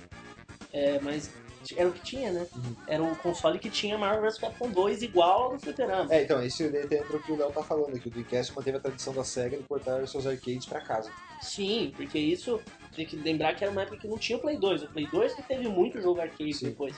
É, 0.73 0.99
mas 1.01 1.29
era 1.75 1.89
o 1.89 1.91
que 1.91 2.01
tinha, 2.01 2.32
né? 2.32 2.45
Uhum. 2.56 2.75
Era 2.88 3.03
um 3.03 3.15
console 3.15 3.58
que 3.60 3.69
tinha 3.69 3.97
Marvel 3.97 4.21
vs 4.21 4.38
Capcom 4.38 4.69
2 4.69 5.01
igual 5.01 5.43
ao 5.43 5.53
do 5.53 5.60
Fliperama. 5.60 6.13
É, 6.13 6.23
então, 6.23 6.41
esse 6.43 6.69
daí 6.69 6.84
entra 6.84 7.17
o 7.17 7.21
que 7.23 7.32
o 7.32 7.36
Léo 7.38 7.51
tá 7.51 7.63
falando 7.63 7.95
aqui. 7.95 8.08
O 8.08 8.12
Dreamcast 8.12 8.56
manteve 8.56 8.77
a 8.77 8.80
tradição 8.80 9.13
da 9.13 9.23
SEGA 9.23 9.58
de 9.58 9.63
portar 9.63 10.01
os 10.01 10.12
seus 10.12 10.25
arcades 10.27 10.65
pra 10.65 10.80
casa. 10.82 11.12
Sim, 11.41 11.91
porque 11.95 12.17
isso 12.19 12.60
tem 12.95 13.06
que 13.06 13.15
lembrar 13.15 13.56
que 13.56 13.63
era 13.63 13.71
uma 13.71 13.82
época 13.82 13.97
que 13.97 14.08
não 14.08 14.17
tinha 14.17 14.38
o 14.38 14.41
Play 14.41 14.58
2. 14.58 14.84
O 14.84 14.88
Play 14.89 15.08
2 15.08 15.34
que 15.34 15.43
teve 15.43 15.67
muito 15.67 16.01
jogo 16.01 16.21
arcade 16.21 16.53
Sim. 16.53 16.69
depois. 16.69 16.95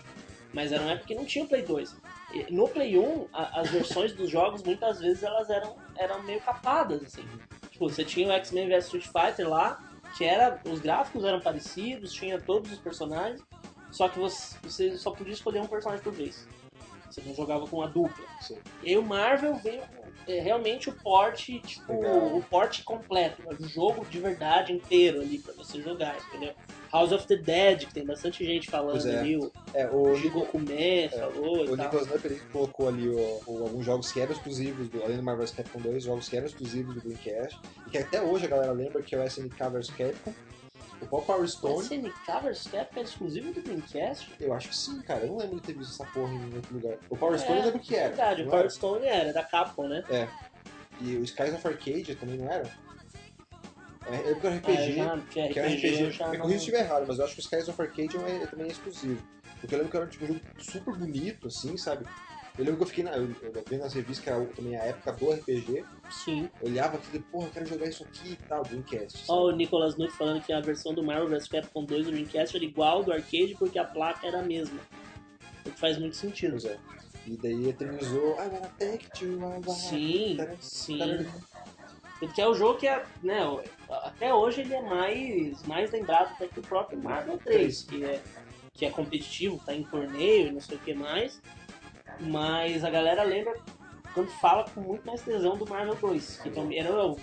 Mas 0.53 0.71
era 0.71 0.81
uma 0.81 0.91
época 0.91 1.07
que 1.07 1.15
não 1.15 1.25
tinha 1.25 1.45
o 1.45 1.47
Play 1.47 1.61
2. 1.61 1.95
E 2.33 2.51
No 2.53 2.67
Play 2.67 2.97
1, 2.97 3.27
a- 3.33 3.61
as 3.61 3.69
versões 3.69 4.13
dos 4.13 4.29
jogos, 4.29 4.63
muitas 4.63 4.99
vezes, 4.99 5.21
elas 5.23 5.49
eram, 5.49 5.75
eram 5.95 6.23
meio 6.23 6.41
capadas, 6.41 7.03
assim. 7.03 7.23
Tipo, 7.71 7.87
você 7.89 8.03
tinha 8.03 8.27
o 8.27 8.31
X-Men 8.31 8.67
vs 8.67 8.85
Street 8.85 9.05
Fighter 9.05 9.47
lá, 9.47 9.79
que 10.17 10.23
era. 10.25 10.59
Os 10.65 10.79
gráficos 10.79 11.23
eram 11.23 11.39
parecidos, 11.39 12.11
tinha 12.13 12.39
todos 12.41 12.71
os 12.71 12.79
personagens, 12.79 13.41
só 13.91 14.07
que 14.09 14.19
você, 14.19 14.55
você 14.63 14.97
só 14.97 15.11
podia 15.11 15.33
escolher 15.33 15.61
um 15.61 15.67
personagem 15.67 16.03
por 16.03 16.13
vez. 16.13 16.47
Você 17.09 17.21
não 17.25 17.33
jogava 17.33 17.65
com 17.67 17.81
a 17.81 17.87
dupla. 17.87 18.23
Sim. 18.39 18.57
E 18.83 18.95
o 18.95 19.01
Marvel 19.01 19.55
veio 19.55 19.81
é, 20.27 20.39
realmente 20.41 20.89
o 20.89 20.93
porte, 20.93 21.59
tipo, 21.59 21.91
Legal. 21.91 22.37
o 22.37 22.43
porte 22.43 22.83
completo, 22.83 23.41
o 23.59 23.67
jogo 23.67 24.05
de 24.05 24.19
verdade 24.19 24.71
inteiro 24.73 25.19
ali 25.21 25.39
pra 25.39 25.53
você 25.55 25.81
jogar, 25.81 26.15
entendeu? 26.27 26.53
House 26.93 27.11
of 27.11 27.25
the 27.25 27.35
Dead, 27.35 27.87
que 27.87 27.93
tem 27.93 28.05
bastante 28.05 28.45
gente 28.45 28.69
falando 28.69 29.07
é. 29.07 29.19
ali, 29.19 29.37
o 29.37 29.51
É, 29.73 29.87
o, 29.87 30.11
o 30.11 30.15
Jigoku 30.15 30.59
Man 30.59 31.09
falou 31.09 31.63
o 31.67 31.75
Nupper 31.75 32.05
ele 32.25 32.41
colocou 32.51 32.87
ali 32.87 33.09
o- 33.09 33.41
o- 33.47 33.63
alguns 33.63 33.85
jogos 33.85 34.11
que 34.11 34.19
eram 34.19 34.31
exclusivos, 34.31 34.87
do, 34.89 35.03
além 35.03 35.17
do 35.17 35.23
Marvel's 35.23 35.51
Capcom 35.51 35.79
2, 35.79 36.03
jogos 36.03 36.29
que 36.29 36.37
eram 36.37 36.45
exclusivos 36.45 36.93
do 36.93 37.01
Dreamcast, 37.01 37.59
e 37.87 37.89
que 37.89 37.97
até 37.97 38.21
hoje 38.21 38.45
a 38.45 38.49
galera 38.49 38.71
lembra 38.71 39.01
que 39.01 39.15
é 39.15 39.19
o 39.19 39.23
SNK 39.23 39.69
vs 39.71 39.89
Capcom, 39.89 40.33
O 41.01 41.21
Power 41.21 41.47
Stone, 41.47 41.81
SNK 41.81 42.39
vs 42.41 42.67
Capcom 42.67 42.99
é 42.99 43.03
exclusivo 43.03 43.53
do 43.53 43.61
Dreamcast? 43.61 44.31
eu 44.39 44.53
acho 44.53 44.69
que 44.69 44.75
sim, 44.75 45.01
cara. 45.01 45.21
Eu 45.21 45.29
não 45.29 45.37
lembro 45.37 45.55
de 45.55 45.61
ter 45.61 45.73
visto 45.73 45.91
essa 45.93 46.05
porra 46.11 46.33
em 46.33 46.55
outro 46.55 46.73
lugar. 46.75 46.97
O 47.09 47.15
Power 47.17 47.39
Stone 47.39 47.57
É, 47.57 47.61
eu 47.61 47.65
lembro 47.65 47.79
que 47.79 47.95
era. 47.95 48.07
Verdade, 48.09 48.41
o 48.41 48.45
Power 48.45 48.59
era? 48.59 48.69
Stone 48.69 49.05
era, 49.05 49.33
da 49.33 49.43
Capcom, 49.43 49.87
né? 49.87 50.03
E 50.99 51.15
o 51.15 51.23
Skies 51.23 51.53
of 51.53 51.65
Arcadia 51.67 52.15
também 52.15 52.37
não 52.37 52.51
era? 52.51 52.69
É, 54.07 54.21
eu 54.21 54.25
lembro 54.25 54.41
que 54.41 54.47
era 54.47 54.55
Ah, 54.55 54.59
RPG. 54.59 54.99
eu 54.99 55.05
já, 55.05 55.17
porque 55.17 55.47
que 55.49 55.59
era 55.59 55.67
RPG, 55.69 55.87
eu 55.87 56.07
RPG. 56.07 56.11
já 56.11 56.27
Me 56.29 56.37
corrija 56.37 56.59
se 56.59 56.65
estiver 56.65 56.79
errado, 56.85 57.05
mas 57.07 57.19
eu 57.19 57.25
acho 57.25 57.33
que 57.35 57.39
o 57.39 57.43
Skies 57.43 57.69
of 57.69 57.81
Arcadia 57.81 58.19
é, 58.21 58.45
também 58.47 58.67
é 58.67 58.71
exclusivo. 58.71 59.21
Porque 59.61 59.75
eu 59.75 59.79
lembro 59.79 59.91
que 59.91 59.97
era 59.97 60.07
tipo, 60.07 60.25
um 60.25 60.27
jogo 60.27 60.41
super 60.57 60.93
bonito, 60.95 61.47
assim, 61.47 61.77
sabe? 61.77 62.05
Eu 62.57 62.65
lembro 62.65 62.77
que 62.77 62.83
eu 62.83 62.87
fiquei 62.87 63.03
na, 63.03 63.11
eu, 63.11 63.23
eu 63.41 63.63
vi 63.67 63.77
nas 63.77 63.93
revistas 63.93 64.23
que 64.23 64.29
era 64.29 64.45
também 64.47 64.75
a 64.75 64.83
época 64.83 65.13
do 65.13 65.31
RPG. 65.31 65.85
Sim. 66.09 66.49
Eu 66.61 66.69
olhava 66.69 66.97
aquilo 66.97 67.15
e, 67.17 67.19
porra, 67.19 67.47
eu 67.47 67.51
quero 67.51 67.65
jogar 67.65 67.87
isso 67.87 68.03
aqui 68.03 68.31
e 68.33 68.35
tal, 68.47 68.63
Dreamcast. 68.63 69.25
Ó, 69.29 69.47
o 69.47 69.51
Nicolas 69.51 69.95
Nutt 69.97 70.11
falando 70.13 70.43
que 70.43 70.51
a 70.51 70.59
versão 70.59 70.93
do 70.93 71.03
Marvel 71.03 71.29
vs 71.29 71.47
Capcom 71.47 71.85
2 71.85 72.05
do 72.05 72.11
Dreamcast 72.11 72.55
era 72.55 72.65
igual 72.65 73.03
do 73.03 73.13
arcade 73.13 73.55
porque 73.57 73.79
a 73.79 73.85
placa 73.85 74.27
era 74.27 74.39
a 74.39 74.43
mesma. 74.43 74.79
O 75.65 75.71
que 75.71 75.79
faz 75.79 75.97
muito 75.97 76.15
sentido. 76.15 76.51
Pois 76.51 76.65
é. 76.65 76.77
E 77.27 77.37
daí 77.37 77.69
eternizou, 77.69 78.33
I 78.35 78.47
wanna 78.47 78.71
take 78.79 79.23
you, 79.23 79.37
I 79.37 79.43
wanna... 79.43 79.69
Sim, 79.69 80.35
Tará, 80.37 80.55
sim. 80.59 80.97
tará. 80.97 81.25
Porque 82.19 82.41
é 82.41 82.47
o 82.47 82.53
jogo 82.53 82.77
que 82.77 82.87
é, 82.87 83.05
né, 83.23 83.39
até 84.03 84.33
hoje 84.33 84.61
ele 84.61 84.73
é 84.73 84.81
mais, 84.81 85.63
mais 85.63 85.91
lembrado 85.91 86.33
até 86.33 86.47
que 86.47 86.59
o 86.59 86.63
próprio 86.63 87.01
Marvel 87.01 87.37
3, 87.37 87.83
que 87.83 88.03
é, 88.03 88.21
que 88.73 88.85
é 88.85 88.89
competitivo, 88.89 89.61
tá 89.65 89.73
em 89.73 89.83
torneio 89.83 90.47
e 90.47 90.51
não 90.51 90.59
sei 90.59 90.75
o 90.75 90.79
que 90.81 90.93
mais. 90.93 91.41
Mas 92.19 92.83
a 92.83 92.89
galera 92.89 93.23
lembra 93.23 93.55
quando 94.13 94.29
fala 94.39 94.65
com 94.73 94.81
muito 94.81 95.05
mais 95.05 95.21
tesão 95.21 95.55
do 95.57 95.67
Marvel 95.67 95.95
2, 95.95 96.37
que 96.41 96.49
também 96.49 96.79
era 96.79 97.05
o 97.05 97.17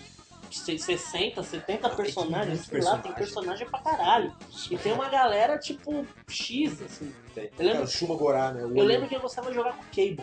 60, 0.50 1.42
70 1.42 1.90
personagens, 1.90 2.60
sei 2.66 2.80
lá, 2.80 2.98
tem 2.98 3.12
personagem. 3.12 3.66
pra 3.68 3.80
caralho. 3.80 4.32
E 4.70 4.78
tem 4.78 4.92
uma 4.92 5.08
galera 5.08 5.58
tipo 5.58 6.06
X, 6.28 6.80
assim. 6.82 7.12
Tem. 7.34 7.44
Eu 7.44 7.50
lembro- 7.58 7.72
Cara, 7.72 7.84
o 7.84 7.88
Shuma 7.88 8.16
Gorá, 8.16 8.52
né? 8.52 8.64
O 8.64 8.76
Eu 8.76 8.84
lembro 8.84 9.08
que 9.08 9.16
eu 9.16 9.20
gostava 9.20 9.48
de 9.50 9.54
jogar 9.56 9.72
com 9.76 9.82
Cable, 9.84 10.22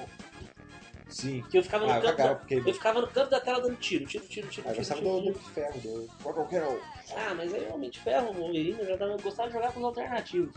Sim. 1.10 1.44
que 1.52 1.58
eu 1.58 1.62
ficava 1.64 1.86
no 1.86 1.92
Ah, 1.92 1.98
eu 1.98 2.02
canto. 2.02 2.18
da-. 2.18 2.40
Eu 2.70 2.74
ficava 2.74 3.02
no 3.02 3.08
canto 3.08 3.30
da 3.30 3.40
tela 3.42 3.62
dando 3.62 3.76
tiro, 3.76 4.06
tiro, 4.06 4.26
tiro, 4.26 4.48
tiro, 4.48 4.66
Ah, 4.66 4.72
eu 4.72 4.74
tiro, 4.74 4.78
gostava 4.78 5.02
tiro, 5.02 5.12
do. 5.12 5.18
Homem 5.20 5.34
de 5.34 5.40
Ferro, 5.52 5.80
do 5.82 6.10
qual- 6.24 6.34
qualquer 6.34 6.64
um. 6.68 6.80
Ah, 7.16 7.34
mas 7.36 7.54
aí 7.54 7.68
o 7.70 7.74
Homem 7.76 7.90
de 7.90 8.00
Ferro, 8.00 8.30
o 8.32 8.34
Wolverine, 8.34 8.80
eu 8.80 8.88
já 8.88 8.98
tava, 8.98 9.12
eu 9.12 9.20
gostava 9.20 9.50
de 9.50 9.54
jogar 9.56 9.72
com 9.74 9.80
os 9.82 9.86
alternativos. 9.86 10.56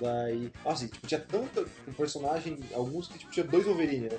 Daí. 0.00 0.50
Nossa, 0.64 0.88
tipo, 0.88 1.06
tinha 1.06 1.20
tanto 1.20 1.64
tipo, 1.64 1.92
personagem, 1.92 2.58
alguns 2.74 3.08
que 3.08 3.18
tipo, 3.18 3.30
tinha 3.30 3.44
dois 3.44 3.66
Wolverine, 3.66 4.08
né? 4.08 4.18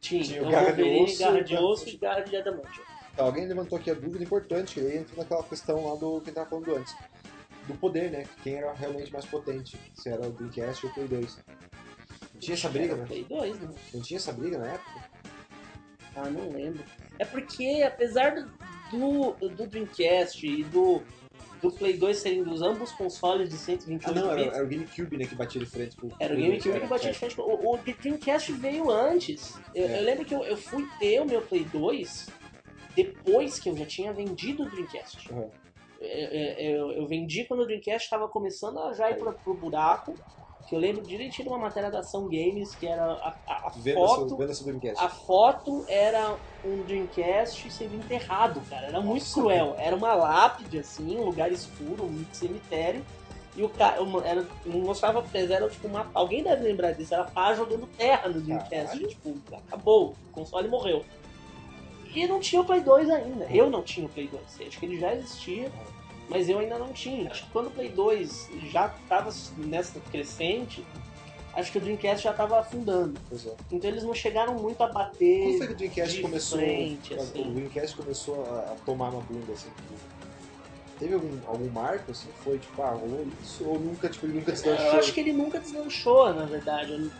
Tinha, 0.00 0.22
Tinha 0.22 0.42
o 0.42 0.46
então, 0.46 0.52
Garra 0.52 0.72
de 0.72 0.82
Osso 0.82 1.18
Garra 1.18 1.42
de 1.42 1.56
Osso 1.56 1.88
e 1.88 1.96
Garra 1.96 2.20
de 2.20 2.36
Adamante. 2.36 2.80
Então, 3.12 3.26
alguém 3.26 3.46
levantou 3.48 3.76
aqui 3.76 3.90
a 3.90 3.94
dúvida 3.94 4.22
importante, 4.22 4.74
que 4.74 4.80
aí 4.80 4.98
entra 4.98 5.16
naquela 5.16 5.42
questão 5.42 5.88
lá 5.88 5.96
do 5.96 6.20
que 6.20 6.30
a 6.30 6.32
gente 6.32 6.34
tava 6.34 6.50
falando 6.50 6.76
antes. 6.76 6.96
Do 7.66 7.74
poder, 7.74 8.10
né? 8.12 8.24
Quem 8.44 8.54
era 8.54 8.72
realmente 8.72 9.12
mais 9.12 9.24
potente, 9.26 9.76
se 9.94 10.08
era 10.08 10.26
o 10.26 10.30
Dreamcast 10.30 10.86
ou 10.86 10.92
o 10.92 10.94
Play 10.94 11.08
2. 11.08 11.38
Não 12.34 12.40
tinha 12.40 12.54
essa 12.54 12.68
briga, 12.68 12.94
o 12.94 12.96
né? 12.98 13.06
Play 13.06 13.24
2, 13.24 13.60
né? 13.60 13.68
Não 13.92 14.00
tinha 14.00 14.18
essa 14.18 14.32
briga 14.32 14.56
na 14.56 14.68
época? 14.68 15.10
Ah, 16.14 16.30
não 16.30 16.50
lembro. 16.50 16.84
É 17.18 17.24
porque, 17.24 17.82
apesar 17.84 18.36
do, 18.36 18.50
do, 18.92 19.48
do 19.48 19.66
Dreamcast 19.66 20.46
e 20.46 20.62
do, 20.62 21.02
do 21.60 21.70
Play 21.72 21.94
2 21.96 22.16
serem 22.18 22.42
dos 22.44 22.62
ambos 22.62 22.92
consoles 22.92 23.48
de 23.48 23.56
128 23.56 24.10
Ah, 24.18 24.20
não, 24.22 24.30
era, 24.30 24.42
bits, 24.44 24.56
era 24.56 24.64
o 24.64 24.68
GameCube, 24.68 25.16
né, 25.16 25.26
que 25.26 25.34
batia 25.34 25.60
de 25.60 25.66
frente 25.66 25.96
com 25.96 26.08
Era 26.20 26.34
o 26.34 26.36
GameCube 26.36 26.70
2, 26.70 26.82
que 26.82 26.86
batia 26.88 27.08
é. 27.08 27.12
de 27.12 27.18
frente. 27.18 27.34
com- 27.36 27.42
O, 27.42 27.74
o 27.74 27.78
Dreamcast 27.78 28.52
veio 28.52 28.90
antes. 28.90 29.58
Eu, 29.74 29.86
É. 29.88 29.98
eu 30.00 30.04
lembro 30.04 30.24
que 30.24 30.34
eu, 30.34 30.44
eu 30.44 30.56
fui 30.56 30.86
ter 30.98 31.20
o 31.20 31.24
meu 31.26 31.42
Play 31.42 31.64
2 31.64 32.28
depois 32.94 33.58
que 33.58 33.68
eu 33.68 33.76
já 33.76 33.86
tinha 33.86 34.12
vendido 34.12 34.62
o 34.64 34.70
Dreamcast. 34.70 35.32
Uhum. 35.32 35.50
Eu, 36.00 36.08
eu- 36.08 36.92
eu 36.92 37.06
vendi 37.08 37.44
quando 37.44 37.60
o 37.60 37.66
Dreamcast 37.66 38.04
estava 38.04 38.28
começando 38.28 38.78
a 38.78 38.92
já 38.92 39.10
ir 39.10 39.16
pro, 39.16 39.32
pro 39.32 39.54
buraco. 39.54 40.14
Que 40.68 40.74
eu 40.74 40.78
lembro 40.78 41.02
direitinho 41.02 41.48
de 41.48 41.54
uma 41.54 41.58
matéria 41.58 41.90
da 41.90 42.00
Ação 42.00 42.24
Games 42.24 42.74
que 42.74 42.86
era 42.86 43.02
a, 43.04 43.34
a- 43.46 43.66
a 43.68 43.70
Venda 43.70 43.98
foto. 44.00 44.28
seu, 44.28 44.36
venda 44.36 44.54
seu 44.54 44.64
Dreamcast. 44.66 45.02
A 45.04 45.08
foto 45.08 45.84
era 45.88 46.36
um 46.62 46.82
Dreamcast 46.82 47.70
sendo 47.70 47.94
enterrado, 47.96 48.60
cara. 48.68 48.86
Era 48.88 49.00
muito 49.00 49.22
Nossa. 49.22 49.40
cruel. 49.40 49.74
Era 49.78 49.96
uma 49.96 50.14
lápide, 50.14 50.78
assim, 50.78 51.16
um 51.16 51.24
lugar 51.24 51.50
escuro, 51.50 52.04
um 52.04 52.24
cemitério. 52.32 53.02
E 53.56 53.62
o 53.62 53.68
cara 53.70 53.96
era, 54.24 54.46
não 54.66 54.80
mostrava 54.80 55.24
mas 55.32 55.50
era 55.50 55.68
tipo 55.68 55.88
uma. 55.88 56.06
Alguém 56.14 56.42
deve 56.44 56.62
lembrar 56.62 56.92
disso, 56.92 57.14
era 57.14 57.24
pá 57.24 57.54
jogando 57.54 57.86
terra 57.96 58.28
no 58.28 58.40
Dreamcast. 58.40 58.70
Caralho. 58.98 59.08
Tipo, 59.08 59.36
acabou, 59.66 60.14
o 60.28 60.32
console 60.32 60.68
morreu. 60.68 61.04
E 62.14 62.26
não 62.26 62.40
tinha 62.40 62.60
o 62.60 62.64
Play 62.64 62.80
2 62.80 63.08
ainda. 63.10 63.46
Eu 63.50 63.68
não 63.70 63.82
tinha 63.82 64.06
o 64.06 64.08
Play 64.08 64.28
2. 64.28 64.68
Acho 64.68 64.78
que 64.78 64.86
ele 64.86 64.98
já 65.00 65.14
existia, 65.14 65.70
mas 66.28 66.48
eu 66.48 66.58
ainda 66.58 66.78
não 66.78 66.92
tinha. 66.92 67.30
Acho 67.30 67.44
que 67.44 67.50
quando 67.50 67.68
o 67.68 67.70
Play 67.70 67.88
2 67.88 68.50
já 68.70 68.88
tava 69.08 69.30
nessa 69.56 70.00
crescente, 70.10 70.84
acho 71.54 71.72
que 71.72 71.78
o 71.78 71.80
Dreamcast 71.80 72.24
já 72.24 72.32
tava 72.32 72.58
afundando. 72.58 73.18
Então 73.70 73.90
eles 73.90 74.02
não 74.02 74.14
chegaram 74.14 74.54
muito 74.54 74.82
a 74.82 74.88
bater. 74.88 75.44
Quando 75.44 75.58
foi 75.58 75.66
que 75.66 75.72
o 75.72 75.76
Dreamcast 75.76 76.22
começou. 76.22 76.58
frente, 76.58 77.14
o 77.14 77.20
assim. 77.20 77.52
Dreamcast 77.52 77.96
começou 77.96 78.44
a, 78.44 78.76
tomar 78.84 79.10
uma 79.10 79.20
bunda, 79.22 79.52
assim. 79.52 79.70
Teve 80.98 81.14
algum, 81.14 81.38
algum 81.46 81.70
marco, 81.70 82.10
assim, 82.10 82.28
foi 82.42 82.58
tipo, 82.58 82.82
ah, 82.82 82.90
rolou 82.90 83.24
isso? 83.40 83.64
Ou 83.64 83.78
nunca, 83.78 84.08
tipo, 84.08 84.26
ele 84.26 84.34
nunca 84.34 84.50
deslanchou? 84.50 84.86
Eu 84.86 84.98
acho 84.98 85.12
que 85.12 85.20
ele 85.20 85.32
nunca 85.32 85.60
deslanchou, 85.60 86.34
na 86.34 86.44
verdade. 86.44 87.10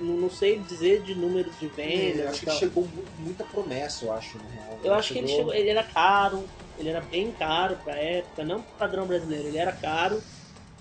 Não, 0.00 0.16
não- 0.16 0.30
sei 0.30 0.58
dizer 0.58 1.02
de 1.02 1.14
números 1.14 1.58
de 1.58 1.68
vendas. 1.68 2.26
acho 2.26 2.40
que 2.40 2.48
ele 2.50 2.56
chegou 2.56 2.84
mu- 2.84 3.04
muita 3.18 3.44
promessa, 3.44 4.04
eu 4.04 4.12
acho, 4.12 4.38
na 4.38 4.44
real. 4.50 4.78
Eu 4.82 4.94
acho 4.94 5.12
que 5.12 5.18
ele 5.20 5.28
chegou. 5.28 5.54
Ele 5.54 5.68
era 5.70 5.82
caro, 5.84 6.44
ele 6.78 6.88
era 6.88 7.00
bem 7.00 7.30
caro 7.32 7.76
pra 7.84 7.94
época, 7.96 8.44
não 8.44 8.60
pro 8.62 8.74
padrão 8.76 9.06
brasileiro, 9.06 9.48
ele 9.48 9.58
era 9.58 9.72
caro. 9.72 10.20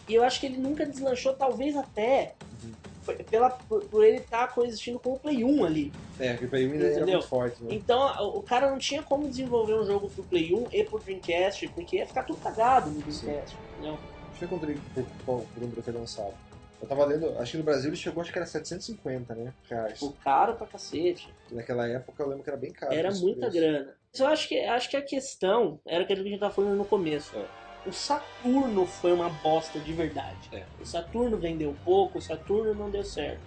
E 0.07 0.15
eu 0.15 0.23
acho 0.23 0.39
que 0.39 0.47
ele 0.47 0.57
nunca 0.57 0.85
deslanchou, 0.85 1.33
talvez 1.33 1.75
até 1.77 2.33
Uhum. 2.63 3.15
pela, 3.29 3.49
por, 3.51 3.83
por 3.85 4.03
ele 4.03 4.17
estar 4.17 4.47
coexistindo 4.53 4.97
com 4.99 5.13
o 5.13 5.19
Play 5.19 5.43
1 5.43 5.63
ali. 5.63 5.93
É, 6.19 6.31
porque 6.31 6.45
o 6.45 6.49
Play 6.49 6.67
1 6.67 6.71
ainda 6.73 6.85
era 6.87 7.05
muito 7.05 7.27
forte, 7.27 7.63
né? 7.63 7.73
Então 7.75 8.35
o 8.35 8.41
cara 8.41 8.69
não 8.71 8.79
tinha 8.79 9.03
como 9.03 9.29
desenvolver 9.29 9.75
um 9.75 9.85
jogo 9.85 10.09
pro 10.09 10.23
Play 10.23 10.53
1 10.53 10.67
e 10.73 10.83
pro 10.83 10.99
Dreamcast, 10.99 11.67
porque 11.69 11.97
ia 11.97 12.07
ficar 12.07 12.23
tudo 12.23 12.39
cagado 12.39 12.89
no 12.89 12.99
Dreamcast. 13.01 13.55
Entendeu? 13.73 13.99
Deixa 14.31 14.53
eu 14.53 14.57
ver 14.59 14.69
ele, 14.71 14.81
por, 14.95 15.03
por, 15.25 15.45
por 15.53 15.63
onde 15.63 15.73
ele 15.75 15.81
foi 15.81 15.93
lançado. 15.93 16.33
Eu 16.83 16.89
tava 16.89 17.05
lendo, 17.05 17.33
acho 17.39 17.51
que 17.51 17.57
no 17.59 17.63
Brasil 17.63 17.89
ele 17.89 17.95
chegou, 17.95 18.19
acho 18.21 18.29
que 18.33 18.37
era 18.37 18.45
750, 18.45 19.33
né? 19.35 19.53
Reais. 19.69 19.93
Tipo, 19.99 20.11
caro 20.21 20.55
pra 20.55 20.67
cacete. 20.67 21.33
Naquela 21.49 21.87
época 21.87 22.21
eu 22.21 22.27
lembro 22.27 22.43
que 22.43 22.49
era 22.49 22.59
bem 22.59 22.73
caro. 22.73 22.93
Era 22.93 23.09
muita 23.13 23.47
preço. 23.49 23.55
grana. 23.57 23.95
Mas 24.11 24.19
eu 24.19 24.27
acho 24.27 24.47
que, 24.49 24.59
acho 24.59 24.89
que 24.89 24.97
a 24.97 25.01
questão 25.01 25.79
era 25.87 26.03
aquilo 26.03 26.21
que 26.23 26.27
a 26.27 26.31
gente 26.31 26.39
tava 26.41 26.53
falando 26.53 26.75
no 26.75 26.83
começo. 26.83 27.37
É. 27.37 27.45
O 27.87 27.93
Saturno 27.93 28.85
foi 28.85 29.13
uma 29.13 29.29
bosta 29.29 29.79
de 29.79 29.93
verdade. 29.93 30.49
É. 30.51 30.63
O 30.81 30.85
Saturno 30.85 31.37
vendeu 31.37 31.73
pouco, 31.85 32.17
o 32.17 32.21
Saturno 32.21 32.73
não 32.73 32.89
deu 32.89 33.03
certo. 33.05 33.39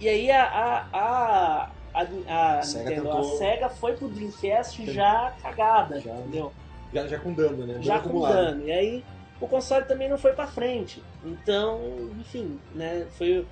E 0.00 0.08
aí 0.08 0.28
a, 0.32 0.42
a, 0.44 0.88
a, 0.92 1.70
a, 1.94 2.58
a, 2.58 2.62
Sega 2.62 2.90
Nintendo, 2.90 3.02
tentou- 3.08 3.20
a 3.34 3.38
SEGA 3.38 3.68
foi 3.68 3.96
pro 3.96 4.08
Dreamcast 4.08 4.92
já 4.92 5.32
cagada, 5.40 6.00
Já. 6.00 6.12
entendeu? 6.12 6.52
Já, 6.92 7.06
já 7.06 7.18
com 7.20 7.32
dano, 7.32 7.64
né? 7.64 7.78
Já 7.80 7.98
Dano 7.98 8.02
com 8.02 8.08
acumulado. 8.08 8.34
dano. 8.34 8.64
E 8.66 8.72
aí 8.72 9.04
o 9.42 9.48
console 9.48 9.84
também 9.86 10.08
não 10.08 10.16
foi 10.16 10.32
pra 10.34 10.46
frente. 10.46 11.02
Então, 11.24 11.80
enfim, 12.20 12.60
né? 12.76 13.08
Foi, 13.18 13.44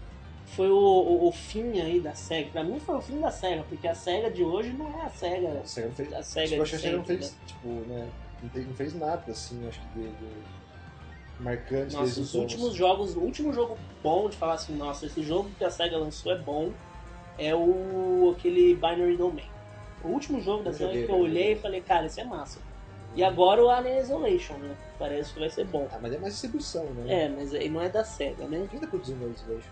foi 0.47 0.71
o, 0.71 0.77
o, 0.77 1.27
o 1.29 1.33
fim 1.33 1.81
aí 1.81 1.99
da 1.99 2.15
SEGA. 2.15 2.51
Pra 2.53 2.63
mim 2.63 2.79
foi 2.79 2.95
o 2.95 3.01
fim 3.01 3.21
da 3.21 3.31
SEGA, 3.31 3.65
porque 3.69 3.89
a 3.89 3.95
SEGA 3.95 4.31
de 4.31 4.45
hoje 4.45 4.73
não 4.73 4.87
é 5.01 5.07
a 5.07 5.09
SEGA. 5.09 5.61
A 5.61 5.67
SEGA 5.67 5.89
não 5.89 5.95
fez. 5.97 6.13
A 6.13 6.23
SEGA 6.23 6.65
tipo, 6.65 6.79
de 6.79 6.93
não 6.93 7.05
fez, 7.05 7.21
né? 7.21 7.39
tipo, 7.45 7.69
né? 7.69 8.09
Não, 8.41 8.75
fez, 8.75 8.95
nada, 8.95 9.33
assim, 9.33 9.69
acho 9.69 9.81
que 9.81 9.99
de, 9.99 10.09
de 10.11 10.29
marcante 11.41 11.95
Nossa, 11.95 12.21
os 12.21 12.35
últimos 12.35 12.75
jogos, 12.75 13.17
o 13.17 13.21
último 13.21 13.53
jogo 13.53 13.77
bom 14.01 14.29
de 14.29 14.37
falar 14.37 14.55
assim, 14.55 14.77
nossa, 14.77 15.07
esse 15.07 15.23
jogo 15.25 15.51
que 15.59 15.65
a 15.65 15.71
SEGA 15.71 15.99
lançou 15.99 16.33
é 16.33 16.39
bom, 16.39 16.71
é 17.37 17.53
o 17.53 18.33
aquele 18.37 18.75
Binary 18.75 19.17
Domain. 19.17 19.45
O 20.05 20.09
último 20.09 20.41
jogo 20.41 20.63
da 20.63 20.71
Eu 20.71 20.75
SEGA 20.75 20.87
joguei, 20.87 21.07
que 21.07 21.13
eu 21.13 21.19
olhei 21.19 21.53
e 21.53 21.57
falei, 21.57 21.81
cara, 21.81 22.07
esse 22.07 22.21
é 22.21 22.25
massa. 22.25 22.61
E 23.15 23.25
agora 23.25 23.65
o 23.65 23.69
Alien 23.69 23.99
Isolation, 23.99 24.55
né? 24.55 24.77
Parece 24.99 25.33
que 25.33 25.41
vai 25.41 25.51
ser 25.51 25.65
bom. 25.67 25.89
Ah, 25.93 25.99
mas 26.01 26.13
é 26.13 26.19
mais 26.19 26.35
distribuição, 26.35 26.85
né? 26.85 27.25
É, 27.25 27.29
mas 27.29 27.53
aí 27.55 27.69
não 27.69 27.81
é 27.81 27.89
da 27.89 28.05
SEGA, 28.05 28.47
né? 28.47 28.67
Quem 28.71 28.79
tá 28.79 28.87
produzindo 28.87 29.25
o 29.25 29.31
Isolation? 29.31 29.71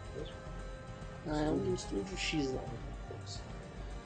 Ah, 1.27 1.43
é 1.43 1.51
um 1.51 1.75
estúdio 1.75 2.17
X 2.17 2.53
lá. 2.53 2.63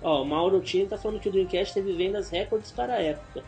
Ó, 0.02 0.22
o 0.22 0.24
Mauro 0.24 0.60
Tini 0.60 0.86
tá 0.86 0.98
falando 0.98 1.20
que 1.20 1.28
o 1.28 1.32
Dreamcast 1.32 1.74
teve 1.74 1.92
vendas 1.92 2.28
recordes 2.28 2.72
para 2.72 2.94
a 2.94 3.02
época. 3.02 3.42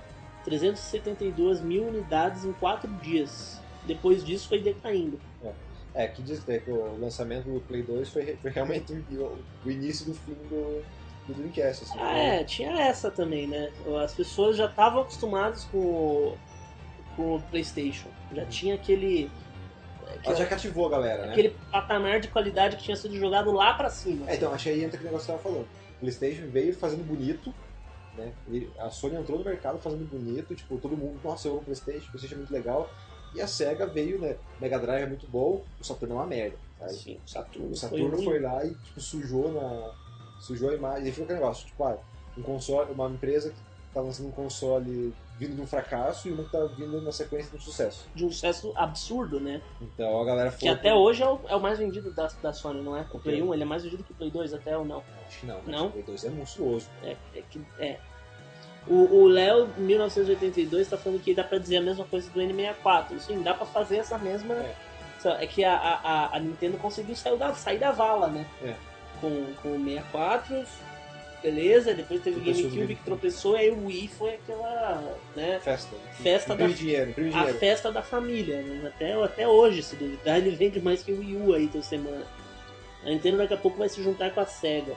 372 0.44 1.60
mil 1.60 1.84
unidades 1.84 2.44
em 2.44 2.52
4 2.52 2.88
dias. 3.02 3.60
Depois 3.86 4.24
disso 4.24 4.48
foi 4.48 4.60
decaindo. 4.60 5.18
É, 5.94 6.08
que 6.08 6.22
diz 6.22 6.46
é, 6.48 6.58
que 6.58 6.70
o 6.70 6.98
lançamento 6.98 7.44
do 7.44 7.60
Play 7.60 7.82
2 7.82 8.08
foi, 8.08 8.36
foi 8.36 8.50
realmente 8.50 8.92
o, 8.92 9.38
o 9.64 9.70
início 9.70 10.06
do 10.06 10.14
fim 10.14 10.34
do, 10.48 10.82
do 11.26 11.34
Dreamcast. 11.34 11.84
Assim, 11.84 11.98
Ah, 11.98 12.18
é, 12.18 12.44
tinha 12.44 12.70
essa 12.80 13.10
também, 13.10 13.46
né? 13.46 13.72
As 14.02 14.14
pessoas 14.14 14.56
já 14.56 14.66
estavam 14.66 15.02
acostumadas 15.02 15.64
com 15.64 15.78
o, 15.78 16.38
com 17.16 17.36
o 17.36 17.42
PlayStation. 17.42 18.08
Já 18.32 18.44
tinha 18.46 18.74
aquele. 18.74 19.30
Ela 20.22 20.34
já 20.36 20.46
cativou 20.46 20.86
a 20.86 20.90
galera, 20.90 21.26
né? 21.26 21.32
Aquele 21.32 21.56
patamar 21.70 22.20
de 22.20 22.28
qualidade 22.28 22.76
que 22.76 22.82
tinha 22.84 22.96
sido 22.96 23.16
jogado 23.16 23.50
lá 23.52 23.74
pra 23.74 23.90
cima. 23.90 24.30
É, 24.30 24.36
então, 24.36 24.52
acho 24.52 24.64
que 24.64 24.70
aí 24.70 24.78
entra 24.84 24.96
aquele 24.96 25.04
negócio 25.10 25.26
que 25.26 25.32
você 25.32 25.38
tava 25.38 25.42
falando. 25.42 25.68
O 25.96 26.00
PlayStation 26.00 26.46
veio 26.50 26.74
fazendo 26.74 27.04
bonito, 27.04 27.52
né? 28.16 28.32
A 28.78 28.90
Sony 28.90 29.16
entrou 29.16 29.38
no 29.38 29.44
mercado 29.44 29.78
fazendo 29.78 30.08
bonito, 30.08 30.54
tipo, 30.54 30.76
todo 30.78 30.96
mundo, 30.96 31.18
nossa, 31.24 31.48
eu 31.48 31.52
amo 31.52 31.62
o 31.62 31.64
PlayStation, 31.64 32.06
o 32.06 32.10
PlayStation 32.10 32.34
é 32.36 32.38
muito 32.38 32.52
legal. 32.52 32.90
E 33.34 33.40
a 33.40 33.46
SEGA 33.48 33.86
veio, 33.86 34.20
né? 34.20 34.36
O 34.58 34.62
Mega 34.62 34.78
Drive 34.78 35.02
é 35.02 35.06
muito 35.06 35.26
bom, 35.26 35.64
o 35.80 35.84
Saturno 35.84 36.14
é 36.14 36.18
uma 36.18 36.26
merda. 36.26 36.56
Sim, 36.88 37.18
o 37.26 37.28
Saturno, 37.30 37.70
O 37.70 37.76
Saturno 37.76 38.16
ruim. 38.16 38.24
foi, 38.24 38.38
lá 38.38 38.64
e 38.64 38.74
tipo, 38.74 39.00
sujou 39.00 39.50
na. 39.52 39.90
Sujou 40.44 40.70
a 40.70 40.74
imagem. 40.74 41.08
E 41.08 41.10
ficou 41.10 41.24
aquele 41.24 41.40
negócio, 41.40 41.66
tipo, 41.66 41.82
ah, 41.84 41.96
um 42.36 42.42
console, 42.42 42.92
uma 42.92 43.08
empresa 43.08 43.50
que 43.50 43.56
tá 43.94 44.00
lançando 44.00 44.28
um 44.28 44.32
console 44.32 45.14
vindo 45.38 45.56
de 45.56 45.60
um 45.62 45.66
fracasso 45.66 46.28
e 46.28 46.32
uma 46.32 46.44
que 46.44 46.50
tá 46.50 46.64
vindo 46.76 47.00
na 47.02 47.10
sequência 47.10 47.50
de 47.50 47.56
um 47.56 47.60
sucesso. 47.60 48.06
de 48.14 48.24
um 48.24 48.30
sucesso 48.30 48.72
absurdo, 48.76 49.40
né? 49.40 49.60
Então 49.80 50.20
a 50.20 50.24
galera 50.24 50.50
Que 50.52 50.60
falou. 50.60 50.74
até 50.74 50.94
hoje 50.94 51.22
é 51.22 51.26
o, 51.28 51.40
é 51.48 51.56
o 51.56 51.60
mais 51.60 51.78
vendido 51.78 52.12
da, 52.12 52.28
da 52.42 52.52
Sony, 52.52 52.80
não 52.82 52.96
é? 52.96 53.00
O 53.12 53.18
Play 53.18 53.36
Ok. 53.36 53.42
1 53.48 53.54
ele 53.54 53.62
é 53.62 53.66
mais 53.66 53.82
vendido 53.82 54.04
que 54.04 54.12
o 54.12 54.14
Play 54.14 54.30
2 54.30 54.54
até 54.54 54.76
ou 54.78 54.84
não? 54.84 55.02
Acho 55.26 55.40
que 55.40 55.46
não. 55.46 55.60
Não? 55.66 55.86
O 55.86 55.90
Play 55.90 56.04
2 56.04 56.24
é 56.24 56.30
monstruoso. 56.30 56.88
É, 57.02 57.16
é 57.34 57.42
que. 57.50 57.60
É. 57.78 57.98
O 58.86 59.26
Léo, 59.26 59.66
1982, 59.78 60.88
tá 60.88 60.98
falando 60.98 61.20
que 61.22 61.34
dá 61.34 61.42
pra 61.42 61.56
dizer 61.58 61.78
a 61.78 61.80
mesma 61.80 62.04
coisa 62.04 62.28
do 62.30 62.38
N64. 62.40 63.18
Sim, 63.18 63.42
dá 63.42 63.54
pra 63.54 63.64
fazer 63.64 63.96
essa 63.98 64.18
mesma. 64.18 64.54
É. 64.54 64.74
É 65.40 65.46
que 65.46 65.64
a, 65.64 65.74
a, 65.74 65.94
a- 66.26 66.36
a 66.36 66.38
Nintendo 66.38 66.76
conseguiu 66.76 67.16
sair 67.16 67.38
da, 67.38 67.54
sair 67.54 67.78
da 67.78 67.90
vala, 67.92 68.26
né? 68.28 68.46
É. 68.62 68.74
Com, 69.20 69.52
com 69.62 69.76
o 69.76 69.84
64, 69.84 70.64
beleza, 71.42 71.94
depois 71.94 72.22
teve 72.22 72.38
o 72.38 72.44
GameCube 72.44 72.94
que 72.96 73.04
tropeçou, 73.04 73.56
aí 73.56 73.70
o 73.70 73.86
Wii 73.86 74.08
foi 74.08 74.34
aquela. 74.34 75.18
né? 75.36 75.60
Festa. 75.62 75.96
Festa 76.22 76.56
da- 76.56 76.66
dinheiro, 76.66 77.10
A 77.10 77.14
dinheiro. 77.22 77.58
festa 77.58 77.92
da 77.92 78.02
família, 78.02 78.60
né? 78.62 78.88
até, 78.94 79.12
até 79.22 79.48
hoje, 79.48 79.82
se 79.82 79.96
duvidar, 79.96 80.38
ele 80.38 80.50
vende 80.56 80.80
mais 80.80 81.02
que 81.02 81.12
o 81.12 81.18
Wii 81.20 81.36
U 81.36 81.54
aí 81.54 81.68
toda 81.68 81.84
semana. 81.84 82.24
A 83.04 83.08
Nintendo 83.10 83.36
daqui 83.38 83.54
a 83.54 83.58
pouco 83.58 83.76
vai 83.78 83.88
se 83.88 84.02
juntar 84.02 84.30
com 84.32 84.40
a 84.40 84.46
SEGA. 84.46 84.94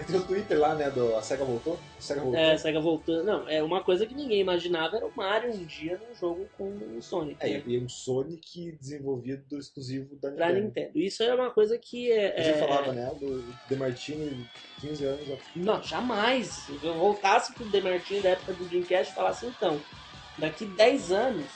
Tem 0.00 0.16
o 0.16 0.24
Twitter 0.24 0.58
lá, 0.58 0.74
né? 0.74 0.90
Do, 0.90 1.14
a 1.16 1.22
SEGA 1.22 1.44
voltou? 1.44 1.78
A 1.98 2.00
SEGA 2.00 2.20
voltou. 2.20 2.40
É, 2.40 2.52
a 2.52 2.58
SEGA 2.58 2.80
voltando. 2.80 3.24
Não, 3.24 3.48
é 3.48 3.62
uma 3.62 3.82
coisa 3.82 4.06
que 4.06 4.14
ninguém 4.14 4.40
imaginava 4.40 4.96
era 4.96 5.06
o 5.06 5.12
Mario 5.14 5.52
um 5.52 5.64
dia 5.64 6.00
num 6.08 6.14
jogo 6.14 6.48
com 6.56 6.64
o 6.64 7.02
Sonic. 7.02 7.36
É, 7.40 7.58
né? 7.58 7.62
e 7.66 7.78
um 7.78 7.88
Sonic 7.88 8.72
desenvolvido 8.80 9.58
exclusivo 9.58 10.16
da 10.16 10.30
Nintendo. 10.30 10.60
Nintendo. 10.60 10.98
Isso 10.98 11.22
é 11.22 11.34
uma 11.34 11.50
coisa 11.50 11.76
que 11.76 12.10
é. 12.10 12.42
Gente 12.42 12.56
é- 12.56 12.58
falava, 12.58 12.92
né? 12.92 13.10
Do 13.20 13.44
DeMartini, 13.68 14.48
15 14.80 15.04
anos. 15.04 15.28
ó. 15.30 15.36
Não, 15.56 15.82
jamais. 15.82 16.48
Se 16.48 16.78
eu 16.82 16.94
voltasse 16.94 17.52
pro 17.52 17.64
Demartini 17.66 18.20
da 18.20 18.30
época 18.30 18.54
do 18.54 18.64
Dreamcast 18.64 19.12
e 19.12 19.14
falasse, 19.14 19.46
então, 19.46 19.80
daqui 20.38 20.64
10 20.64 21.12
anos, 21.12 21.46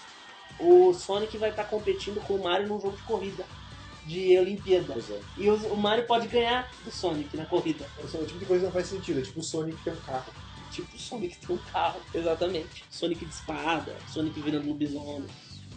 o 0.60 0.92
Sonic 0.92 1.36
vai 1.38 1.50
estar 1.50 1.64
competindo 1.64 2.20
com 2.26 2.34
o 2.34 2.42
Mario 2.42 2.68
num 2.68 2.80
jogo 2.80 2.96
de 2.96 3.02
corrida. 3.04 3.44
De 4.06 4.38
Olimpíada. 4.38 4.94
É. 4.94 5.20
E 5.36 5.50
o, 5.50 5.76
Mario 5.76 6.06
pode 6.06 6.28
ganhar 6.28 6.70
do 6.84 6.90
Sonic 6.90 7.36
na 7.36 7.44
corrida. 7.44 7.84
Esse 8.04 8.16
é 8.16 8.20
o 8.20 8.26
tipo 8.26 8.38
de 8.38 8.46
coisa 8.46 8.60
que 8.60 8.66
não 8.66 8.72
faz 8.72 8.86
sentido. 8.86 9.18
É 9.18 9.22
tipo 9.22 9.40
o 9.40 9.42
Sonic 9.42 9.82
tem 9.82 9.92
um 9.92 9.96
carro. 9.96 10.32
Tipo 10.70 10.96
o 10.96 10.98
Sonic 10.98 11.36
tem 11.38 11.56
um 11.56 11.58
carro. 11.72 12.00
Exatamente. 12.14 12.84
Sonic 12.90 13.24
de 13.24 13.32
espada, 13.32 13.96
Sonic 14.12 14.40
virando 14.40 14.68
lobisomem. 14.68 15.26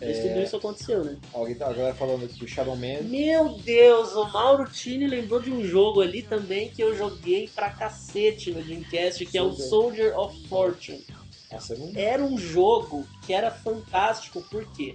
É. 0.01 0.13
tudo 0.13 0.41
isso 0.41 0.55
aconteceu, 0.55 1.03
né? 1.03 1.17
Alguém 1.33 1.55
tá 1.55 1.69
agora 1.69 1.93
falando 1.93 2.23
aqui, 2.23 2.43
o 2.43 2.47
Shadow 2.47 2.75
Man. 2.75 3.01
Meu 3.03 3.57
Deus, 3.57 4.13
o 4.13 4.29
Mauro 4.29 4.69
Tini 4.69 5.07
lembrou 5.07 5.41
de 5.41 5.51
um 5.51 5.63
jogo 5.65 6.01
ali 6.01 6.21
também 6.21 6.69
que 6.69 6.81
eu 6.81 6.95
joguei 6.95 7.49
pra 7.53 7.69
cacete 7.69 8.51
no 8.51 8.63
Dreamcast, 8.63 9.25
que 9.25 9.37
é 9.37 9.41
o 9.41 9.51
Soldier 9.51 10.17
of 10.17 10.47
Fortune. 10.47 11.03
Nossa, 11.51 11.75
não. 11.75 11.91
Era 11.95 12.23
um 12.23 12.37
jogo 12.37 13.05
que 13.25 13.33
era 13.33 13.51
fantástico, 13.51 14.43
porque 14.49 14.93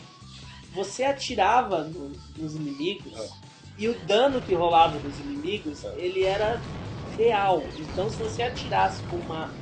você 0.75 1.05
atirava 1.05 1.85
no- 1.85 2.13
nos 2.37 2.55
inimigos 2.57 3.19
É. 3.19 3.29
e 3.79 3.89
o 3.89 3.95
dano 4.01 4.41
que 4.43 4.55
rolava 4.55 4.99
dos 4.99 5.19
inimigos, 5.21 5.85
É. 5.85 5.95
ele 5.97 6.25
era 6.25 6.61
real. 7.17 7.67
Então 7.79 8.11
se 8.11 8.19
você 8.19 8.43
atirasse 8.43 9.03
com 9.05 9.17
uma 9.17 9.55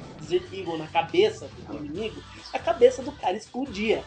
Eagle 0.52 0.78
na 0.78 0.86
cabeça 0.86 1.48
do 1.68 1.76
inimigo, 1.76 2.22
a 2.52 2.58
cabeça 2.58 3.02
do 3.02 3.12
cara 3.12 3.36
explodia. 3.36 4.02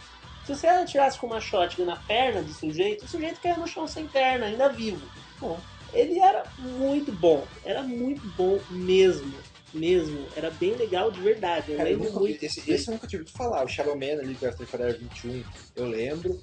Se 0.46 0.56
você 0.56 0.68
atirasse 0.68 1.18
com 1.20 1.28
uma 1.28 1.42
shotgun 1.42 1.86
na 1.86 1.96
perna 1.98 2.42
do 2.42 2.54
sujeito, 2.54 3.04
o 3.06 3.08
sujeito 3.08 3.42
caía 3.42 3.58
no 3.58 3.68
chão 3.68 3.88
sem 3.88 4.08
perna, 4.08 4.46
ainda 4.46 4.70
vivo. 4.70 5.02
Bom, 5.40 5.60
ele 5.94 6.20
era 6.20 6.44
muito 6.58 7.12
bom, 7.12 7.46
era 7.66 7.82
muito 7.84 8.26
bom 8.38 8.60
mesmo, 8.70 9.34
mesmo. 9.74 10.26
Era 10.36 10.50
bem 10.52 10.76
legal 10.76 11.12
de 11.12 11.20
verdade. 11.20 11.72
Eu 11.72 11.78
Cara, 11.78 11.90
eu 11.90 11.98
lembro 11.98 12.10
nunca, 12.14 12.20
muito. 12.22 12.44
esse, 12.44 12.72
esse 12.72 12.88
eu 12.88 12.94
nunca 12.94 13.08
tive 13.08 13.24
ouvido 13.24 13.38
falar. 13.38 13.66
O 13.66 13.68
Shadow 13.68 13.96
Man 13.98 14.20
ali, 14.22 14.36
que 14.36 14.46
era 14.46 14.54
Street 14.54 14.70
Fighter 14.70 15.00
21, 15.00 15.44
eu 15.76 15.88
lembro. 15.88 16.40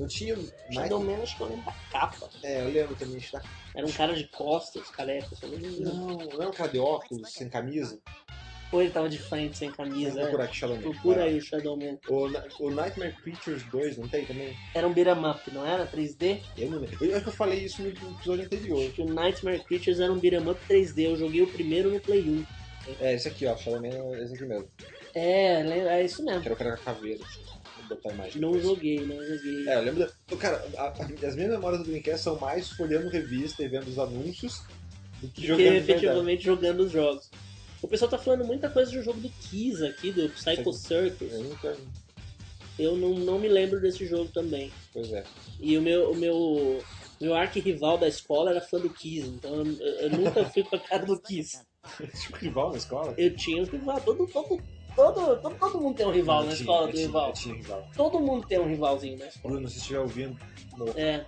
Não 0.00 0.08
tinha 0.08 0.34
mais. 0.34 0.50
Shadow 0.72 1.04
Man, 1.04 1.22
acho 1.22 1.36
que 1.36 1.42
eu 1.42 1.48
lembro 1.48 1.64
da 1.66 1.74
capa. 1.92 2.30
É, 2.42 2.62
eu 2.62 2.70
lembro 2.70 2.96
também. 2.96 3.20
Tá... 3.20 3.42
Era 3.74 3.86
um 3.86 3.92
cara 3.92 4.14
de 4.14 4.26
costas, 4.28 4.88
careca, 4.88 5.36
se 5.36 5.44
eu 5.44 5.50
não. 5.50 5.58
Não, 5.58 6.16
não 6.16 6.42
é 6.42 6.48
um 6.48 6.52
cara 6.52 6.70
de 6.70 6.78
óculos, 6.78 7.30
sem 7.30 7.50
camisa. 7.50 8.00
Ou 8.72 8.80
ele 8.80 8.90
tava 8.90 9.08
de 9.08 9.18
frente, 9.18 9.58
sem 9.58 9.70
camisa. 9.70 10.20
é. 10.20 10.42
aqui 10.42 10.56
Shadow 10.56 10.76
Man. 10.76 10.82
Procura 10.82 11.24
aí 11.24 11.36
o 11.36 11.42
Shadow 11.42 11.76
Man. 11.76 11.98
O, 12.08 12.66
o 12.66 12.70
Nightmare 12.70 13.14
Creatures 13.16 13.62
2, 13.64 13.98
não 13.98 14.08
tem 14.08 14.24
também? 14.24 14.56
Era 14.74 14.86
um 14.86 14.92
beat'em 14.92 15.26
up, 15.26 15.50
não 15.52 15.66
era? 15.66 15.86
3D? 15.86 16.40
Eu 16.56 16.70
não 16.70 16.78
lembro. 16.78 17.04
Eu 17.04 17.14
acho 17.14 17.24
que 17.24 17.28
eu 17.28 17.34
falei 17.34 17.64
isso 17.64 17.82
no 17.82 17.88
episódio 17.88 18.44
anterior. 18.44 18.92
O 18.98 19.04
Nightmare 19.04 19.64
Creatures 19.64 20.00
era 20.00 20.12
um 20.12 20.18
beat'em 20.18 20.48
up 20.48 20.60
3D. 20.68 21.10
Eu 21.10 21.16
joguei 21.16 21.42
o 21.42 21.48
primeiro 21.48 21.90
no 21.90 22.00
Play 22.00 22.22
1. 22.22 22.46
É, 23.00 23.14
esse 23.14 23.28
aqui, 23.28 23.44
ó. 23.44 23.56
Shadow 23.56 23.80
Man 23.82 23.88
é 23.88 24.22
esse 24.22 24.34
aqui 24.34 24.44
mesmo. 24.44 24.68
É, 25.14 25.98
é 25.98 26.04
isso 26.04 26.24
mesmo. 26.24 26.40
Que 26.40 26.48
era 26.48 26.54
o 26.54 26.58
cara 26.58 26.76
com 26.76 26.82
a 26.82 26.94
caveira. 26.94 27.24
Botar 27.94 28.12
imagem. 28.14 28.40
Não 28.40 28.52
depois. 28.52 28.64
joguei, 28.68 29.06
não 29.06 29.16
joguei. 29.24 29.68
É, 29.68 29.76
eu 29.76 29.82
lembro. 29.82 30.00
Da... 30.28 30.36
Cara, 30.36 30.64
a- 30.76 30.82
a- 30.84 31.26
as 31.26 31.34
minhas 31.36 31.50
memórias 31.50 31.80
do 31.82 31.86
Dreamcast 31.86 32.22
são 32.24 32.38
mais 32.38 32.68
folhando 32.70 33.08
revista 33.08 33.62
e 33.62 33.68
vendo 33.68 33.88
os 33.88 33.98
anúncios 33.98 34.62
do 35.20 35.28
que 35.28 35.46
jogando 35.46 35.74
efetivamente 35.74 36.44
jogando 36.44 36.80
os 36.80 36.90
jogos. 36.92 37.30
O 37.82 37.88
pessoal 37.88 38.10
tá 38.10 38.18
falando 38.18 38.44
muita 38.44 38.68
coisa 38.68 38.90
do 38.90 39.02
jogo 39.02 39.20
do 39.20 39.28
Kiss 39.28 39.84
aqui, 39.84 40.12
do 40.12 40.28
Psycho 40.30 40.72
Circus. 40.72 41.32
Eu 41.32 41.42
nunca. 41.44 41.76
Eu 42.78 42.96
não, 42.96 43.10
não 43.18 43.38
me 43.38 43.48
lembro 43.48 43.80
desse 43.80 44.06
jogo 44.06 44.30
também. 44.32 44.72
Pois 44.92 45.12
é. 45.12 45.22
E 45.58 45.76
o 45.76 45.82
meu, 45.82 46.10
o 46.12 46.16
meu, 46.16 46.82
meu 47.20 47.34
arqui-rival 47.34 47.98
da 47.98 48.08
escola 48.08 48.50
era 48.50 48.60
fã 48.60 48.78
do 48.78 48.88
Kiss, 48.88 49.28
então 49.28 49.56
eu, 49.56 49.66
eu 49.66 50.10
nunca 50.10 50.44
fui 50.46 50.62
com 50.62 50.76
a 50.76 50.78
cara 50.80 51.04
do 51.04 51.18
Kiss. 51.20 51.60
Tipo 52.22 52.36
rival 52.36 52.70
na 52.70 52.78
escola? 52.78 53.14
Eu 53.18 53.34
tinha 53.36 53.62
os 53.62 53.68
rival, 53.68 54.00
todo, 54.02 54.26
todo, 54.26 54.62
todo, 54.94 55.36
todo, 55.40 55.54
todo 55.56 55.80
mundo 55.80 55.96
tem 55.96 56.06
um 56.06 56.10
rival 56.10 56.40
Eu 56.40 56.46
na 56.46 56.52
tinha, 56.52 56.60
escola 56.60 56.86
do 56.86 56.92
tinha, 56.92 57.06
rival. 57.06 57.32
Tinha 57.32 57.54
rival. 57.54 57.88
Todo 57.96 58.20
mundo 58.20 58.46
tem 58.46 58.58
um 58.58 58.68
rivalzinho 58.68 59.18
na 59.18 59.26
escola. 59.26 59.54
Bruno, 59.54 59.68
se 59.68 59.74
você 59.74 59.80
estiver 59.80 60.00
ouvindo, 60.00 60.38
morra. 60.76 60.92
É. 60.96 61.26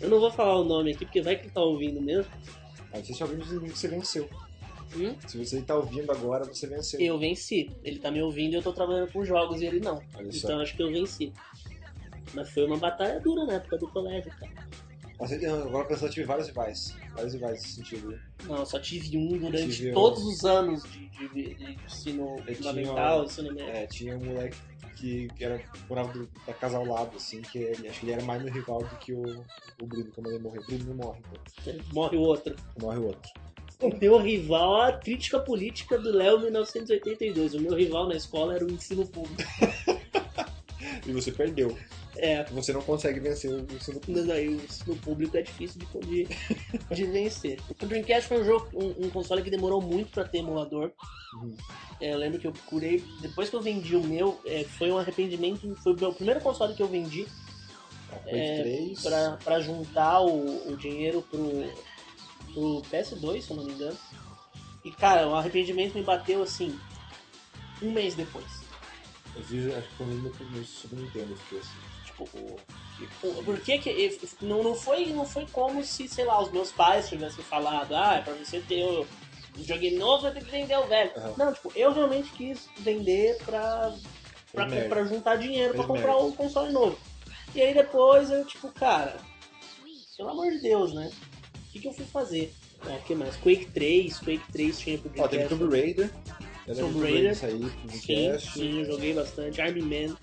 Eu 0.00 0.08
não 0.08 0.20
vou 0.20 0.30
falar 0.30 0.56
o 0.56 0.64
nome 0.64 0.92
aqui, 0.92 1.04
porque 1.04 1.20
vai 1.20 1.36
que 1.36 1.44
ele 1.44 1.50
tá 1.50 1.60
ouvindo 1.60 2.00
mesmo. 2.00 2.30
Se 2.94 3.02
você 3.02 3.12
estiver 3.12 3.30
ouvindo, 3.30 3.76
você 3.76 3.88
venceu. 3.88 4.28
Hum? 4.96 5.14
Se 5.26 5.44
você 5.44 5.58
está 5.58 5.74
ouvindo 5.74 6.10
agora, 6.10 6.44
você 6.44 6.66
venceu. 6.66 7.00
Eu 7.00 7.18
venci. 7.18 7.70
Ele 7.84 7.98
tá 7.98 8.10
me 8.10 8.22
ouvindo 8.22 8.54
e 8.54 8.56
eu 8.56 8.62
tô 8.62 8.72
trabalhando 8.72 9.12
com 9.12 9.24
jogos 9.24 9.60
e 9.60 9.66
ele 9.66 9.80
não. 9.80 10.02
Olha 10.14 10.32
só. 10.32 10.46
Então 10.46 10.60
acho 10.60 10.74
que 10.74 10.82
eu 10.82 10.90
venci. 10.90 11.32
Mas 12.34 12.50
foi 12.50 12.64
uma 12.64 12.76
batalha 12.76 13.20
dura 13.20 13.44
na 13.44 13.54
época 13.54 13.76
do 13.78 13.88
colégio, 13.88 14.30
cara. 14.38 14.52
Mas, 15.20 15.42
não, 15.42 15.62
agora 15.66 15.84
pensando, 15.86 16.06
eu 16.06 16.12
tive 16.12 16.26
vários 16.26 16.46
rivais. 16.48 16.94
Vários 17.14 17.32
rivais 17.34 17.52
nesse 17.54 17.74
sentido. 17.74 18.18
Não, 18.44 18.56
eu 18.58 18.66
só 18.66 18.78
tive 18.78 19.16
um 19.18 19.28
durante 19.36 19.68
Tive 19.68 19.90
um. 19.90 19.94
todos 19.94 20.22
os 20.24 20.44
anos 20.44 20.82
de, 20.84 21.08
de, 21.08 21.54
de 21.54 21.76
ensino 21.84 22.36
Eu 22.46 22.54
fundamental, 22.54 23.24
tinha- 23.24 23.24
ensino 23.24 23.54
médio. 23.54 23.70
É, 23.74 23.86
tinha 23.88 24.16
um 24.16 24.24
moleque 24.24 24.56
que, 24.96 25.26
que 25.36 25.44
era, 25.44 25.60
morava 25.88 26.12
do- 26.12 26.28
da 26.46 26.54
casa 26.54 26.76
ao 26.76 26.84
lado, 26.84 27.16
assim, 27.16 27.42
que 27.42 27.58
ele, 27.58 27.88
acho 27.88 27.98
que 28.00 28.06
ele 28.06 28.12
era 28.12 28.22
mais 28.24 28.42
meu 28.42 28.52
rival 28.52 28.78
do 28.78 28.96
que 28.96 29.12
o, 29.12 29.22
o 29.80 29.86
Bruno, 29.86 30.10
quando 30.14 30.28
ele 30.28 30.38
morreu. 30.38 30.62
O 30.62 30.66
Bruno 30.66 30.84
não 30.86 30.94
morre, 30.94 31.20
então. 31.64 31.74
Morre 31.92 32.16
o 32.16 32.20
outro. 32.20 32.54
Morre 32.80 32.98
o 32.98 33.06
outro. 33.06 33.30
O 33.80 33.88
meu 33.96 34.18
rival, 34.18 34.80
a 34.82 34.92
crítica 34.92 35.38
política 35.40 35.98
do 35.98 36.10
Léo 36.12 36.40
1982. 36.40 37.54
O 37.54 37.60
meu 37.60 37.74
rival 37.76 38.08
na 38.08 38.14
escola 38.16 38.54
era 38.54 38.64
o 38.64 38.70
ensino 38.70 39.04
público. 39.06 39.42
E 41.06 41.12
você 41.12 41.32
perdeu. 41.32 41.76
É, 42.20 42.44
Você 42.44 42.72
não 42.72 42.82
consegue 42.82 43.20
vencer 43.20 43.50
o 43.50 43.60
ensino 43.60 44.00
público. 44.00 44.10
mas 44.10 44.28
aí 44.30 44.48
o 44.48 44.56
ensino 44.64 44.96
público 44.96 45.36
é 45.36 45.42
difícil 45.42 45.80
de, 45.80 46.06
de, 46.26 46.94
de 46.94 47.04
vencer. 47.04 47.60
O 47.80 47.86
Dreamcast 47.86 48.28
foi 48.28 48.42
um, 48.42 48.44
jogo, 48.44 48.68
um, 48.74 49.06
um 49.06 49.10
console 49.10 49.42
que 49.42 49.50
demorou 49.50 49.80
muito 49.80 50.10
pra 50.10 50.24
ter 50.24 50.38
emulador. 50.38 50.90
Uhum. 51.34 51.56
É, 52.00 52.12
eu 52.14 52.18
lembro 52.18 52.38
que 52.40 52.46
eu 52.46 52.52
procurei, 52.52 53.04
depois 53.20 53.48
que 53.50 53.56
eu 53.56 53.60
vendi 53.60 53.94
o 53.94 54.02
meu, 54.02 54.40
é, 54.44 54.64
foi 54.64 54.90
um 54.90 54.98
arrependimento. 54.98 55.74
Foi 55.76 55.92
o 55.94 55.96
meu 56.00 56.12
primeiro 56.12 56.40
console 56.40 56.74
que 56.74 56.82
eu 56.82 56.88
vendi 56.88 57.26
É, 58.26 58.62
3. 58.62 59.00
pra, 59.02 59.36
pra 59.44 59.60
juntar 59.60 60.20
o, 60.20 60.72
o 60.72 60.76
dinheiro 60.76 61.22
pro, 61.22 61.40
pro 62.52 62.82
PS2, 62.90 63.42
se 63.42 63.50
eu 63.50 63.56
não 63.56 63.64
me 63.64 63.72
engano. 63.72 63.96
E 64.84 64.90
cara, 64.90 65.28
o 65.28 65.34
arrependimento 65.34 65.94
me 65.94 66.02
bateu 66.02 66.42
assim, 66.42 66.78
um 67.82 67.92
mês 67.92 68.14
depois. 68.14 68.46
Eu 69.36 69.42
fiz, 69.44 69.72
acho 69.74 69.88
que 69.88 69.94
foi 69.96 70.06
no 70.06 70.14
no 70.16 70.64
Super 70.64 70.98
Nintendo, 70.98 71.30
eu 71.32 71.36
fiquei 71.36 71.58
assim. 71.58 71.87
Tipo, 72.24 73.28
o- 73.28 73.44
por 73.44 73.60
que 73.60 73.78
que. 73.78 74.18
Não, 74.42 74.62
não, 74.62 74.74
foi, 74.74 75.06
não 75.06 75.24
foi 75.24 75.46
como 75.52 75.84
se, 75.84 76.08
sei 76.08 76.24
lá, 76.24 76.42
os 76.42 76.50
meus 76.50 76.72
pais 76.72 77.08
tivessem 77.08 77.44
falado, 77.44 77.94
ah, 77.94 78.16
é 78.16 78.20
pra 78.22 78.34
você 78.34 78.60
ter 78.60 78.82
o 78.84 79.06
videogame 79.54 79.96
novo, 79.96 80.22
você 80.22 80.32
tem 80.32 80.42
que 80.42 80.50
vender 80.50 80.76
o 80.78 80.86
velho. 80.86 81.10
Aham. 81.16 81.34
Não, 81.36 81.52
tipo, 81.52 81.72
eu 81.76 81.92
realmente 81.92 82.30
quis 82.32 82.68
vender 82.78 83.36
merda. 83.46 84.88
pra 84.88 85.04
juntar 85.04 85.36
dinheiro 85.36 85.74
pra 85.74 85.84
Fez 85.84 85.86
comprar 85.86 86.16
o 86.16 86.32
console 86.32 86.72
novo. 86.72 86.98
E 87.54 87.60
aí 87.62 87.72
depois 87.74 88.30
eu, 88.30 88.44
tipo, 88.44 88.70
cara, 88.72 89.16
pelo 90.16 90.30
amor 90.30 90.50
de 90.50 90.60
Deus, 90.60 90.92
né? 90.92 91.10
O 91.68 91.72
que, 91.72 91.78
que 91.80 91.88
eu 91.88 91.92
fui 91.92 92.04
fazer? 92.06 92.52
O 92.84 93.02
que 93.04 93.14
mais? 93.14 93.36
Quake 93.36 93.66
3, 93.66 94.18
Quake 94.18 94.52
3 94.52 94.78
tinha 94.78 94.98
pro 94.98 95.10
Ó, 95.22 95.28
teve 95.28 95.44
Dreamcast. 95.44 95.58
Tomb 95.58 95.80
Raider. 95.80 96.10
Tomb 96.76 97.00
Raider. 97.00 97.38
Aí, 97.42 97.50
Sim, 97.98 98.06
Dreamcast. 98.14 98.52
sim, 98.52 98.78
eu 98.80 98.84
joguei 98.84 99.14
bastante. 99.14 99.60
Army 99.60 99.82
Man. 99.82 100.16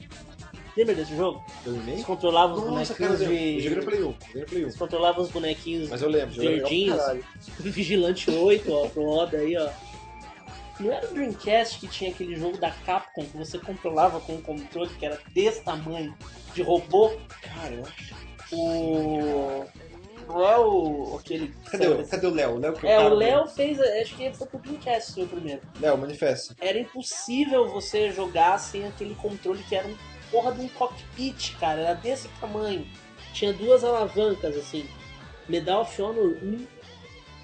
Lembra 0.75 0.93
desse 0.95 1.15
jogo? 1.15 1.43
Você 1.63 2.03
controlava 2.03 2.53
os 2.53 2.65
Nossa, 2.65 2.93
cara, 2.95 3.13
bonequinhos 3.13 3.21
eu, 3.21 3.61
joguei 3.61 3.75
no 3.75 3.79
de. 3.79 3.85
Play 3.85 4.03
1. 4.03 4.03
Joguei 4.27 4.41
no 4.41 4.47
Play 4.47 4.65
1. 4.65 4.71
Você 4.71 4.77
controlava 4.77 5.21
os 5.21 5.29
bonequinhos 5.31 5.89
Mas 5.89 6.01
eu 6.01 6.09
lembro, 6.09 6.35
verdinhos. 6.35 7.01
Vigilante 7.59 8.29
8, 8.31 8.71
ó, 8.73 8.87
pro 8.89 9.07
Oda 9.07 9.37
aí, 9.37 9.55
ó. 9.57 9.69
Não 10.77 10.91
era 10.91 11.07
o 11.09 11.13
Dreamcast 11.13 11.79
que 11.79 11.87
tinha 11.87 12.11
aquele 12.11 12.35
jogo 12.35 12.57
da 12.57 12.69
Capcom 12.69 13.23
que 13.25 13.37
você 13.37 13.57
controlava 13.57 14.19
com 14.19 14.33
um 14.33 14.41
controle 14.41 14.89
que 14.99 15.05
era 15.05 15.17
desse 15.33 15.61
tamanho, 15.61 16.13
de 16.53 16.61
robô? 16.61 17.13
Cara, 17.41 17.73
eu 17.73 17.83
acho. 17.83 18.13
O. 18.51 19.65
Não 20.27 20.45
é 20.45 20.57
o. 20.57 21.17
aquele. 21.17 21.53
Cadê, 21.71 21.87
o- 21.87 22.05
cadê 22.05 22.27
o 22.27 22.33
Léo? 22.33 22.55
O 22.55 22.59
Léo 22.59 22.73
que 22.73 22.87
É, 22.87 22.99
o 22.99 23.13
Léo 23.13 23.47
fez. 23.47 23.79
Acho 23.79 24.15
que 24.17 24.23
ele 24.23 24.35
foi 24.35 24.47
pro 24.47 24.59
Dreamcast 24.59 25.21
o 25.21 25.27
primeiro. 25.27 25.61
Léo, 25.79 25.97
manifesta. 25.97 26.53
Era 26.59 26.77
impossível 26.77 27.69
você 27.69 28.11
jogar 28.11 28.57
sem 28.59 28.85
aquele 28.85 29.15
controle 29.15 29.63
que 29.63 29.75
era 29.77 29.87
um 29.87 29.95
porra 30.35 30.51
de 30.51 30.61
um 30.61 30.67
cockpit, 30.67 31.55
cara. 31.57 31.81
Era 31.81 31.93
desse 31.93 32.27
tamanho. 32.41 32.85
Tinha 33.33 33.53
duas 33.53 33.85
alavancas, 33.85 34.57
assim. 34.57 34.85
Medal 35.47 35.83
of 35.83 36.01
Honor 36.01 36.37
1, 36.43 36.67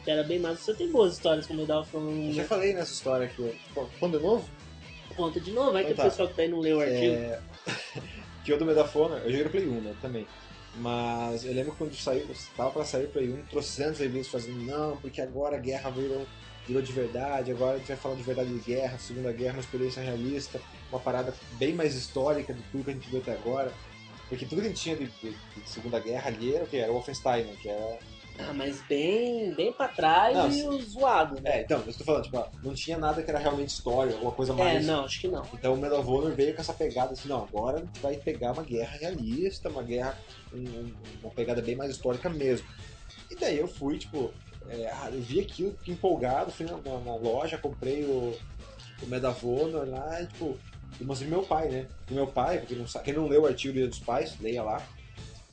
que 0.04 0.12
era 0.12 0.24
bem 0.24 0.40
mais. 0.40 0.60
Você 0.60 0.74
tem 0.74 0.92
boas 0.92 1.14
histórias 1.14 1.48
com 1.48 1.54
Medal 1.54 1.82
of 1.82 1.96
Honor 1.96 2.12
1. 2.12 2.28
Eu 2.28 2.34
já 2.34 2.42
né? 2.42 2.48
falei 2.48 2.74
nessa 2.74 2.92
história 2.92 3.28
aqui. 3.28 3.58
Pô, 3.74 3.88
Quando 3.98 4.18
é 4.18 4.22
novo? 4.22 4.50
Conta 5.16 5.40
de 5.40 5.52
novo, 5.52 5.72
vai 5.72 5.86
que 5.86 5.92
Então 5.92 6.06
o 6.06 6.10
tá. 6.10 6.12
pessoal 6.12 6.28
que 6.28 6.36
tá 6.36 6.42
aí 6.42 6.48
não 6.50 6.60
leu 6.60 6.78
o 6.78 6.82
artigo. 6.82 7.14
É... 7.14 7.40
que 8.44 8.52
eu 8.52 8.58
do 8.58 8.66
Medafona, 8.66 9.18
eu 9.18 9.30
joguei 9.30 9.44
no 9.44 9.50
Play 9.50 9.68
1, 9.68 9.82
né, 9.82 9.96
também. 10.02 10.28
Mas 10.78 11.46
eu 11.46 11.54
lembro 11.54 11.76
quando 11.78 11.94
saiu, 11.96 12.26
tava 12.56 12.72
pra 12.72 12.86
sair 12.86 13.06
o 13.06 13.10
Play 13.10 13.30
1, 13.30 13.44
trocentos 13.48 14.00
reviews 14.00 14.30
fazendo, 14.30 14.62
não, 14.64 14.96
porque 14.98 15.22
agora 15.22 15.58
a 15.58 15.60
guerra 15.60 15.90
virou, 15.90 16.26
virou 16.66 16.82
de 16.82 16.94
verdade, 16.94 17.52
agora 17.52 17.76
a 17.76 17.78
gente 17.78 17.90
vai 17.90 17.98
falar 17.98 18.16
de 18.16 18.24
verdade 18.24 18.50
de 18.50 18.60
guerra, 18.60 18.98
Segunda 18.98 19.34
Guerra, 19.34 19.56
uma 19.56 19.60
experiência 19.60 20.02
realista, 20.02 20.62
uma 20.92 21.00
parada 21.00 21.34
bem 21.54 21.74
mais 21.74 21.96
histórica 21.96 22.54
do 22.54 22.62
que 22.62 22.70
tudo 22.72 22.84
que 22.84 22.90
a 22.92 22.94
gente 22.94 23.10
viu 23.10 23.20
até 23.22 23.34
agora. 23.34 23.72
Porque 24.28 24.46
tudo 24.46 24.62
que 24.62 24.68
a 24.68 24.70
gente 24.70 24.82
tinha 24.82 24.96
de, 24.96 25.08
de- 25.08 25.32
de 25.32 25.70
Segunda 25.70 26.00
Guerra 26.00 26.28
ali 26.30 26.56
era 26.56 26.64
o 26.64 26.68
que? 26.68 26.78
Era 26.78 26.92
o 26.92 26.96
Wolfenstein, 26.96 27.44
né? 27.44 27.56
Que 27.62 27.70
era 27.70 28.00
Ah, 28.40 28.54
mas 28.54 28.82
bem, 28.84 29.54
bem 29.56 29.74
pra 29.74 29.90
trás 29.90 30.36
Não, 30.38 30.50
e 30.50 30.64
o 30.68 30.82
zoado, 30.82 31.42
né? 31.42 31.58
É, 31.58 31.62
então, 31.64 31.84
eu 31.86 31.94
tô 31.94 32.04
falando, 32.04 32.24
tipo, 32.24 32.44
não 32.64 32.74
tinha 32.74 32.98
nada 32.98 33.22
que 33.22 33.30
era 33.30 33.40
realmente 33.40 33.70
história, 33.70 34.14
alguma 34.14 34.32
coisa 34.32 34.54
É, 34.54 34.56
mais. 34.56 34.86
não, 34.86 35.04
acho 35.04 35.20
que 35.20 35.28
não. 35.28 35.44
Então 35.54 35.74
o 35.74 35.78
Medal 35.78 36.00
of 36.00 36.10
Honor 36.10 36.34
veio 36.34 36.56
com 36.56 36.62
essa 36.62 36.74
pegada 36.74 37.12
assim, 37.12 37.28
não, 37.28 37.44
agora 37.44 37.78
a 37.78 37.82
gente 37.82 38.00
vai 38.00 38.16
pegar 38.16 38.54
uma 38.54 38.64
guerra 38.64 38.98
realista, 38.98 39.70
uma 39.70 39.84
guerra, 39.84 40.18
um- 40.54 40.58
um- 40.60 40.94
uma 41.24 41.32
pegada 41.32 41.62
bem 41.62 41.76
mais 41.76 41.92
histórica 41.92 42.30
mesmo. 42.30 42.68
E 43.30 43.36
daí 43.36 43.58
eu 43.60 43.68
fui, 43.68 43.98
tipo, 43.98 44.34
é, 44.70 44.92
eu 45.12 45.22
vi 45.22 45.42
aquilo, 45.42 45.76
empolgado, 45.86 46.52
fui 46.52 46.66
na, 46.66 46.78
na- 46.78 47.00
na 47.00 47.16
loja, 47.16 47.58
comprei 47.58 48.06
o, 48.06 48.34
o 49.04 49.06
Medal 49.08 49.32
of 49.34 49.46
Honor 49.46 49.86
lá 49.90 50.22
e, 50.22 50.28
tipo, 50.28 50.58
e 51.00 51.04
mostrei 51.04 51.30
pro 51.30 51.40
meu 51.40 51.48
pai, 51.48 51.70
né? 51.70 51.88
E 52.10 52.14
meu 52.14 52.28
pai, 52.28 52.60
porque 52.60 52.76
não 52.76 52.88
sabe, 52.88 53.06
quem 53.06 53.14
não 53.14 53.28
leu 53.28 53.44
o 53.44 53.48
artigo 53.48 53.74
do 53.74 53.80
Dia 53.80 53.88
dos 53.88 54.00
Pais, 54.00 54.40
leia 54.40 54.64
lá, 54.64 54.86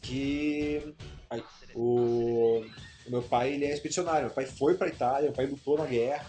que 0.03 0.95
ai, 1.31 1.43
o, 1.75 2.65
o 3.07 3.11
meu 3.11 3.23
pai, 3.23 3.53
ele 3.55 3.65
é 3.65 3.73
expedicionário, 3.75 4.27
meu 4.27 4.35
pai 4.35 4.47
foi 4.47 4.75
pra 4.75 4.89
Itália, 4.89 5.25
meu 5.25 5.33
pai 5.33 5.47
lutou 5.47 5.79
na 5.79 5.87
guerra, 5.87 6.27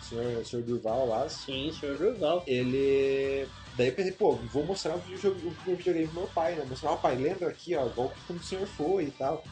o 0.00 0.04
senhor, 0.04 0.38
o 0.38 0.44
senhor 0.44 0.62
Durval 0.64 1.06
lá, 1.06 1.28
Sim, 1.28 1.72
senhor 1.72 1.96
Durval. 1.96 2.42
ele. 2.46 3.48
Daí 3.76 3.88
eu 3.88 3.94
pensei, 3.94 4.12
pô, 4.12 4.32
vou 4.52 4.64
mostrar 4.64 4.94
um 4.94 4.98
videogame, 4.98 5.48
um 5.66 5.74
videogame 5.74 6.06
pro 6.06 6.20
meu 6.20 6.28
pai, 6.28 6.54
né? 6.54 6.64
Mostrar, 6.68 6.92
ó, 6.92 6.96
pai, 6.96 7.16
lembra 7.16 7.48
aqui, 7.48 7.74
ó, 7.74 7.86
igual 7.86 8.12
quando 8.26 8.40
o 8.40 8.44
senhor 8.44 8.66
foi 8.66 9.04
e 9.04 9.10
tal. 9.10 9.42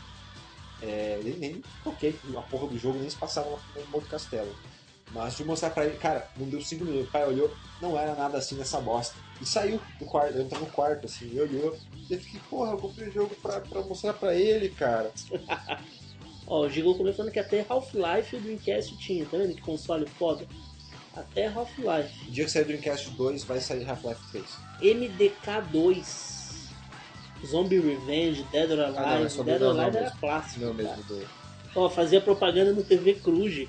É, 0.81 1.21
nem, 1.23 1.35
nem 1.35 1.63
toquei 1.85 2.15
a 2.37 2.43
porra 2.43 2.67
do 2.67 2.79
jogo, 2.79 2.99
nem 2.99 3.09
se 3.09 3.17
passava 3.17 3.49
no 3.51 3.87
Monte 3.91 4.09
Castelo. 4.09 4.55
Mas 5.13 5.35
fui 5.35 5.45
mostrar 5.45 5.71
pra 5.71 5.85
ele, 5.85 5.97
cara, 5.99 6.27
não 6.37 6.49
deu 6.49 6.61
cinco 6.61 6.85
minutos. 6.85 7.09
O 7.09 7.13
pai 7.13 7.27
olhou, 7.27 7.55
não 7.81 7.99
era 7.99 8.15
nada 8.15 8.39
assim 8.39 8.55
nessa 8.55 8.81
bosta. 8.81 9.15
E 9.41 9.47
saiu 9.47 9.81
do 9.99 10.07
quarto, 10.07 10.39
ele 10.39 10.49
tava 10.49 10.65
no 10.65 10.71
quarto, 10.71 11.07
assim, 11.07 11.31
e 11.33 11.41
olhou. 11.41 11.77
E 12.09 12.15
eu 12.15 12.21
fiquei, 12.21 12.41
porra, 12.49 12.73
eu 12.73 12.79
comprei 12.79 13.09
o 13.09 13.13
jogo 13.13 13.35
pra, 13.43 13.61
pra 13.61 13.83
mostrar 13.83 14.15
pra 14.15 14.35
ele, 14.35 14.71
cara. 14.71 15.11
Ó, 16.47 16.67
o 16.67 16.69
Gigo 16.69 16.95
começando 16.97 17.31
que 17.31 17.39
até 17.39 17.65
Half-Life 17.69 18.37
o 18.37 18.41
Dreamcast 18.41 18.97
tinha, 18.99 19.25
tá 19.27 19.37
vendo? 19.37 19.55
Que 19.55 19.61
console 19.61 20.07
foda. 20.07 20.47
Até 21.15 21.47
Half-Life. 21.47 22.29
O 22.29 22.31
dia 22.31 22.45
que 22.45 22.51
sair 22.51 22.63
o 22.63 22.67
Dreamcast 22.67 23.11
2 23.11 23.45
vai 23.45 23.61
sair 23.61 23.89
Half-Life 23.89 24.21
3. 24.33 24.45
MDK2. 24.81 26.33
Zombie 27.47 27.81
Revenge, 27.81 28.45
Dead 28.53 28.71
or 28.71 28.81
Alive. 28.81 28.99
Ah, 28.99 29.19
não, 29.19 29.27
é 29.27 29.45
Dead 29.45 29.63
or 29.63 29.81
Alive 29.81 29.97
era 29.97 30.11
clássico. 30.13 30.61
Não 30.65 30.75
mesmo 30.75 31.03
do. 31.05 31.27
Ó, 31.75 31.89
fazia 31.89 32.21
propaganda 32.21 32.73
no 32.73 32.83
TV 32.83 33.15
Cruz. 33.15 33.69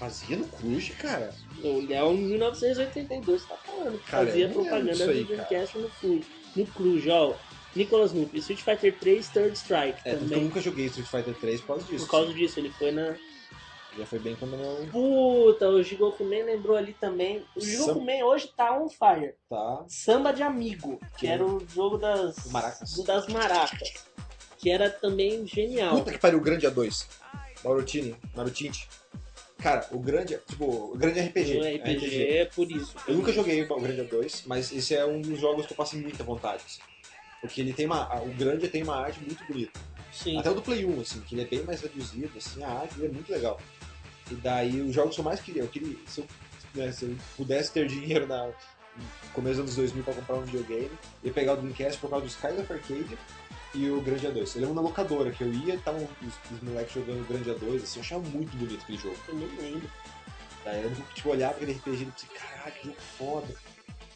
Fazia 0.00 0.34
no 0.38 0.48
Cruz, 0.48 0.88
cara. 0.98 1.34
O 1.62 1.86
Léo 1.86 2.12
em 2.14 2.22
1982 2.28 3.44
tá 3.44 3.54
falando 3.58 3.98
que 4.00 4.10
Cara, 4.10 4.26
fazia 4.26 4.48
propaganda 4.48 5.06
do 5.06 5.24
Dreamcast 5.26 5.76
no 5.78 5.90
Cruz. 5.90 6.24
No 6.56 6.66
Cruz, 6.66 7.06
ó. 7.06 7.36
Nicolas 7.76 8.12
Nuke, 8.14 8.38
Street 8.38 8.60
Fighter 8.62 8.98
3 8.98 9.28
Third 9.28 9.52
Strike 9.58 9.98
É, 10.00 10.02
que 10.02 10.08
eu 10.16 10.18
também. 10.20 10.44
nunca 10.44 10.60
joguei 10.60 10.86
Street 10.86 11.06
Fighter 11.06 11.34
3 11.34 11.60
por 11.60 11.66
causa 11.68 11.84
disso. 11.84 12.04
Por 12.06 12.10
causa 12.10 12.32
disso, 12.32 12.58
ele 12.58 12.70
foi 12.70 12.90
na. 12.92 13.14
Já 13.98 14.06
foi 14.06 14.18
bem 14.20 14.34
quando 14.36 14.54
eu 14.54 14.86
Puta, 14.90 15.68
o 15.68 15.82
Jigoku 15.82 16.24
Man 16.24 16.44
lembrou 16.46 16.76
ali 16.78 16.94
também. 16.94 17.44
O 17.54 17.60
Jigoku 17.60 17.94
Sam- 18.00 18.04
Man 18.06 18.24
hoje 18.24 18.50
tá 18.56 18.72
on 18.80 18.88
fire. 18.88 19.34
tá. 19.50 19.84
Samba 19.86 20.32
de 20.32 20.42
Amigo, 20.42 20.98
que 21.18 21.26
Sim. 21.26 21.32
era 21.32 21.44
o 21.44 21.62
jogo 21.68 21.98
das 21.98 22.46
Maracas. 22.50 22.94
do- 22.94 23.04
das 23.04 23.26
maracas, 23.28 23.92
que 24.58 24.70
era 24.70 24.88
também 24.88 25.46
genial. 25.46 25.98
Puta 25.98 26.10
que 26.12 26.18
pariu, 26.18 26.38
o 26.38 26.42
grande 26.42 26.66
A2. 26.66 27.06
Marutini, 27.62 28.16
Marutinte. 28.34 28.88
Cara, 29.60 29.86
o 29.92 29.98
grande, 29.98 30.38
tipo, 30.48 30.64
o 30.64 30.96
grande 30.96 31.20
RPG. 31.20 31.58
O 31.58 31.76
RPG 31.76 32.28
é 32.28 32.44
por 32.46 32.70
isso. 32.70 32.94
Eu 33.06 33.14
nunca 33.14 33.32
joguei 33.32 33.62
o 33.62 33.80
grande 33.80 34.02
A2, 34.02 34.44
mas 34.46 34.72
esse 34.72 34.94
é 34.94 35.04
um 35.04 35.20
dos 35.20 35.38
jogos 35.38 35.66
que 35.66 35.72
eu 35.72 35.76
passei 35.76 36.00
muita 36.00 36.24
vontade. 36.24 36.62
assim. 36.64 36.80
Porque 37.40 37.60
ele 37.60 37.72
tem 37.72 37.86
uma. 37.86 38.22
O 38.22 38.28
grande 38.34 38.68
tem 38.68 38.82
uma 38.82 38.96
arte 38.96 39.20
muito 39.20 39.44
bonita. 39.44 39.78
Sim. 40.12 40.38
Até 40.38 40.50
o 40.50 40.54
do 40.54 40.62
Play 40.62 40.84
1, 40.84 41.00
assim, 41.00 41.20
que 41.20 41.34
ele 41.34 41.42
é 41.42 41.44
bem 41.44 41.62
mais 41.62 41.80
reduzido, 41.80 42.36
assim, 42.36 42.62
a 42.62 42.68
arte 42.68 42.94
dele 42.94 43.08
é 43.08 43.14
muito 43.14 43.30
legal. 43.30 43.60
E 44.30 44.34
daí 44.34 44.80
os 44.80 44.94
jogos 44.94 45.14
que 45.14 45.20
eu 45.20 45.24
mais 45.24 45.40
queria, 45.40 45.62
eu 45.62 45.68
queria. 45.68 45.96
Se 46.06 46.20
eu, 46.20 46.26
né, 46.74 46.90
se 46.92 47.04
eu 47.04 47.16
pudesse 47.36 47.72
ter 47.72 47.86
dinheiro 47.88 48.26
na, 48.26 48.46
no 48.46 48.52
começo 49.32 49.62
dos 49.62 49.78
anos 49.78 49.94
2000 49.94 50.04
pra 50.04 50.14
comprar 50.14 50.36
um 50.36 50.42
videogame, 50.42 50.90
ia 51.22 51.32
pegar 51.32 51.54
o 51.54 51.56
Dreamcast 51.56 52.00
por 52.00 52.10
causa 52.10 52.24
do 52.24 52.28
Skies 52.28 52.58
of 52.58 52.72
Arcade 52.72 53.18
e 53.74 53.88
o 53.90 54.00
Grande 54.00 54.26
A2. 54.26 54.54
Eu 54.54 54.60
lembro 54.62 54.74
na 54.74 54.80
locadora 54.80 55.30
que 55.30 55.42
eu 55.42 55.52
ia 55.52 55.74
e 55.74 55.76
estavam 55.76 56.02
os, 56.22 56.52
os 56.52 56.62
moleques 56.62 56.94
jogando 56.94 57.22
o 57.22 57.24
Grande 57.24 57.50
A2, 57.50 57.82
assim, 57.82 57.98
eu 57.98 58.04
achava 58.04 58.28
muito 58.28 58.56
bonito 58.56 58.82
aquele 58.82 58.98
jogo. 58.98 59.16
Eu 59.28 59.34
não 59.34 59.46
lembro. 59.60 59.90
Daí 60.64 60.82
eu 60.82 60.92
tipo, 61.14 61.30
olhava 61.30 61.54
aquele 61.54 61.72
RPG 61.72 62.02
e 62.02 62.06
pensei, 62.06 62.28
caralho, 62.36 62.72
que 62.74 62.88
jogo 62.88 63.00
foda. 63.00 63.54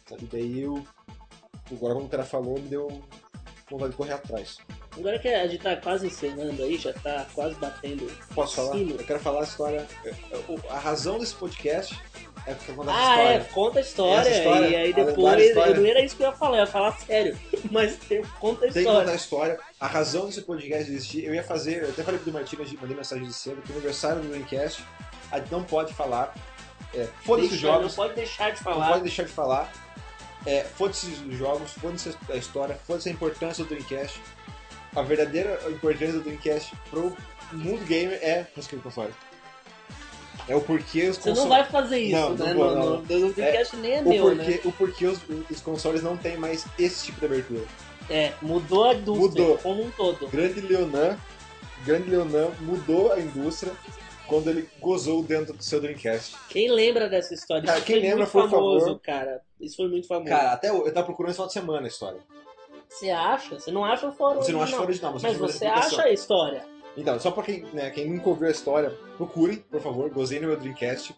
Sabe? 0.07 0.27
Daí 0.31 0.61
eu. 0.61 0.85
Agora 1.71 1.95
quando 1.95 2.05
o 2.05 2.09
cara 2.09 2.23
falou, 2.23 2.59
me 2.59 2.67
deu 2.67 3.03
de 3.69 3.95
correr 3.95 4.13
atrás. 4.13 4.57
Agora 4.95 5.17
que 5.17 5.27
a 5.27 5.47
gente 5.47 5.61
tá 5.63 5.75
quase 5.75 6.05
encerrando 6.07 6.61
aí, 6.63 6.77
já 6.77 6.93
tá 6.93 7.25
quase 7.33 7.55
batendo. 7.55 8.05
Posso 8.33 8.55
falar? 8.57 8.73
Sino. 8.73 8.91
Eu 8.95 9.05
quero 9.05 9.19
falar 9.19 9.41
a 9.41 9.43
história. 9.43 9.87
A 10.69 10.77
razão 10.77 11.17
desse 11.19 11.33
podcast 11.35 11.99
é 12.45 12.53
porque 12.53 12.71
eu 12.71 12.83
Ah, 12.87 13.19
é, 13.19 13.37
história. 13.39 13.47
conta 13.53 13.79
a 13.79 13.81
história, 13.81 14.29
história, 14.29 14.67
e 14.67 14.75
aí 14.75 14.93
depois. 14.93 15.41
história. 15.41 15.71
Eu 15.75 15.81
não 15.81 15.89
era 15.89 16.01
isso 16.05 16.15
que 16.15 16.23
eu 16.23 16.27
ia 16.29 16.35
falar, 16.35 16.57
eu 16.57 16.61
ia 16.61 16.67
falar 16.67 16.91
sério. 16.99 17.37
Mas 17.71 17.95
tem- 17.97 18.21
conta 18.39 18.67
a 18.67 18.71
Tem 18.71 18.83
que 18.83 18.89
contar 18.89 19.11
história. 19.11 19.11
a 19.11 19.15
história. 19.15 19.59
A 19.79 19.87
razão 19.87 20.27
desse 20.27 20.41
podcast 20.43 20.91
existir, 20.91 21.25
eu 21.25 21.33
ia 21.33 21.43
fazer. 21.43 21.83
Eu 21.83 21.89
até 21.89 22.03
falei 22.03 22.19
pro 22.19 22.31
Martins, 22.31 22.73
mandei 22.79 22.95
mensagem 22.95 23.25
de 23.25 23.33
cedo, 23.33 23.61
que 23.63 23.71
o 23.71 23.75
aniversário 23.75 24.21
do 24.21 24.27
Dreamcast, 24.29 24.83
a 25.31 25.39
gente 25.39 25.51
não 25.51 25.63
pode 25.63 25.91
falar. 25.93 26.33
É, 26.93 27.07
foda-se 27.23 27.47
os 27.47 27.51
Deixa, 27.53 27.65
não 27.67 27.73
jogos, 27.79 27.95
pode 27.95 28.13
deixar 28.13 28.51
de 28.51 28.57
não 28.63 28.71
falar. 28.71 28.87
pode 28.89 29.01
deixar 29.01 29.23
de 29.23 29.29
falar. 29.31 29.73
É, 30.45 30.63
foda-se 30.63 31.07
os 31.07 31.37
jogos, 31.37 31.71
foda-se 31.73 32.15
a 32.29 32.35
história, 32.35 32.77
foda-se 32.85 33.09
a 33.09 33.11
importância 33.11 33.63
do 33.63 33.69
Dreamcast. 33.69 34.21
A 34.95 35.01
verdadeira 35.01 35.59
importância 35.69 36.13
do 36.13 36.21
Dreamcast 36.21 36.73
pro 36.89 37.15
mundo 37.51 37.83
gamer 37.85 38.19
é. 38.21 38.43
Por 38.43 38.91
fora. 38.91 39.11
É 40.47 40.55
o 40.55 40.61
porquê 40.61 41.09
os 41.09 41.17
Você 41.17 41.33
não 41.33 41.49
vai 41.49 41.65
fazer 41.65 41.97
isso, 41.99 42.15
Não, 42.15 42.35
né? 42.35 42.53
não 42.53 42.75
não. 42.75 42.85
no, 43.01 43.19
no 43.19 43.33
Dreamcast 43.33 43.75
nem 43.77 43.93
é 43.95 44.01
o 44.01 44.07
meu, 44.07 44.23
porquê, 44.23 44.51
né? 44.51 44.59
o 44.63 44.71
porquê 44.71 45.05
os, 45.07 45.19
os 45.49 45.61
consoles 45.61 46.03
não 46.03 46.15
tem 46.15 46.37
mais 46.37 46.65
esse 46.77 47.05
tipo 47.05 47.19
de 47.19 47.25
abertura. 47.25 47.63
É, 48.09 48.33
mudou 48.41 48.85
a 48.89 48.93
indústria 48.93 49.43
Mudou. 49.43 49.57
como 49.57 49.83
um 49.83 49.89
todo. 49.91 50.27
Grande 50.27 50.61
Leonan, 50.61 51.17
grande 51.83 52.09
Leonan 52.09 52.51
mudou 52.61 53.11
a 53.11 53.19
indústria 53.19 53.73
quando 54.27 54.49
ele 54.49 54.67
gozou 54.79 55.23
dentro 55.23 55.53
do 55.53 55.63
seu 55.63 55.79
Dreamcast. 55.79 56.35
Quem 56.49 56.69
lembra 56.71 57.07
dessa 57.09 57.33
história? 57.33 57.65
Cara, 57.65 57.81
quem 57.81 57.99
foi 57.99 58.09
lembra, 58.09 58.25
por 58.25 58.49
famoso, 58.49 58.85
favor. 58.85 58.99
cara. 59.01 59.41
Isso 59.59 59.77
foi 59.77 59.87
muito 59.87 60.07
famoso. 60.07 60.29
Cara, 60.29 60.51
até 60.51 60.69
eu, 60.69 60.91
tava 60.93 61.05
procurando 61.05 61.29
esse 61.31 61.35
final 61.37 61.47
de 61.47 61.53
semana 61.53 61.85
a 61.85 61.87
história. 61.87 62.19
Você 62.89 63.09
acha? 63.09 63.59
Você 63.59 63.71
não 63.71 63.83
acha 63.83 64.07
o 64.07 64.11
fórum 64.11 64.41
Você 64.41 64.51
não 64.51 64.61
acha 64.61 64.79
original. 64.79 64.79
fora 64.79 64.89
original, 64.89 65.13
mas, 65.13 65.23
Mas 65.23 65.37
você 65.37 65.65
acha 65.65 66.03
a 66.03 66.11
história. 66.11 66.65
Então, 66.97 67.19
só 67.19 67.29
pra 67.31 67.43
quem, 67.43 67.65
né, 67.73 67.89
quem 67.89 68.09
nunca 68.09 68.29
ouviu 68.29 68.47
a 68.47 68.51
história, 68.51 68.89
procurem, 69.17 69.57
por 69.57 69.81
favor, 69.81 70.09
gozei 70.09 70.39
no 70.39 70.47
meu 70.47 70.57
Dreamcast, 70.57 71.13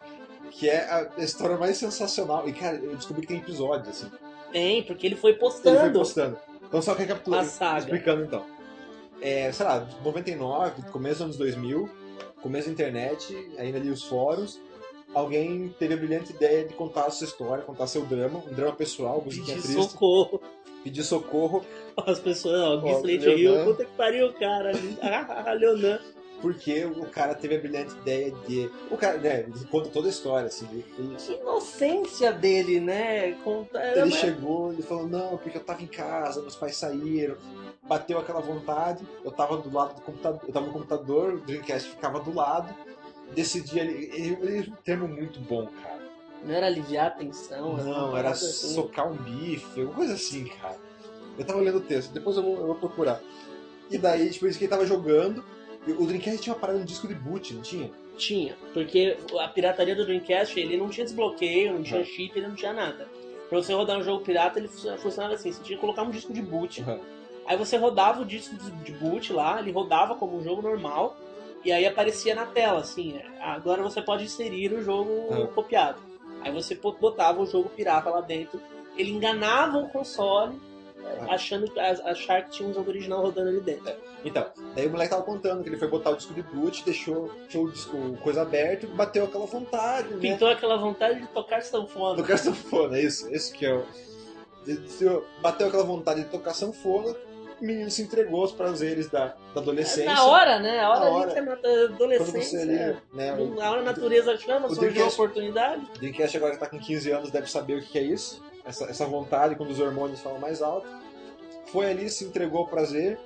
que 0.50 0.68
é 0.68 0.80
a 0.90 1.24
história 1.24 1.56
mais 1.58 1.78
sensacional. 1.78 2.48
E, 2.50 2.54
cara, 2.54 2.78
eu 2.78 2.96
descobri 2.96 3.22
que 3.22 3.28
tem 3.28 3.38
episódios, 3.38 3.90
assim. 3.90 4.12
Tem, 4.52 4.82
porque 4.84 5.06
ele 5.06 5.16
foi 5.16 5.32
Ele 5.32 5.40
foi 5.40 5.50
postando. 5.50 6.00
postando. 6.00 6.38
Então, 6.68 6.82
só 6.82 6.94
recapitulando, 6.94 7.48
explicando 7.78 8.24
então. 8.24 8.46
É, 9.22 9.52
sei 9.52 9.66
lá, 9.66 9.88
99, 10.04 10.82
começo 10.92 11.16
dos 11.16 11.22
anos 11.22 11.38
2000, 11.38 11.90
começo 12.42 12.68
da 12.68 12.74
internet, 12.74 13.34
ainda 13.58 13.78
ali 13.78 13.90
os 13.90 14.04
fóruns. 14.04 14.60
alguém 15.14 15.74
teve 15.80 15.94
a 15.94 15.98
brilhante 15.98 16.32
ideia 16.34 16.66
de 16.68 16.74
contar 16.74 17.06
a 17.06 17.10
sua 17.10 17.26
história, 17.26 17.64
contar 17.64 17.88
seu 17.88 18.06
drama, 18.06 18.44
um 18.48 18.54
drama 18.54 18.74
pessoal, 18.74 19.22
musiquinha 19.24 19.56
Pedir 19.56 19.68
triste, 19.74 19.92
socorro. 19.92 20.42
pedir 20.84 21.04
socorro, 21.04 21.66
As 22.06 22.20
pessoas, 22.20 22.62
ó, 22.62 22.76
o 22.76 23.02
Gui 23.02 23.14
Hill, 23.16 23.36
Leonan. 23.54 23.66
puta 23.66 23.86
que 23.86 23.92
pariu, 23.98 24.32
cara. 24.34 24.72
Ah, 25.02 25.54
Leonan. 25.54 26.00
Porque 26.42 26.86
o 26.86 27.06
cara 27.08 27.34
teve 27.34 27.56
a 27.56 27.60
brilhante 27.60 27.96
ideia 27.96 28.32
de. 28.48 28.70
O 28.92 28.98
cara, 28.98 29.18
né, 29.18 29.42
ele 29.42 29.66
conta 29.66 29.90
toda 29.90 30.08
a 30.08 30.10
história, 30.10 30.48
assim. 30.48 30.68
Ele, 30.72 31.16
Que 31.18 31.34
inocência 31.34 32.32
dele, 32.32 32.80
né? 32.80 33.32
Conta... 33.44 33.80
ele 33.98 34.12
chegou 34.12 34.74
e 34.74 34.82
falou, 34.82 35.08
não, 35.08 35.38
porque 35.38 35.58
eu 35.58 35.64
tava 35.64 35.82
em 35.82 35.88
casa, 35.88 36.42
meus 36.42 36.56
pais 36.56 36.76
saíram, 36.76 37.36
bateu 37.84 38.20
aquela 38.20 38.40
vontade, 38.40 39.06
eu 39.24 39.32
tava 39.32 39.58
do 39.58 39.74
lado 39.74 39.96
do 39.96 40.02
computador, 40.02 40.42
eu 40.48 40.54
tava 40.54 40.66
no 40.68 40.74
computador, 40.74 41.34
o 41.34 41.40
Dreamcast 41.40 41.90
ficava 41.90 42.20
do 42.20 42.34
lado, 42.34 42.74
decidi 43.34 43.80
ali. 43.80 44.10
Ele, 44.14 44.38
ele 44.42 44.58
é 44.58 44.72
um 44.72 44.76
termo 44.84 45.08
muito 45.08 45.40
bom, 45.40 45.68
cara. 45.82 45.98
Não 46.44 46.54
era 46.54 46.68
aliviar 46.68 47.08
a 47.08 47.12
tensão? 47.12 47.78
Não, 47.78 48.16
era 48.16 48.30
assim. 48.30 48.74
socar 48.76 49.12
um 49.12 49.16
bife, 49.16 49.82
alguma 49.82 49.96
coisa 49.96 50.14
assim, 50.14 50.46
cara. 50.46 50.78
Eu 51.38 51.46
tava 51.46 51.60
lendo 51.60 51.78
o 51.78 51.82
texto, 51.82 52.12
depois 52.12 52.38
eu 52.38 52.44
vou, 52.44 52.58
eu 52.58 52.68
vou 52.68 52.76
procurar. 52.76 53.22
E 53.90 53.98
daí, 53.98 54.30
tipo, 54.30 54.48
isso 54.48 54.58
que 54.58 54.66
ele 54.66 54.72
tava 54.72 54.86
jogando. 54.86 55.44
O 55.94 56.06
Dreamcast 56.06 56.42
tinha 56.42 56.54
uma 56.54 56.60
parada 56.60 56.80
no 56.80 56.86
disco 56.86 57.08
de 57.08 57.16
boot, 57.16 57.54
não 57.54 57.62
tinha? 57.62 57.90
Tinha, 58.18 58.56
porque 58.74 59.18
a 59.40 59.48
pirataria 59.48 59.96
do 59.96 60.04
Dreamcast, 60.06 60.60
ele 60.60 60.76
não 60.78 60.90
tinha 60.90 61.06
desbloqueio, 61.06 61.74
não 61.74 61.84
tinha 61.84 62.00
Uhum. 62.00 62.06
chip, 62.06 62.38
ele 62.38 62.48
não 62.48 62.56
tinha 62.56 62.74
nada. 62.74 63.08
Pra 63.50 63.60
você 63.62 63.74
rodar 63.74 63.98
um 63.98 64.04
jogo 64.04 64.24
pirata, 64.24 64.60
ele 64.60 64.68
fu- 64.68 64.98
funcionava 64.98 65.36
assim, 65.36 65.52
você 65.52 65.62
tinha 65.64 65.78
que 65.78 65.82
colocar 65.82 66.02
um 66.04 66.10
disco 66.12 66.34
de 66.34 66.42
boot, 66.42 66.82
Uhum. 66.82 67.00
aí 67.46 67.56
você 67.56 67.78
rodava 67.78 68.22
o 68.22 68.26
disco 68.26 68.56
de 68.84 68.92
boot 68.94 69.32
lá, 69.32 69.60
ele 69.60 69.72
rodava 69.72 70.16
como 70.16 70.38
um 70.38 70.44
jogo 70.44 70.62
normal, 70.62 71.16
e 71.64 71.72
aí 71.72 71.86
aparecia 71.86 72.34
na 72.36 72.46
tela, 72.46 72.80
assim, 72.80 73.20
agora 73.40 73.82
você 73.84 74.02
pode 74.02 74.24
inserir 74.26 74.74
o 74.74 74.84
jogo 74.84 75.12
Uhum. 75.12 75.48
copiado. 75.48 76.00
Aí 76.42 76.52
você 76.52 76.76
botava 76.76 77.42
o 77.42 77.46
jogo 77.46 77.70
pirata 77.70 78.10
lá 78.10 78.22
dentro, 78.22 78.60
ele 78.98 79.12
enganava 79.12 79.78
o 79.78 79.88
console. 79.90 80.60
Achando 81.30 81.70
que 81.72 81.80
achar 81.80 82.44
que 82.44 82.52
tinha 82.52 82.70
um 82.70 82.74
jogo 82.74 82.90
original 82.90 83.22
rodando 83.22 83.50
ali 83.50 83.60
dentro. 83.62 83.94
Então, 84.26 84.46
daí 84.76 84.88
o 84.88 84.90
moleque 84.90 85.10
tava 85.12 85.24
contando 85.24 85.64
que 85.64 85.70
ele 85.70 85.78
foi 85.78 85.88
botar 85.88 86.10
o 86.12 86.16
disco 86.16 86.34
de 86.34 86.42
boot, 86.42 86.84
deixou, 86.84 87.32
deixou 87.44 87.66
o 87.66 87.72
disco 87.72 88.18
coisa 88.24 88.42
aberto 88.42 88.84
e 88.84 88.88
bateu 88.88 89.26
aquela 89.26 89.46
vontade, 89.46 90.10
né? 90.14 90.20
Pintou 90.20 90.50
aquela 90.50 90.78
vontade 90.78 91.20
de 91.22 91.28
tocar 91.28 91.62
sanfona. 91.62 92.16
Tocar 92.18 92.38
sanfona, 92.38 93.00
isso, 93.00 93.34
isso 93.34 93.54
que 93.54 93.66
é 93.66 93.74
o. 93.74 93.86
Bateu 95.42 95.68
aquela 95.68 95.84
vontade 95.84 96.24
de 96.24 96.30
tocar 96.30 96.54
sanfona, 96.54 97.16
o 97.62 97.66
menino 97.66 97.90
se 97.90 98.02
entregou 98.02 98.42
aos 98.42 98.52
prazeres 98.52 99.10
da, 99.10 99.34
da 99.56 99.62
adolescência. 99.62 100.14
Na 100.14 100.26
hora, 100.26 100.60
né? 100.60 100.80
A 100.82 100.90
hora, 100.90 101.00
Na 101.00 101.06
ali 101.06 101.16
hora. 101.16 101.32
que 101.32 101.40
é 101.40 101.44
Quando 101.44 101.94
adolescência. 101.94 102.60
você 102.60 102.64
ali, 102.64 102.98
né? 103.14 103.34
o- 103.34 103.56
Na 103.56 103.72
hora 103.72 103.80
a 103.80 103.84
natureza 103.84 104.38
chama, 104.38 104.70
surgiu 104.74 105.06
a 105.06 105.08
oportunidade. 105.08 105.82
O 105.96 105.98
Dreamcast 106.00 106.38
agora 106.38 106.54
que 106.54 106.60
tá 106.60 106.68
com 106.68 106.78
15 106.80 107.10
anos 107.12 107.32
deve 107.32 107.50
saber 107.50 107.78
o 107.78 107.82
que 107.82 107.98
é 107.98 108.04
isso. 108.04 108.44
Essa, 108.68 108.86
essa 108.86 109.06
vontade 109.06 109.56
quando 109.56 109.72
os 109.72 109.80
hormônios 109.80 110.20
falam 110.20 110.40
mais 110.40 110.62
alto. 110.62 110.88
Foi 111.68 111.90
ali, 111.90 112.10
se 112.10 112.26
entregou 112.26 112.60
ao 112.60 112.68
prazer. 112.68 113.18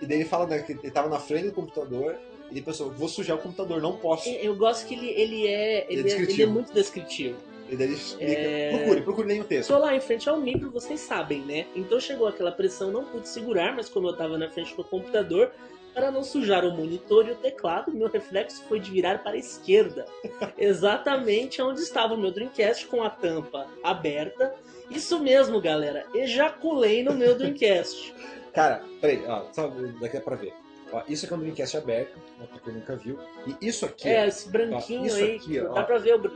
E 0.00 0.06
daí 0.06 0.18
ele 0.18 0.28
fala 0.28 0.46
né, 0.46 0.58
que 0.60 0.72
ele 0.72 0.90
tava 0.90 1.08
na 1.08 1.18
frente 1.18 1.46
do 1.46 1.52
computador. 1.52 2.16
E 2.50 2.54
ele 2.54 2.62
pensou, 2.62 2.90
vou 2.90 3.08
sujar 3.08 3.36
o 3.36 3.40
computador, 3.40 3.80
não 3.80 3.96
posso. 3.96 4.28
E 4.28 4.44
Eu 4.44 4.56
gosto 4.56 4.86
que 4.86 4.94
ele, 4.94 5.08
ele, 5.08 5.46
é, 5.46 5.86
ele, 5.88 6.10
é, 6.10 6.16
ele 6.16 6.42
é 6.42 6.46
muito 6.46 6.72
descritivo. 6.72 7.38
daí 7.70 7.86
ele 7.86 7.94
explica. 7.94 8.30
É. 8.30 8.76
Procure, 8.76 9.00
procure 9.02 9.40
o 9.40 9.44
texto. 9.44 9.70
Estou 9.70 9.78
lá 9.78 9.94
em 9.94 10.00
frente 10.00 10.28
ao 10.28 10.38
micro, 10.40 10.70
vocês 10.70 11.00
sabem, 11.00 11.40
né? 11.42 11.66
Então 11.74 12.00
chegou 12.00 12.26
aquela 12.26 12.50
pressão, 12.50 12.90
não 12.90 13.04
pude 13.04 13.28
segurar, 13.28 13.74
mas 13.74 13.88
como 13.88 14.08
eu 14.08 14.16
tava 14.16 14.36
na 14.36 14.50
frente 14.50 14.76
do 14.76 14.84
computador, 14.84 15.52
para 15.94 16.10
não 16.10 16.24
sujar 16.24 16.64
o 16.64 16.72
monitor 16.72 17.28
e 17.28 17.32
o 17.32 17.36
teclado, 17.36 17.92
meu 17.92 18.08
reflexo 18.08 18.64
foi 18.68 18.80
de 18.80 18.90
virar 18.90 19.22
para 19.22 19.32
a 19.32 19.36
esquerda. 19.36 20.06
Exatamente 20.58 21.60
onde 21.60 21.80
estava 21.80 22.14
o 22.14 22.18
meu 22.18 22.30
Dreamcast 22.30 22.86
com 22.86 23.02
a 23.02 23.10
tampa 23.10 23.66
aberta. 23.82 24.54
Isso 24.94 25.20
mesmo, 25.20 25.60
galera. 25.60 26.06
Ejaculei 26.14 27.02
no 27.02 27.12
meu 27.14 27.36
Dreamcast. 27.36 28.14
Cara, 28.52 28.82
peraí, 29.00 29.24
ó, 29.26 29.44
só 29.52 29.68
daqui 30.00 30.16
é 30.16 30.20
pra 30.20 30.36
ver. 30.36 30.52
Ó, 30.92 31.02
isso 31.08 31.24
aqui 31.24 31.32
é 31.32 31.36
um 31.36 31.40
Dreamcast 31.40 31.76
aberto, 31.78 32.18
né, 32.38 32.46
pra 32.50 32.58
quem 32.60 32.74
nunca 32.74 32.94
viu. 32.96 33.18
E 33.46 33.66
isso 33.66 33.86
aqui, 33.86 34.08
É, 34.08 34.24
ó, 34.24 34.26
esse 34.26 34.48
branquinho 34.50 35.02
Ó, 35.02 35.06
isso 35.06 35.16
aí, 35.16 35.36
aqui, 35.36 35.60
ó. 35.60 35.72
dá 35.72 35.82
pra 35.84 35.96
ver 35.98 36.14
o, 36.16 36.18
dá 36.18 36.30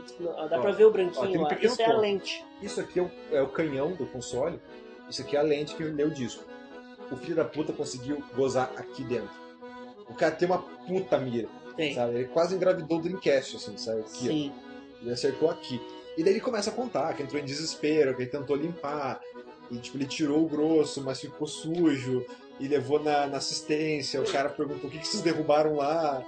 Ó, 0.57 0.61
pra 0.61 0.71
ver 0.71 0.85
o 0.85 0.87
ó, 0.87 0.91
branquinho 0.91 1.39
um 1.39 1.43
lá. 1.43 1.49
pequeno 1.49 1.73
Isso 1.73 1.81
é 1.81 1.85
a 1.85 1.89
ponto. 1.89 2.01
lente. 2.01 2.45
isso 2.61 2.81
aqui 2.81 2.99
é 2.99 3.03
o, 3.03 3.11
é 3.31 3.41
o 3.41 3.47
canhão 3.49 3.91
do 3.93 4.05
console. 4.07 4.59
Isso 5.07 5.21
aqui 5.21 5.35
é 5.37 5.39
a 5.39 5.43
lente 5.43 5.75
que 5.75 5.83
lê 5.83 6.03
o 6.03 6.09
disco. 6.09 6.43
O 7.11 7.15
filho 7.15 7.35
da 7.35 7.45
puta 7.45 7.71
conseguiu 7.71 8.21
gozar 8.35 8.71
aqui 8.75 9.03
dentro. 9.03 9.29
O 10.09 10.13
cara 10.15 10.33
tem 10.35 10.47
uma 10.47 10.57
puta 10.59 11.17
mira, 11.19 11.47
Tem. 11.75 11.93
sabe? 11.93 12.15
Ele 12.15 12.25
quase 12.25 12.55
engravidou 12.55 12.97
o 12.97 13.01
Dreamcast, 13.01 13.57
assim, 13.57 13.77
sabe? 13.77 13.99
Aqui, 14.01 14.09
ó. 14.09 14.31
Sim. 14.31 14.53
Ele 15.03 15.11
acertou 15.11 15.51
aqui. 15.51 15.79
E 16.17 16.23
daí 16.23 16.33
ele 16.33 16.41
começa 16.41 16.69
a 16.71 16.73
contar 16.73 17.13
que 17.13 17.21
entrou 17.23 17.39
em 17.39 17.45
desespero, 17.45 18.15
que 18.15 18.23
ele 18.23 18.29
tentou 18.31 18.55
limpar. 18.55 19.21
E 19.69 19.77
tipo, 19.77 19.97
ele 19.97 20.05
tirou 20.05 20.43
o 20.43 20.47
grosso, 20.49 21.01
mas 21.01 21.19
ficou 21.21 21.47
sujo. 21.47 22.25
E 22.59 22.67
levou 22.67 22.99
na, 23.01 23.27
na 23.27 23.37
assistência. 23.37 24.19
O 24.19 24.25
cara 24.31 24.49
perguntou 24.49 24.89
o 24.89 24.91
que, 24.91 24.97
que 24.97 25.07
vocês 25.07 25.21
derrubaram 25.21 25.75
lá. 25.75 26.25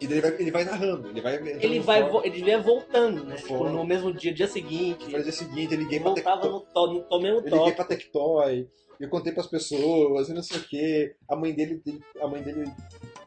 E 0.00 0.06
daí 0.06 0.18
ele 0.18 0.20
vai, 0.30 0.40
ele 0.40 0.50
vai 0.50 0.64
narrando. 0.64 1.08
Ele 1.10 1.20
vai 1.20 1.34
Ele 1.36 1.80
vai, 1.80 2.02
fórum. 2.10 2.24
ele 2.26 2.42
vai 2.42 2.60
voltando, 2.62 3.24
né? 3.24 3.30
No 3.34 3.36
Tipo, 3.36 3.68
no 3.68 3.84
mesmo 3.84 4.12
dia, 4.12 4.32
dia 4.32 4.48
seguinte. 4.48 5.04
No 5.10 5.22
dia 5.22 5.32
seguinte, 5.32 5.74
eu 5.74 5.78
liguei 5.80 5.98
Ele 5.98 6.04
pra 6.04 6.34
voltava 6.36 6.48
no, 6.48 6.60
to, 6.60 6.86
no, 6.86 7.00
to- 7.02 7.20
mesmo 7.20 7.38
Eu 7.38 7.44
liguei 7.44 7.58
toque. 7.58 7.72
pra 7.76 7.84
Tectoy. 7.84 8.66
Eu 8.98 9.08
contei 9.08 9.32
pras 9.32 9.46
pessoas, 9.46 10.28
e 10.28 10.32
não 10.34 10.42
sei 10.42 10.58
o 10.58 10.62
que. 10.64 11.14
A 11.28 11.36
mãe 11.36 11.52
dele. 11.52 11.82
A 12.20 12.26
mãe 12.26 12.42
dele. 12.42 12.64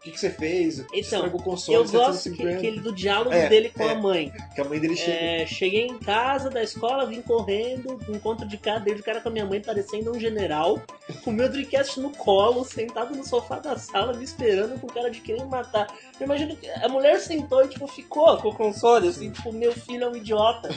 O 0.08 0.10
que, 0.10 0.14
que 0.14 0.20
você 0.22 0.30
fez? 0.30 0.80
Então, 0.80 0.98
estragou 1.00 1.40
o 1.40 1.44
console, 1.44 1.76
Eu 1.78 1.84
gosto 1.84 2.30
que, 2.32 2.38
750. 2.38 2.60
que 2.62 2.66
ele, 2.68 2.80
do 2.80 2.94
diálogo 2.94 3.34
É, 3.36 3.50
dele 3.50 3.70
com 3.76 3.84
é. 3.84 3.92
a 3.92 3.96
mãe. 3.96 4.32
Que 4.56 4.62
a 4.62 4.64
mãe 4.64 4.80
dele 4.80 4.96
chega. 4.96 5.12
É, 5.12 5.46
cheguei 5.46 5.86
em 5.86 5.98
casa 6.00 6.50
da 6.50 6.64
escola, 6.64 7.06
vim 7.06 7.22
correndo, 7.22 8.00
encontro 8.08 8.48
de 8.48 8.58
cara, 8.58 8.80
desde 8.80 9.02
o 9.02 9.06
cara 9.06 9.20
com 9.20 9.28
a 9.28 9.32
minha 9.32 9.46
mãe 9.46 9.62
parecendo 9.62 10.12
um 10.12 10.20
general, 10.20 10.82
com 11.24 11.32
o 11.32 11.34
meu 11.34 11.50
Dreamcast 11.50 12.00
no 12.00 12.10
colo, 12.12 12.64
sentado 12.64 13.14
no 13.16 13.26
sofá 13.26 13.60
da 13.60 13.78
sala, 13.78 14.14
me 14.14 14.24
esperando 14.24 14.80
com 14.80 14.88
cara 14.88 15.10
de 15.12 15.20
querer 15.20 15.42
me 15.44 15.50
matar. 15.50 15.88
Eu 16.20 16.26
imagino 16.26 16.56
que 16.56 16.70
a 16.70 16.88
mulher 16.88 17.20
sentou 17.20 17.66
e 17.66 17.68
tipo, 17.68 17.86
ficou 17.88 18.38
com 18.38 18.50
o 18.50 18.56
console, 18.56 19.10
assim, 19.10 19.30
tipo, 19.30 19.52
meu 19.52 19.74
filho 19.74 20.06
é 20.06 20.08
um 20.10 20.16
idiota. 20.16 20.70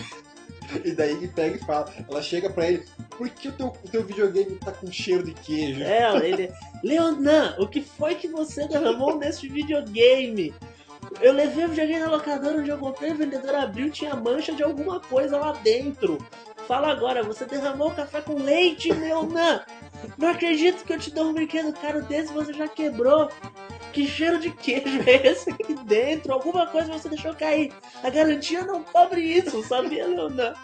E 0.85 0.93
daí 0.93 1.13
ele 1.13 1.29
pega 1.29 1.57
e 1.57 1.59
fala, 1.59 1.93
ela 2.09 2.23
chega 2.23 2.51
pra 2.51 2.69
ele, 2.69 2.85
por 3.11 3.29
que 3.29 3.49
o 3.49 3.53
teu, 3.53 3.67
o 3.69 3.89
teu 3.89 4.05
videogame 4.05 4.57
tá 4.57 4.73
com 4.73 4.91
cheiro 4.91 5.25
de 5.25 5.35
queijo? 5.35 5.83
É, 5.83 6.17
ele. 6.27 6.53
Leonan, 6.83 7.57
o 7.59 7.67
que 7.67 7.81
foi 7.81 8.15
que 8.15 8.29
você 8.29 8.67
derramou 8.67 9.19
nesse 9.19 9.49
videogame? 9.49 10.55
Eu 11.21 11.33
levei 11.33 11.65
o 11.65 11.69
videogame 11.69 12.01
na 12.01 12.11
locadora 12.11 12.59
onde 12.59 12.71
eu 12.71 12.79
comprei, 12.79 13.13
o 13.13 13.17
vendedor 13.17 13.55
abriu, 13.55 13.91
tinha 13.91 14.15
mancha 14.15 14.53
de 14.53 14.63
alguma 14.63 15.01
coisa 15.01 15.37
lá 15.37 15.53
dentro. 15.53 16.19
Fala 16.69 16.89
agora, 16.89 17.23
você 17.23 17.45
derramou 17.45 17.91
café 17.91 18.21
com 18.21 18.35
leite, 18.35 18.93
Leonan? 18.93 19.61
Não 20.17 20.29
acredito 20.29 20.85
que 20.85 20.93
eu 20.93 20.99
te 20.99 21.11
dou 21.11 21.27
um 21.27 21.33
brinquedo 21.33 21.73
caro 21.73 22.03
desse 22.03 22.33
você 22.33 22.53
já 22.53 22.69
quebrou. 22.69 23.29
Que 23.93 24.07
cheiro 24.07 24.39
de 24.39 24.51
queijo 24.51 25.01
é 25.07 25.27
esse 25.27 25.51
aqui 25.51 25.75
dentro? 25.75 26.33
Alguma 26.33 26.67
coisa 26.67 26.93
você 26.93 27.09
deixou 27.09 27.35
cair. 27.35 27.73
A 28.03 28.11
garantia 28.11 28.63
não 28.65 28.83
cobre 28.85 29.21
isso, 29.21 29.63
sabia, 29.65 30.07
Leonan? 30.07 30.55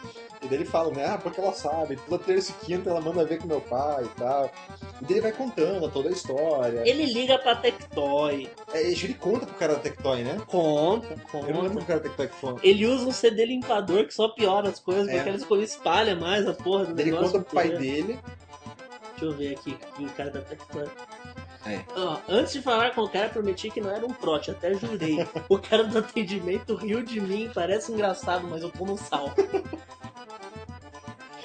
E 0.42 0.46
daí 0.48 0.58
ele 0.58 0.64
fala, 0.66 0.92
né, 0.92 1.06
ah, 1.06 1.18
porque 1.18 1.40
ela 1.40 1.52
sabe, 1.52 1.96
toda 2.08 2.22
terça 2.22 2.52
e 2.52 2.66
quinta 2.66 2.90
ela 2.90 3.00
manda 3.00 3.24
ver 3.24 3.38
com 3.38 3.48
meu 3.48 3.60
pai 3.60 4.04
e 4.04 4.08
tal. 4.20 4.50
E 5.00 5.04
daí 5.04 5.12
ele 5.14 5.20
vai 5.22 5.32
contando 5.32 5.90
toda 5.90 6.08
a 6.08 6.12
história. 6.12 6.82
Ele 6.88 7.06
liga 7.06 7.38
pra 7.38 7.56
Tectoy. 7.56 8.48
É, 8.72 8.82
ele 8.82 9.14
conta 9.14 9.46
pro 9.46 9.54
cara 9.56 9.74
da 9.74 9.80
Tectoy, 9.80 10.22
né? 10.22 10.38
Conta, 10.46 11.16
Eu 11.34 11.40
não 11.54 11.62
lembro 11.62 11.68
conta. 11.70 11.80
do 11.80 11.86
cara 11.86 12.00
da 12.00 12.08
Tectoy 12.08 12.28
que 12.28 12.34
falou. 12.36 12.60
Ele 12.62 12.86
usa 12.86 13.06
um 13.08 13.12
CD 13.12 13.46
limpador 13.46 14.06
que 14.06 14.14
só 14.14 14.28
piora 14.28 14.68
as 14.68 14.78
coisas, 14.78 15.08
É. 15.08 15.14
porque 15.16 15.28
eles 15.30 15.44
coisas 15.44 15.70
espalha 15.70 16.14
mais 16.14 16.46
a 16.46 16.52
porra 16.52 16.84
do 16.84 17.00
ele 17.00 17.10
negócio. 17.10 17.32
conta 17.32 17.44
pro 17.44 17.54
pai 17.54 17.70
dele. 17.70 18.18
Deixa 19.18 19.24
eu 19.24 19.32
ver 19.32 19.54
aqui 19.54 19.76
o 19.98 20.08
cara 20.10 20.30
da 20.30 20.40
Tectoy. 20.42 20.84
É. 21.66 21.84
Ó, 21.96 22.18
antes 22.28 22.52
de 22.52 22.62
falar 22.62 22.94
com 22.94 23.02
o 23.02 23.08
cara, 23.08 23.28
prometi 23.28 23.70
que 23.70 23.80
não 23.80 23.90
era 23.90 24.06
um 24.06 24.12
trote, 24.12 24.52
até 24.52 24.72
jurei. 24.74 25.26
o 25.48 25.58
cara 25.58 25.84
do 25.84 25.98
atendimento 25.98 26.76
riu 26.76 27.02
de 27.02 27.20
mim, 27.20 27.50
parece 27.52 27.92
engraçado, 27.92 28.46
mas 28.48 28.62
eu 28.62 28.70
tô 28.70 28.84
no 28.84 28.96
sal. 28.96 29.32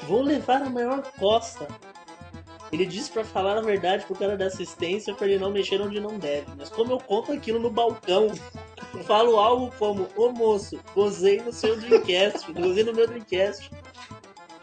Vou 0.03 0.22
levar 0.22 0.61
a 0.61 0.69
maior 0.69 1.01
costa. 1.17 1.67
Ele 2.72 2.86
disse 2.86 3.11
pra 3.11 3.26
falar 3.26 3.57
a 3.57 3.61
verdade 3.61 4.05
pro 4.05 4.15
cara 4.15 4.38
da 4.38 4.45
assistência 4.45 5.13
pra 5.13 5.28
ele 5.28 5.38
não 5.38 5.51
mexer 5.51 5.82
onde 5.82 5.99
não 5.99 6.17
deve. 6.17 6.47
Mas 6.57 6.69
como 6.69 6.93
eu 6.93 6.99
conto 6.99 7.32
aquilo 7.34 7.59
no 7.59 7.69
balcão, 7.69 8.28
falo 9.03 9.38
algo 9.38 9.74
como: 9.78 10.07
Ô 10.15 10.32
moço, 10.32 10.80
gozei 10.95 11.41
no 11.41 11.51
seu 11.51 11.76
Dreamcast, 11.76 12.51
gozei 12.53 12.84
no 12.84 12.93
meu 12.93 13.07
Dreamcast. 13.07 13.69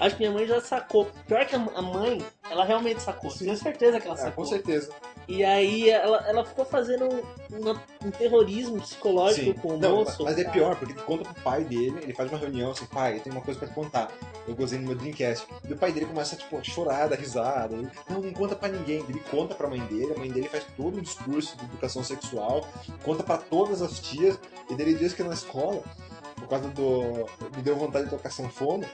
Acho 0.00 0.16
que 0.16 0.22
minha 0.22 0.32
mãe 0.32 0.46
já 0.46 0.60
sacou. 0.60 1.06
Pior 1.26 1.44
que 1.44 1.56
a 1.56 1.82
mãe, 1.82 2.24
ela 2.48 2.64
realmente 2.64 3.02
sacou. 3.02 3.30
Sim. 3.30 3.46
Tenho 3.46 3.56
certeza 3.56 4.00
que 4.00 4.06
ela 4.06 4.16
com 4.16 4.22
sacou. 4.22 4.44
certeza. 4.46 4.92
E 5.28 5.44
aí 5.44 5.90
ela, 5.90 6.26
ela 6.26 6.42
ficou 6.42 6.64
fazendo 6.64 7.04
um, 7.04 7.70
um- 8.06 8.10
terrorismo 8.10 8.80
psicológico 8.80 9.52
Sim. 9.52 9.52
com 9.52 9.74
o 9.74 9.76
Não, 9.76 9.96
moço. 9.96 10.24
mas 10.24 10.38
é 10.38 10.44
pior, 10.44 10.74
porque 10.74 10.94
ele 10.94 11.02
conta 11.02 11.24
pro 11.30 11.42
pai 11.42 11.62
dele, 11.64 11.98
ele 12.02 12.14
faz 12.14 12.30
uma 12.30 12.38
reunião 12.38 12.70
assim, 12.70 12.86
pai, 12.86 13.16
eu 13.16 13.20
tenho 13.20 13.36
uma 13.36 13.42
coisa 13.44 13.60
pra 13.60 13.68
te 13.68 13.74
contar. 13.74 14.08
Eu 14.46 14.54
gozei 14.54 14.78
no 14.78 14.86
meu 14.86 14.96
Dreamcast. 14.96 15.46
E 15.68 15.72
o 15.74 15.76
pai 15.76 15.92
dele 15.92 16.06
começa 16.06 16.34
tipo, 16.34 16.56
a 16.56 16.62
chorar, 16.62 17.08
dar 17.10 17.16
risada. 17.18 17.74
Ele, 17.74 17.90
não, 18.08 18.22
não 18.22 18.32
conta 18.32 18.56
pra 18.56 18.70
ninguém. 18.70 19.04
Ele 19.06 19.20
conta 19.30 19.54
pra 19.54 19.68
mãe 19.68 19.80
dele, 19.80 20.14
a 20.14 20.18
mãe 20.18 20.30
dele 20.30 20.48
faz 20.48 20.64
todo 20.76 20.96
um 20.98 21.02
discurso 21.02 21.58
de 21.58 21.64
educação 21.66 22.02
sexual, 22.02 22.66
conta 23.04 23.22
pra 23.22 23.36
todas 23.36 23.82
as 23.82 24.00
tias, 24.00 24.38
e 24.70 24.74
daí 24.74 24.86
ele 24.88 24.94
diz 24.98 25.12
que 25.12 25.22
na 25.22 25.34
escola 25.34 25.82
por 26.36 26.48
causa 26.48 26.68
do. 26.68 27.26
Me 27.54 27.62
deu 27.62 27.76
vontade 27.76 28.04
de 28.06 28.10
tocar 28.10 28.30
sanfona. 28.30 28.88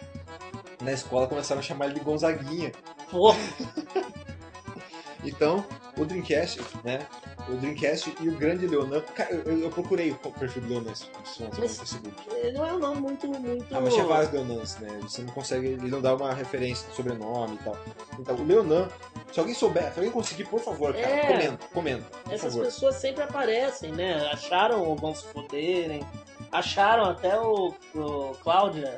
Na 0.82 0.90
escola 0.90 1.28
começaram 1.28 1.60
a 1.60 1.62
chamar 1.62 1.84
ele 1.86 1.94
de 1.94 2.00
Gonzaguinha. 2.00 2.72
Pô, 3.08 3.32
Então, 5.24 5.64
o 5.96 6.04
Dreamcast, 6.04 6.60
né? 6.82 7.06
O 7.48 7.52
Dreamcast 7.56 8.14
e 8.20 8.28
o 8.28 8.36
grande 8.36 8.66
Leonan. 8.66 9.00
Cara, 9.14 9.32
eu, 9.32 9.60
eu 9.60 9.70
procurei 9.70 10.10
o 10.10 10.16
perfil 10.32 10.62
do 10.62 10.68
Leonan 10.68 10.92
no 11.40 11.52
Facebook. 11.52 12.14
não 12.54 12.66
é 12.66 12.72
um 12.72 12.78
nome 12.78 13.00
muito. 13.00 13.26
muito... 13.28 13.74
Ah, 13.74 13.80
mas 13.80 13.94
tinha 13.94 14.06
vários 14.06 14.32
Leonans, 14.32 14.78
né? 14.78 14.98
Você 15.02 15.22
não 15.22 15.32
consegue. 15.32 15.68
Ele 15.68 15.88
não 15.88 16.00
dá 16.00 16.14
uma 16.14 16.32
referência 16.32 16.88
de 16.88 16.96
sobrenome 16.96 17.54
e 17.54 17.64
tal. 17.64 17.76
Então, 18.18 18.36
o 18.36 18.44
Leonan, 18.44 18.88
se 19.32 19.38
alguém 19.38 19.54
souber, 19.54 19.92
se 19.92 19.98
alguém 19.98 20.10
conseguir, 20.10 20.44
por 20.44 20.60
favor, 20.60 20.92
cara, 20.94 21.06
É. 21.06 21.26
comenta, 21.26 21.66
comenta. 21.72 22.04
Essas 22.26 22.52
favor. 22.52 22.64
pessoas 22.64 22.96
sempre 22.96 23.22
aparecem, 23.22 23.92
né? 23.92 24.26
Acharam 24.32 24.90
o 24.90 24.96
Vão 24.96 25.14
Se 25.14 25.24
Foderem, 25.32 26.04
acharam 26.50 27.04
até 27.04 27.38
o, 27.38 27.74
o 27.94 28.34
Cláudia, 28.42 28.92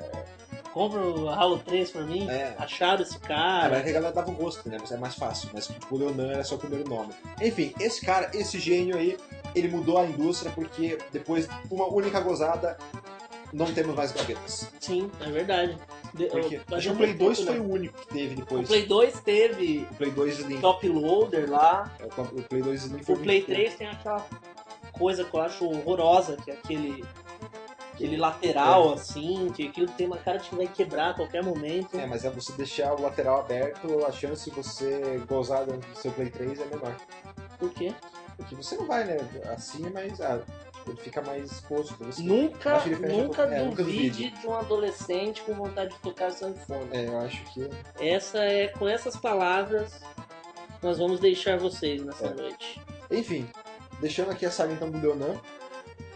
compra 0.77 1.01
o 1.01 1.27
Halo 1.31 1.59
3 1.61 1.91
pra 1.91 2.03
mim, 2.03 2.29
É. 2.29 2.55
acharam 2.59 3.01
esse 3.03 3.15
mas 3.15 3.23
é 3.25 3.27
cara. 3.27 3.83
que 3.83 3.89
a 3.89 3.93
galera 3.93 4.13
dava 4.15 4.31
o 4.31 4.35
gosto, 4.35 4.69
né? 4.69 4.77
Mas 4.79 4.93
é 4.93 4.99
mais 4.99 5.15
fácil. 5.15 5.49
Mas 5.55 5.69
tipo, 5.69 5.95
o 5.95 5.99
Leonan 5.99 6.31
era 6.33 6.45
só 6.45 6.57
o 6.57 6.59
primeiro 6.59 6.87
nome. 6.87 7.15
Enfim, 7.41 7.73
esse 7.81 8.05
cara, 8.05 8.31
esse 8.35 8.59
gênio 8.59 8.95
aí, 8.95 9.17
ele 9.55 9.69
mudou 9.69 9.97
a 9.97 10.05
indústria 10.05 10.53
porque 10.55 10.99
depois 11.11 11.49
de 11.49 11.55
uma 11.75 11.87
única 11.87 12.21
gozada, 12.21 12.77
não 13.55 13.73
temos 13.73 13.95
mais 13.97 14.13
gavetas. 14.13 14.71
Sim, 14.79 15.11
é 15.23 15.31
verdade. 15.31 15.79
De- 16.13 16.27
Porque 16.27 16.61
acho 16.73 16.89
que 16.89 16.95
o 16.95 16.97
Play 16.97 17.09
muito 17.09 17.19
2 17.25 17.39
tempo, 17.39 17.51
foi 17.53 17.59
né? 17.59 17.65
o 17.67 17.73
único 17.73 17.99
que 18.01 18.07
teve 18.09 18.35
O 18.35 18.37
depois. 18.37 18.69
Play 18.69 18.87
2 18.87 19.21
teve 19.21 19.89
O 19.91 19.95
Play 19.95 20.11
2 20.11 20.39
Slim. 20.41 20.61
top 20.61 20.89
loader 20.89 21.51
lá. 21.51 21.91
É, 21.99 22.05
O 22.05 22.43
Play 22.43 22.63
2 22.63 22.85
Slim 22.85 23.03
foi 23.03 23.15
O 23.15 23.19
Play 23.19 23.37
muito 23.39 23.47
3 23.47 23.75
tem 23.77 23.87
aquela 23.89 24.27
coisa 24.93 25.25
que 25.25 25.35
eu 25.35 25.41
acho 25.41 25.65
horrorosa, 25.65 26.37
que 26.37 26.51
é 26.51 26.55
aquele. 26.55 27.03
Aquele 27.97 28.19
lateral, 28.19 28.93
assim, 28.93 29.51
que 29.57 29.69
aquilo 29.69 29.89
tem 29.89 30.07
uma 30.07 30.19
cara 30.19 30.37
de 30.37 30.51
que 30.51 30.55
vai 30.55 30.67
quebrar 30.67 31.11
a 31.11 31.15
qualquer 31.15 31.43
momento. 31.43 31.99
É, 31.99 32.07
mas 32.07 32.27
é 32.27 32.31
você 32.31 32.53
deixar 32.53 32.93
o 32.93 33.01
lateral 33.01 33.41
aberto, 33.41 34.05
a 34.07 34.13
chance 34.13 34.51
de 34.51 34.55
você 34.55 35.19
gozar 35.27 35.65
do 35.65 35.83
seu 35.97 36.13
Play 36.13 36.29
3 36.29 36.61
é 36.61 36.65
menor. 36.67 36.95
Por 37.59 37.71
quê? 37.71 37.95
Porque 38.37 38.55
você 38.55 38.77
não 38.77 38.87
vai, 38.87 39.05
né? 39.05 39.17
Assim, 39.51 39.89
mas 39.89 40.21
ah, 40.21 40.43
ele 40.87 40.97
fica 40.99 41.23
mais 41.23 41.51
exposto. 41.51 41.97
Você... 42.05 42.23
Nunca, 42.23 42.85
nunca 42.85 43.47
boca. 43.47 43.55
É, 43.55 43.65
nunca 43.65 43.83
duvide 43.83 44.31
de 44.31 44.47
um 44.47 44.55
adolescente 44.55 45.41
com 45.41 45.55
vontade 45.55 45.95
de 45.95 46.01
tocar 46.01 46.31
sanfona. 46.31 46.89
É, 46.93 47.07
eu 47.07 47.19
acho 47.21 47.43
que. 47.55 47.71
Essa 47.99 48.41
é, 48.41 48.69
com 48.69 48.87
essas 48.87 49.17
palavras, 49.17 50.03
nós 50.83 50.99
vamos 50.99 51.19
deixar 51.19 51.59
vocês 51.59 52.05
nessa 52.05 52.27
É. 52.27 52.35
noite. 52.35 52.79
Enfim, 53.11 53.49
deixando 54.01 54.31
aqui 54.33 54.45
a 54.45 54.51
saga 54.51 54.75
então 54.75 54.91
do 54.91 55.01
Leonan, 55.01 55.41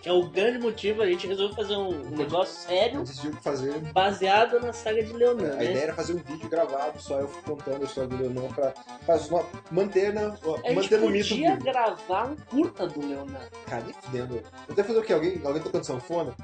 é 0.05 0.13
o 0.13 0.23
grande 0.29 0.59
motivo, 0.59 1.03
a 1.03 1.07
gente 1.07 1.27
resolveu 1.27 1.55
fazer 1.55 1.77
um 1.77 1.91
negócio 2.11 2.55
sério 2.69 3.01
decidiu 3.03 3.33
fazer. 3.43 3.73
baseado 3.93 4.59
na 4.61 4.73
saga 4.73 5.03
de 5.03 5.13
Leonan, 5.13 5.53
A 5.53 5.57
né? 5.57 5.65
ideia 5.65 5.83
era 5.85 5.95
fazer 5.95 6.15
um 6.15 6.19
vídeo 6.19 6.49
gravado, 6.49 7.01
só 7.01 7.19
eu 7.21 7.29
contando 7.45 7.83
a 7.83 7.85
história 7.85 8.09
do 8.09 8.17
Leonan 8.17 8.49
pra, 8.55 8.73
pra 9.05 9.17
zo- 9.19 9.45
manter, 9.71 10.13
né, 10.15 10.27
A 10.67 10.73
manter 10.73 10.99
no 11.01 11.11
mito 11.11 11.29
podia 11.29 11.51
vivo. 11.57 11.65
gravar 11.65 12.27
um 12.27 12.37
curta 12.37 12.87
do 12.87 13.01
Leonan. 13.07 13.41
Cara, 13.67 13.83
nem 13.85 13.93
fudendo. 13.95 14.37
Eu 14.37 14.73
até 14.73 14.83
fazer 14.85 14.99
o 14.99 15.03
quê? 15.03 15.13
Alguém, 15.13 15.41
alguém 15.45 15.63
tocando 15.63 15.85
sanfona? 15.85 16.35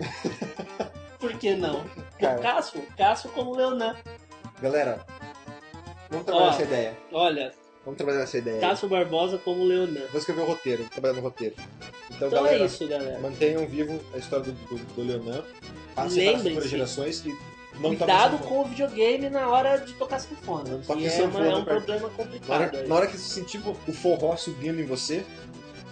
Por 1.18 1.32
que 1.38 1.54
não? 1.54 1.84
Cara. 2.20 2.38
O 2.38 2.42
Cássio, 2.42 2.82
Cássio 2.96 3.30
como 3.30 3.54
Leonan. 3.54 3.96
Galera, 4.60 5.04
vamos 6.10 6.26
trabalhar 6.26 6.48
Ó. 6.48 6.50
essa 6.50 6.62
ideia. 6.62 6.98
Olha, 7.12 7.52
Vamos 7.86 7.96
trabalhar 7.98 8.22
essa 8.24 8.36
ideia. 8.36 8.60
Cássio 8.60 8.88
Barbosa 8.88 9.38
como 9.38 9.64
Leonan. 9.64 10.02
Vou 10.10 10.18
escrever 10.18 10.42
o 10.42 10.44
roteiro, 10.44 10.82
vou 10.82 10.90
trabalhar 10.90 11.14
no 11.14 11.20
roteiro. 11.22 11.54
Então, 12.10 12.26
Então 12.28 12.30
galera, 12.30 12.62
é 12.62 12.66
isso, 12.66 12.86
galera. 12.88 13.18
mantenham 13.20 13.66
vivo 13.66 13.98
a 14.12 14.18
história 14.18 14.44
do, 14.44 14.52
do, 14.52 14.76
do 14.94 15.02
Leonan. 15.02 15.42
Passem 15.94 16.24
para 16.26 16.36
as 16.36 16.42
futuras 16.42 16.68
gerações 16.70 17.24
e 17.24 17.28
não 17.28 17.94
toquem 17.94 17.96
Cuidado 17.98 18.38
com 18.38 18.60
o 18.60 18.64
videogame 18.64 19.30
na 19.30 19.48
hora 19.48 19.76
de 19.78 19.92
tocar 19.94 20.18
sanfona. 20.18 20.68
Não 20.68 20.80
Que 20.80 20.86
toque 20.88 21.06
é, 21.06 21.10
sanfona 21.10 21.44
uma- 21.46 21.52
é 21.52 21.56
um 21.56 21.64
perto. 21.64 21.76
problema 21.84 22.08
Na 22.08 22.14
complicado. 22.14 22.50
hora, 22.60 22.78
aí. 22.80 22.88
na 22.88 22.94
hora 22.96 23.06
que 23.06 23.16
você 23.16 23.34
sentir 23.40 23.62
o 23.86 23.92
forró 23.92 24.36
subindo 24.36 24.80
em 24.80 24.84
você, 24.84 25.24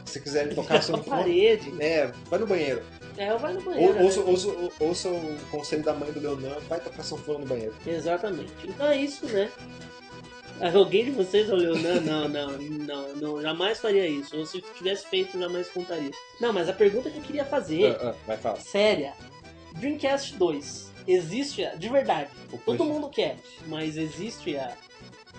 se 0.05 0.14
você 0.14 0.20
quiser 0.20 0.49
tocar 0.55 0.74
na 0.74 0.82
sanfona, 0.82 1.16
parede. 1.18 1.72
é, 1.78 2.11
vai 2.28 2.38
no 2.40 2.47
banheiro. 2.49 2.82
É, 3.16 3.36
vai 3.36 3.53
no 3.53 3.61
Ou, 3.61 3.64
banheiro. 3.66 4.03
ouça, 4.03 4.18
né? 4.20 4.26
ouça, 4.28 4.49
ouça 4.80 5.09
o 5.09 5.38
conselho 5.53 5.84
da 5.84 5.92
mãe 5.95 6.11
do 6.11 6.18
Leonan, 6.18 6.57
vai 6.68 6.80
tocar 6.80 7.05
sanfona 7.05 7.38
no 7.38 7.47
banheiro. 7.47 7.72
Exatamente. 7.86 8.53
Então 8.64 8.86
é 8.88 8.97
isso, 8.97 9.24
né? 9.26 9.49
Alguém 10.72 11.04
de 11.06 11.10
vocês 11.10 11.50
olhou, 11.50 11.76
não, 11.78 12.00
não, 12.00 12.28
não, 12.28 12.48
não, 12.58 13.16
não, 13.16 13.42
jamais 13.42 13.78
faria 13.80 14.06
isso. 14.06 14.36
Ou 14.36 14.46
se 14.46 14.60
tivesse 14.76 15.06
feito, 15.06 15.38
jamais 15.38 15.68
contaria. 15.68 16.10
Não, 16.40 16.52
mas 16.52 16.68
a 16.68 16.72
pergunta 16.72 17.10
que 17.10 17.18
eu 17.18 17.22
queria 17.22 17.44
fazer, 17.44 17.94
Ah, 18.00 18.10
ah, 18.10 18.14
vai 18.26 18.36
falar. 18.38 18.56
séria, 18.60 19.12
Dreamcast 19.72 20.36
2, 20.36 20.92
existe, 21.06 21.64
a- 21.64 21.74
de 21.74 21.88
verdade, 21.88 22.30
todo 22.64 22.84
mundo 22.84 23.08
quer, 23.10 23.36
mas 23.66 23.96
existe 23.96 24.56
a... 24.56 24.72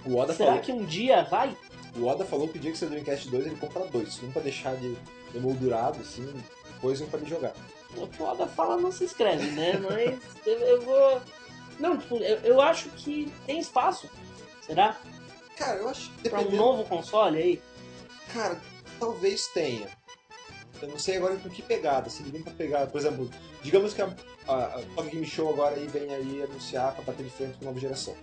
O 0.05 0.15
Oda, 0.17 0.34
Será 0.34 0.49
falou, 0.51 0.61
que 0.63 0.71
um 0.71 0.86
dia 0.86 1.23
vai? 1.23 1.57
o 1.97 2.05
Oda 2.05 2.23
falou 2.23 2.47
que 2.47 2.57
o 2.57 2.61
dia 2.61 2.71
que 2.71 2.78
você 2.78 2.86
Dreamcast 2.86 3.28
2 3.30 3.47
ele 3.47 3.55
compra 3.55 3.86
dois. 3.86 4.21
Um 4.21 4.32
pra 4.32 4.41
deixar 4.43 4.76
de 4.76 4.95
emoldurado, 5.34 5.99
assim, 6.01 6.28
depois 6.73 7.01
um 7.01 7.07
pra 7.07 7.19
ele 7.19 7.28
jogar. 7.30 7.53
O 7.97 8.05
que 8.07 8.21
o 8.21 8.26
Oda 8.26 8.45
fala 8.45 8.78
não 8.78 8.91
se 8.91 9.05
escreve, 9.05 9.47
né? 9.51 9.73
Mas 9.82 10.19
eu, 10.45 10.59
eu 10.59 10.82
vou... 10.84 11.21
Não, 11.80 11.97
tipo, 11.97 12.17
eu, 12.17 12.38
eu 12.43 12.61
acho 12.61 12.89
que 12.89 13.32
tem 13.47 13.57
espaço. 13.59 14.07
Será? 14.61 14.97
Cara, 15.58 15.78
eu 15.80 15.89
acho 15.89 16.12
que 16.12 16.30
Pra 16.30 16.39
um 16.39 16.43
dependendo... 16.43 16.64
novo 16.64 16.84
console 16.86 17.38
aí? 17.38 17.62
Cara, 18.34 18.60
talvez 18.99 19.47
tenha. 19.47 19.88
Eu 20.82 20.89
não 20.89 20.99
sei 20.99 21.18
agora 21.18 21.36
com 21.38 21.49
que 21.49 21.62
pegada. 21.62 22.10
Se 22.10 22.22
ele 22.22 22.32
vem 22.32 22.41
pra 22.41 22.53
pegar, 22.53 22.88
por 22.88 22.99
exemplo, 22.99 23.30
digamos 23.64 23.93
que 23.93 24.01
a, 24.01 24.14
a, 24.47 24.66
a 24.66 24.82
Top 24.95 25.10
Game 25.10 25.26
Show 25.26 25.49
agora 25.53 25.76
aí 25.76 25.88
vem 25.88 26.14
aí 26.14 26.43
anunciar 26.43 26.93
pra 26.93 27.03
bater 27.03 27.24
de 27.24 27.30
frente 27.30 27.58
com 27.58 27.66
a 27.66 27.68
nova 27.68 27.80
geração. 27.80 28.16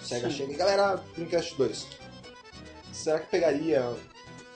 O 0.00 0.04
Sega 0.04 0.28
Sim. 0.30 0.36
chega 0.36 0.52
e 0.52 0.56
galera, 0.56 0.96
Dreamcast 1.14 1.56
2. 1.56 1.86
Será 2.92 3.20
que 3.20 3.26
pegaria, 3.30 3.94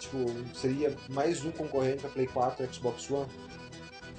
tipo, 0.00 0.18
seria 0.54 0.96
mais 1.08 1.44
um 1.44 1.52
concorrente 1.52 2.00
pra 2.00 2.10
Play 2.10 2.26
4 2.26 2.64
e 2.64 2.74
Xbox 2.74 3.08
One? 3.10 3.28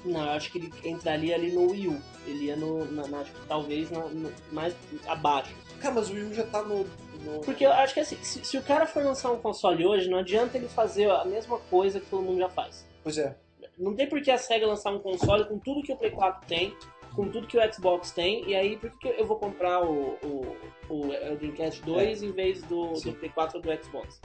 Não, 0.04 0.24
eu 0.24 0.30
acho 0.30 0.50
que 0.50 0.58
ele 0.58 0.72
entraria 0.84 1.34
ali 1.34 1.52
no 1.52 1.70
Wii 1.70 1.88
U. 1.88 2.02
Ele 2.26 2.44
ia 2.46 2.56
no, 2.56 2.90
na, 2.90 3.06
na- 3.06 3.24
que 3.24 3.32
talvez 3.46 3.90
na- 3.90 4.06
no- 4.06 4.32
mais 4.50 4.74
abaixo. 5.06 5.54
Cara, 5.80 5.94
mas 5.94 6.08
o 6.08 6.14
Wii 6.14 6.22
U 6.24 6.34
já 6.34 6.44
tá 6.44 6.62
no. 6.62 6.86
No- 7.24 7.40
Porque 7.40 7.64
eu 7.64 7.72
acho 7.72 7.94
que 7.94 8.00
assim, 8.00 8.16
se, 8.22 8.44
se 8.44 8.56
o 8.58 8.62
cara 8.62 8.86
for 8.86 9.04
lançar 9.04 9.30
um 9.30 9.38
console 9.38 9.86
hoje, 9.86 10.08
não 10.08 10.18
adianta 10.18 10.56
ele 10.58 10.68
fazer 10.68 11.10
a 11.10 11.24
mesma 11.24 11.58
coisa 11.58 12.00
que 12.00 12.06
todo 12.06 12.22
mundo 12.22 12.38
já 12.38 12.48
faz. 12.48 12.86
Pois 13.02 13.18
é. 13.18 13.36
Não 13.78 13.94
tem 13.94 14.08
por 14.08 14.20
que 14.20 14.30
a 14.30 14.36
SEGA 14.38 14.66
lançar 14.66 14.92
um 14.92 14.98
console 14.98 15.44
com 15.46 15.58
tudo 15.58 15.82
que 15.82 15.92
o 15.92 15.96
Play 15.96 16.10
4 16.10 16.46
tem, 16.46 16.74
com 17.16 17.28
tudo 17.28 17.46
que 17.46 17.58
o 17.58 17.72
Xbox 17.74 18.10
tem, 18.10 18.46
e 18.48 18.54
aí 18.54 18.76
por 18.76 18.90
que 18.98 19.08
eu 19.08 19.26
vou 19.26 19.36
comprar 19.38 19.82
o, 19.82 20.18
o, 20.22 20.56
o 20.88 21.08
Dreamcast 21.38 21.82
2 21.82 22.22
em 22.22 22.30
vez 22.32 22.62
do, 22.62 22.94
Sim. 22.96 23.10
do 23.12 23.16
Play 23.16 23.30
4 23.30 23.56
ou 23.56 23.62
do 23.62 23.84
Xbox? 23.84 24.20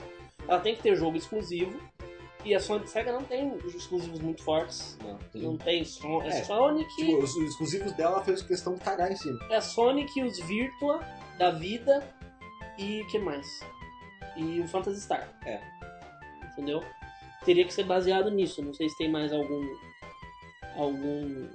Ela 0.46 0.60
tem 0.60 0.76
que 0.76 0.82
ter 0.82 0.94
jogo 0.94 1.16
exclusivo, 1.16 1.80
e 2.44 2.54
a 2.54 2.60
Sony 2.60 2.86
SEGA 2.86 3.12
não 3.12 3.24
tem 3.24 3.56
exclusivos 3.74 4.20
muito 4.20 4.40
fortes. 4.44 4.96
Não, 5.02 5.18
Não 5.34 5.56
tem 5.56 5.84
Son 5.84 6.22
é 6.22 6.28
É, 6.28 6.44
Sonic. 6.44 6.94
Tipo, 6.94 7.18
os, 7.24 7.34
os 7.34 7.50
exclusivos 7.50 7.92
dela 7.94 8.22
fez 8.22 8.40
questão 8.42 8.74
de 8.74 8.80
cagar 8.80 9.10
em 9.10 9.16
cima. 9.16 9.36
É 9.50 9.56
a 9.56 9.60
Sonic, 9.60 10.22
os 10.22 10.38
Virtua 10.38 11.00
da 11.38 11.50
vida 11.50 12.04
e 12.78 13.02
o 13.02 13.06
que 13.08 13.18
mais? 13.18 13.60
E 14.36 14.60
o 14.60 14.68
Phantasy 14.68 15.00
Star. 15.00 15.28
É. 15.44 15.60
Entendeu? 16.52 16.82
Teria 17.44 17.64
que 17.64 17.72
ser 17.72 17.84
baseado 17.84 18.30
nisso. 18.30 18.62
Não 18.62 18.74
sei 18.74 18.88
se 18.88 18.96
tem 18.98 19.10
mais 19.10 19.32
algum. 19.32 19.64
algum. 20.76 21.48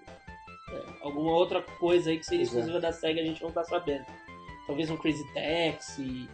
é, 0.72 0.84
alguma 1.02 1.32
outra 1.34 1.62
coisa 1.62 2.10
aí 2.10 2.18
que 2.18 2.26
seria 2.26 2.44
é. 2.44 2.46
exclusiva 2.46 2.80
da 2.80 2.92
SEGA 2.92 3.22
a 3.22 3.26
gente 3.26 3.42
não 3.44 3.52
tá 3.52 3.64
sabendo. 3.64 4.06
Talvez 4.68 4.90
um 4.90 4.98
Crazy 4.98 5.26
Taxi. 5.34 6.30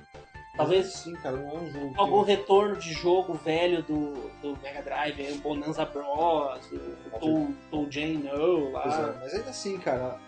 Talvez 0.56 0.88
Sim, 0.92 1.14
cara, 1.18 1.38
não 1.38 1.50
é 1.52 1.54
um 1.60 1.72
jogo. 1.72 1.94
que- 1.94 2.00
algum 2.00 2.22
retorno 2.24 2.76
de 2.78 2.92
jogo 2.92 3.34
velho 3.36 3.84
do, 3.84 4.14
do 4.42 4.58
Mega 4.62 4.82
Drive, 4.82 5.34
o 5.34 5.38
Bonanza 5.38 5.86
Bros, 5.86 6.72
o 6.72 7.20
Toe- 7.20 7.56
Toe 7.70 7.92
Jane 7.92 8.18
No 8.18 8.72
lá. 8.72 8.82
Pois 8.82 8.96
é, 8.96 9.20
mas 9.20 9.34
ainda 9.36 9.50
assim, 9.52 9.78
cara, 9.78 10.20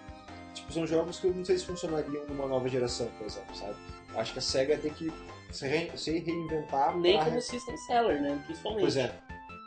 tipo, 0.54 0.72
são 0.72 0.86
jogos 0.86 1.20
que 1.20 1.26
eu 1.28 1.34
não 1.34 1.44
sei 1.44 1.58
se 1.58 1.66
funcionariam 1.66 2.28
numa 2.28 2.46
nova 2.46 2.70
geração, 2.70 3.08
por 3.18 3.26
exemplo, 3.26 3.56
sabe? 3.56 3.76
Acho 4.16 4.34
que 4.34 4.40
a 4.40 4.42
SEGA 4.42 4.78
tem 4.78 4.92
que 4.94 5.12
se, 5.52 5.68
re- 5.68 5.92
se 5.96 6.20
reinventar 6.20 6.98
Nem 6.98 7.16
pra... 7.18 7.26
como 7.26 7.42
System 7.42 7.78
Seller, 7.78 8.22
né? 8.22 8.42
Principalmente. 8.46 8.82
Pois 8.82 8.98
é. 8.98 9.14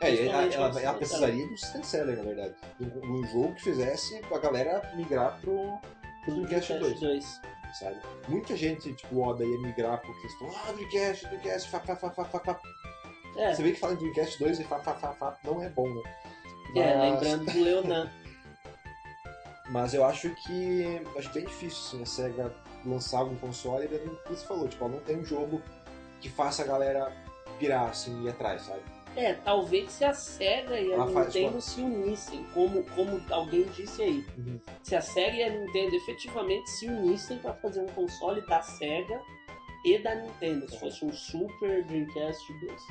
É, 0.02 0.26
ela, 0.26 0.42
ela, 0.52 0.80
ela 0.82 0.94
precisaria 0.94 1.46
de 1.46 1.52
um 1.52 1.56
system 1.56 1.82
seller, 1.84 2.16
na 2.16 2.24
verdade. 2.24 2.54
De 2.80 2.98
um, 3.06 3.24
jogo 3.28 3.54
que 3.54 3.62
fizesse 3.62 4.20
a 4.34 4.38
galera 4.38 4.82
migrar 4.96 5.38
pro, 5.40 5.78
pro 6.24 6.34
Dreamcast 6.34 6.72
2, 6.76 6.98
2. 7.00 7.40
sabe? 7.78 7.96
Muita 8.26 8.56
gente, 8.56 8.92
tipo, 8.94 9.20
Oda 9.22 9.44
ia 9.44 9.58
migrar 9.60 10.00
pro 10.00 10.12
questão, 10.20 10.50
ah, 10.56 10.72
Dreamcast, 10.72 11.26
Dreamcast, 11.28 11.70
fa, 11.70 11.78
fa, 11.78 11.94
fa, 11.94 12.10
fa, 12.10 12.24
fa, 12.24 12.38
fa. 12.40 12.60
É, 13.36 13.54
Você 13.54 13.62
vê 13.62 13.70
que 13.72 13.78
fala 13.78 13.92
em 13.92 13.96
Dreamcast 13.96 14.38
2 14.40 14.58
e 14.58 14.64
fa, 14.64 14.80
fa, 14.80 14.92
fa, 14.94 15.12
fa, 15.14 15.38
não 15.44 15.62
é 15.62 15.68
bom, 15.68 15.88
né? 15.88 16.02
é, 16.74 16.96
Mas- 16.96 17.12
lembrando 17.22 17.52
do 17.52 17.60
Leonan. 17.62 18.10
Mas 19.70 19.94
eu 19.94 20.04
acho 20.04 20.30
que. 20.30 21.00
Acho 21.16 21.30
bem 21.32 21.44
difícil 21.44 21.78
assim, 21.78 22.02
a 22.02 22.06
SEGA 22.06 22.52
lançar 22.84 23.24
um 23.24 23.36
console 23.36 23.84
e 23.86 23.88
que 23.88 24.28
você 24.34 24.46
falou, 24.46 24.68
tipo, 24.68 24.88
não 24.88 25.00
tem 25.00 25.18
um 25.18 25.24
jogo 25.24 25.62
que 26.20 26.28
faça 26.28 26.62
a 26.62 26.66
galera 26.66 27.12
pirar 27.58 27.88
assim 27.90 28.22
e 28.22 28.26
ir 28.26 28.30
atrás, 28.30 28.62
sabe? 28.62 28.82
É, 29.14 29.34
talvez 29.34 29.92
se 29.92 30.04
a 30.06 30.14
SEGA 30.14 30.80
e 30.80 30.90
a 30.90 30.94
Ela 30.94 31.06
faz 31.12 31.26
Nintendo 31.26 31.50
qual? 31.52 31.60
se 31.60 31.80
unissem, 31.82 32.44
como, 32.54 32.82
como 32.94 33.20
alguém 33.30 33.64
disse 33.64 34.02
aí. 34.02 34.24
Uhum. 34.38 34.58
Se 34.82 34.96
a 34.96 35.02
SEGA 35.02 35.36
e 35.36 35.42
a 35.42 35.50
Nintendo 35.50 35.96
efetivamente 35.96 36.70
se 36.70 36.86
unissem 36.86 37.38
para 37.38 37.52
fazer 37.54 37.82
um 37.82 37.86
console 37.88 38.40
da 38.46 38.62
SEGA 38.62 39.20
e 39.84 39.98
da 39.98 40.14
Nintendo, 40.14 40.66
se 40.70 40.78
fosse 40.80 41.04
um 41.04 41.12
Super 41.12 41.84
Dreamcast 41.84 42.52
2. 42.60 42.82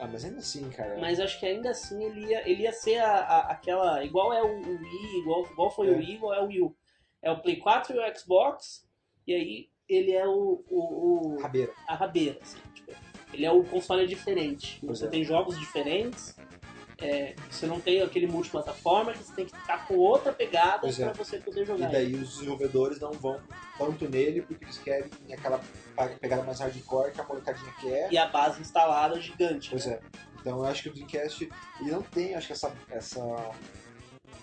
Ah, 0.00 0.08
mas 0.10 0.24
ainda 0.24 0.38
assim, 0.40 0.68
cara. 0.70 0.98
Mas 1.00 1.20
acho 1.20 1.38
que 1.38 1.46
ainda 1.46 1.70
assim 1.70 2.02
ele 2.04 2.26
ia, 2.26 2.48
ele 2.50 2.62
ia 2.64 2.72
ser 2.72 2.98
a, 2.98 3.14
a- 3.16 3.52
aquela. 3.52 4.04
Igual 4.04 4.32
é 4.32 4.42
o, 4.42 4.46
o 4.48 4.78
Wii, 4.80 5.18
igual, 5.20 5.46
igual 5.50 5.70
foi 5.70 5.88
É. 5.88 5.90
o 5.92 5.96
Wii, 5.98 6.14
igual 6.16 6.34
é 6.34 6.42
o 6.42 6.46
Wii 6.48 6.60
U. 6.62 6.76
É 7.22 7.30
o 7.30 7.40
Play 7.40 7.56
4 7.56 7.94
e 7.96 7.98
o 7.98 8.18
Xbox, 8.18 8.85
e 9.26 9.34
aí 9.34 9.68
ele 9.88 10.12
é 10.12 10.26
o, 10.26 10.64
o, 10.68 11.36
o- 11.36 11.40
Rabeira. 11.40 11.72
a 11.86 11.94
rabeira, 11.94 12.38
assim. 12.42 12.58
Tipo, 12.74 12.92
ele 13.32 13.44
é 13.44 13.50
o 13.52 13.62
console 13.64 14.06
diferente. 14.06 14.78
Pois 14.84 14.98
Você 14.98 15.06
é. 15.06 15.08
tem 15.08 15.24
jogos 15.24 15.58
diferentes, 15.58 16.36
é, 16.98 17.34
você 17.50 17.66
não 17.66 17.78
tem 17.78 18.00
aquele 18.02 18.26
multiplataforma 18.26 19.12
que 19.12 19.18
você 19.18 19.34
tem 19.34 19.44
que 19.46 19.54
estar 19.56 19.86
com 19.86 19.96
outra 19.96 20.32
pegada 20.32 20.78
Pois 20.80 20.96
para 20.96 21.10
é. 21.10 21.12
você 21.14 21.38
poder 21.38 21.62
E 21.62 21.66
jogar. 21.66 21.90
daí 21.90 22.14
os 22.14 22.30
desenvolvedores 22.36 22.98
não 22.98 23.12
vão 23.12 23.38
tanto 23.78 24.08
nele 24.08 24.40
porque 24.42 24.64
eles 24.64 24.78
querem 24.78 25.10
aquela 25.32 25.60
pegada 26.20 26.42
mais 26.42 26.58
hardcore 26.60 27.12
que 27.12 27.20
a 27.20 27.24
molecadinha 27.24 27.72
quer. 27.80 28.10
E 28.12 28.16
a 28.18 28.26
base 28.26 28.60
instalada 28.62 29.20
gigante. 29.20 29.70
Pois 29.70 29.84
né? 29.86 29.94
é. 29.94 30.00
Então 30.40 30.58
eu 30.58 30.64
acho 30.64 30.84
que 30.84 30.88
o 30.88 30.92
Dreamcast 30.92 31.48
ele 31.80 31.90
não 31.90 32.02
tem, 32.02 32.34
acho 32.34 32.46
que 32.46 32.52
essa, 32.54 32.72
essa 32.90 33.20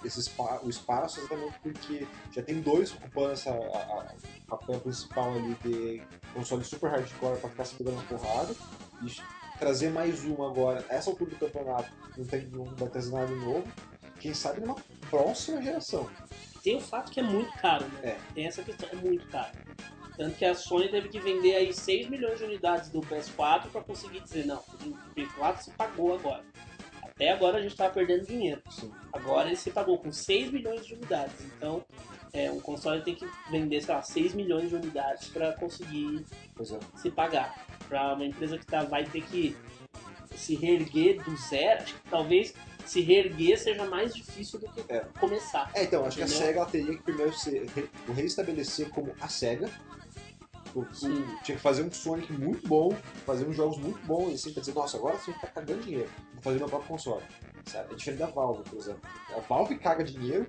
esse 0.04 0.22
spa, 0.24 0.60
o 0.64 0.70
espaço 0.70 1.20
exatamente 1.20 1.60
porque 1.62 2.08
já 2.32 2.42
tem 2.42 2.62
dois 2.62 2.94
ocupando 2.94 3.32
essa 3.32 3.52
a, 3.52 4.14
papel 4.48 4.80
principal 4.80 5.34
ali 5.34 5.56
de 5.64 6.02
console 6.34 6.64
super 6.64 6.90
hardcore 6.90 7.40
para 7.40 7.50
ficar 7.50 7.66
se 7.66 7.76
pegando 7.76 7.98
na 7.98 8.04
porrada 8.04 8.56
e 9.02 9.58
trazer 9.58 9.90
mais 9.90 10.24
uma 10.26 10.50
agora 10.50 10.86
essa 10.90 11.10
altura 11.10 11.32
do 11.32 11.38
campeonato 11.38 11.92
não 12.18 12.26
tem 12.26 12.46
não 12.48 12.66
vai 12.66 12.90
trazer 12.90 13.12
nada 13.12 13.32
novo 13.32 13.68
quem 14.20 14.34
sabe 14.34 14.62
numa 14.62 14.76
próxima 15.10 15.62
geração 15.62 16.10
Tem 16.64 16.78
o 16.78 16.80
fato 16.80 17.12
que 17.12 17.20
é 17.20 17.24
muito 17.24 17.52
caro, 17.58 17.86
né? 17.86 18.00
É. 18.04 18.18
Tem 18.34 18.48
essa 18.48 18.64
questão, 18.64 18.88
é 18.90 18.96
muito 18.96 19.28
caro. 19.28 19.52
Tanto 20.16 20.38
que 20.38 20.46
a 20.46 20.56
Sony 20.56 20.90
teve 20.90 21.10
que 21.10 21.20
vender 21.20 21.56
aí 21.56 21.74
6 21.74 22.10
milhões 22.10 22.38
de 22.38 22.46
unidades 22.46 22.90
do 22.90 23.02
PS4 23.02 23.70
para 23.70 23.82
conseguir 23.82 24.22
dizer, 24.22 24.46
não, 24.46 24.60
o 24.60 25.16
PS4 25.16 25.58
se 25.58 25.72
pagou 25.72 26.14
agora. 26.14 26.44
Até 27.16 27.32
agora 27.32 27.58
a 27.58 27.62
gente 27.62 27.76
tava 27.76 27.94
perdendo 27.94 28.26
dinheiro. 28.26 28.62
Sim. 28.70 28.92
Agora 29.12 29.48
ele 29.48 29.56
se 29.56 29.70
pagou 29.72 29.98
com 30.00 30.12
6 30.12 30.52
milhões 30.52 30.86
de 30.86 30.96
unidades. 30.96 31.36
Então, 31.58 31.84
é, 32.34 32.50
um 32.52 32.60
console 32.60 33.04
tem 33.04 33.14
que 33.16 33.28
vender, 33.52 33.82
sei 33.82 33.94
lá, 33.94 34.02
6 34.02 34.34
milhões 34.34 34.70
de 34.70 34.76
unidades 34.76 35.28
para 35.28 35.54
conseguir 35.54 36.26
é 36.60 36.98
se 36.98 37.12
pagar. 37.12 37.66
Para 37.88 38.16
uma 38.16 38.26
empresa 38.26 38.58
que 38.58 38.66
tá, 38.66 38.84
vai 38.84 39.04
ter 39.04 39.22
que 39.24 39.56
se 40.36 40.56
reerguer 40.56 41.24
do 41.24 41.38
zero, 41.38 41.84
acho 41.84 41.94
que 41.94 42.10
talvez 42.10 42.54
se 42.86 43.02
reerguer 43.02 43.58
seja 43.60 43.86
mais 43.86 44.14
difícil 44.14 44.60
do 44.60 44.68
que 44.70 44.84
É. 44.92 45.02
começar. 45.20 45.70
É, 45.76 45.84
então, 45.84 46.04
acho 46.06 46.18
que 46.18 46.24
a 46.24 46.26
Entendeu? 46.26 46.46
SEGA 46.48 46.66
teria 46.66 46.98
que 46.98 47.04
primeiro 47.04 47.32
o 48.08 48.12
reestabelecer 48.12 48.90
como 48.90 49.14
a 49.22 49.28
SEGA. 49.28 49.70
O- 50.76 50.86
Sim. 50.94 51.26
Tinha 51.44 51.56
que 51.58 51.62
fazer 51.64 51.84
um 51.84 51.92
Sonic 51.92 52.32
muito 52.34 52.68
bom, 52.68 52.92
fazer 53.26 53.46
uns 53.48 53.56
jogos 53.56 53.78
muito 53.78 54.00
bons, 54.06 54.34
assim, 54.34 54.52
pra 54.54 54.60
dizer, 54.62 54.74
nossa, 54.74 54.98
agora 54.98 55.18
você 55.18 55.32
tá 55.34 55.48
cagando 55.48 55.82
dinheiro, 55.84 56.10
vou 56.34 56.42
fazer 56.42 56.58
meu 56.60 56.68
próprio 56.68 56.90
console. 56.90 57.24
Sabe? 57.66 57.94
É 57.94 57.96
diferente 57.96 58.20
da 58.20 58.28
Valve, 58.28 58.64
por 58.70 58.78
exemplo. 58.80 59.02
A 59.36 59.40
Valve 59.42 59.78
caga 59.78 60.04
dinheiro 60.04 60.48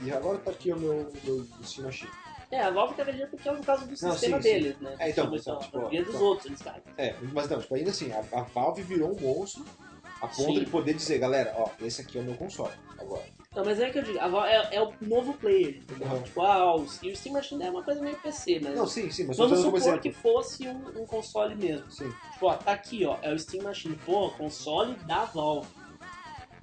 e 0.00 0.10
agora 0.10 0.38
tá 0.38 0.50
aqui 0.50 0.72
o 0.72 0.78
meu, 0.78 1.12
meu 1.24 1.46
Steam 1.62 1.84
Machine. 1.86 2.10
É, 2.50 2.62
a 2.62 2.70
Valve 2.70 2.94
caga 2.94 3.12
dinheiro 3.12 3.30
porque 3.30 3.48
é 3.48 3.52
o 3.52 3.62
caso 3.62 3.84
do 3.84 3.90
Não, 3.90 3.96
sistema 4.12 4.16
sim, 4.40 4.48
sim. 4.48 4.54
deles, 4.54 4.80
né? 4.80 4.90
É, 4.98 5.10
então, 5.10 5.30
Distribuição. 5.30 5.54
então, 5.56 5.66
tipo, 5.66 5.78
a 5.86 6.00
dos 6.02 6.08
então. 6.14 6.22
outros 6.22 6.46
eles 6.46 6.62
cagam. 6.62 6.82
É, 6.96 7.14
mas 7.32 7.48
não, 7.48 7.60
tipo, 7.60 7.74
ainda 7.74 7.90
assim, 7.90 8.10
a, 8.12 8.18
a 8.32 8.42
Valve 8.42 8.82
virou 8.82 9.12
um 9.16 9.20
monstro 9.20 9.64
a 10.20 10.26
ponto 10.26 10.34
Sim. 10.54 10.64
de 10.64 10.66
poder 10.70 10.94
dizer, 10.94 11.18
galera, 11.18 11.54
ó, 11.56 11.68
esse 11.80 12.00
aqui 12.00 12.18
é 12.18 12.20
o 12.20 12.24
meu 12.24 12.34
console 12.34 12.72
agora. 12.98 13.22
Então, 13.50 13.64
mas 13.64 13.80
é 13.80 13.88
que 13.90 13.98
eu 13.98 14.02
digo, 14.02 14.18
é, 14.44 14.76
é 14.76 14.82
o 14.82 14.92
novo 15.00 15.32
player? 15.34 15.80
Uhum. 16.00 16.22
Tipo, 16.22 16.42
ah, 16.42 16.76
o, 16.76 16.86
e 17.02 17.10
o 17.10 17.16
Steam 17.16 17.32
Machine 17.32 17.64
é 17.64 17.70
uma 17.70 17.82
coisa 17.82 18.00
meio 18.00 18.16
PC, 18.18 18.60
mas 18.62 18.74
Não, 18.76 18.86
sim, 18.86 19.10
sim, 19.10 19.24
mas 19.26 19.38
vamos 19.38 19.60
supor 19.60 19.98
que 20.00 20.12
fosse 20.12 20.68
um, 20.68 21.00
um 21.00 21.06
console 21.06 21.54
mesmo. 21.54 21.90
Sim, 21.90 22.12
Tipo, 22.34 22.46
ó, 22.46 22.54
tá 22.56 22.72
aqui, 22.72 23.06
ó, 23.06 23.16
é 23.22 23.32
o 23.32 23.38
Steam 23.38 23.64
Machine. 23.64 23.96
Pô, 24.04 24.28
console 24.30 24.94
da 25.06 25.24
Valve. 25.24 25.66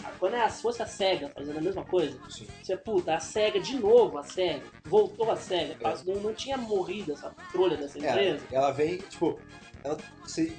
Ah, 0.04 0.12
Quando 0.20 0.36
é, 0.36 0.48
se 0.48 0.62
fosse 0.62 0.84
a 0.84 0.86
SEGA 0.86 1.30
fazendo 1.30 1.58
a 1.58 1.62
mesma 1.62 1.84
coisa, 1.84 2.20
sim. 2.30 2.46
você, 2.64 2.78
puta, 2.78 3.16
a 3.16 3.20
SEGA, 3.20 3.60
de 3.60 3.80
novo 3.80 4.20
a 4.20 4.24
SEGA, 4.24 4.62
voltou 4.86 5.32
a 5.32 5.36
SEGA, 5.36 5.76
É. 5.82 5.96
não, 6.06 6.22
não 6.22 6.34
tinha 6.36 6.56
morrido 6.56 7.14
essa 7.14 7.34
trolha 7.52 7.76
dessa 7.78 7.98
É, 7.98 8.12
empresa. 8.12 8.46
ela 8.52 8.70
vem, 8.72 8.98
tipo, 8.98 9.40
ela 9.84 9.98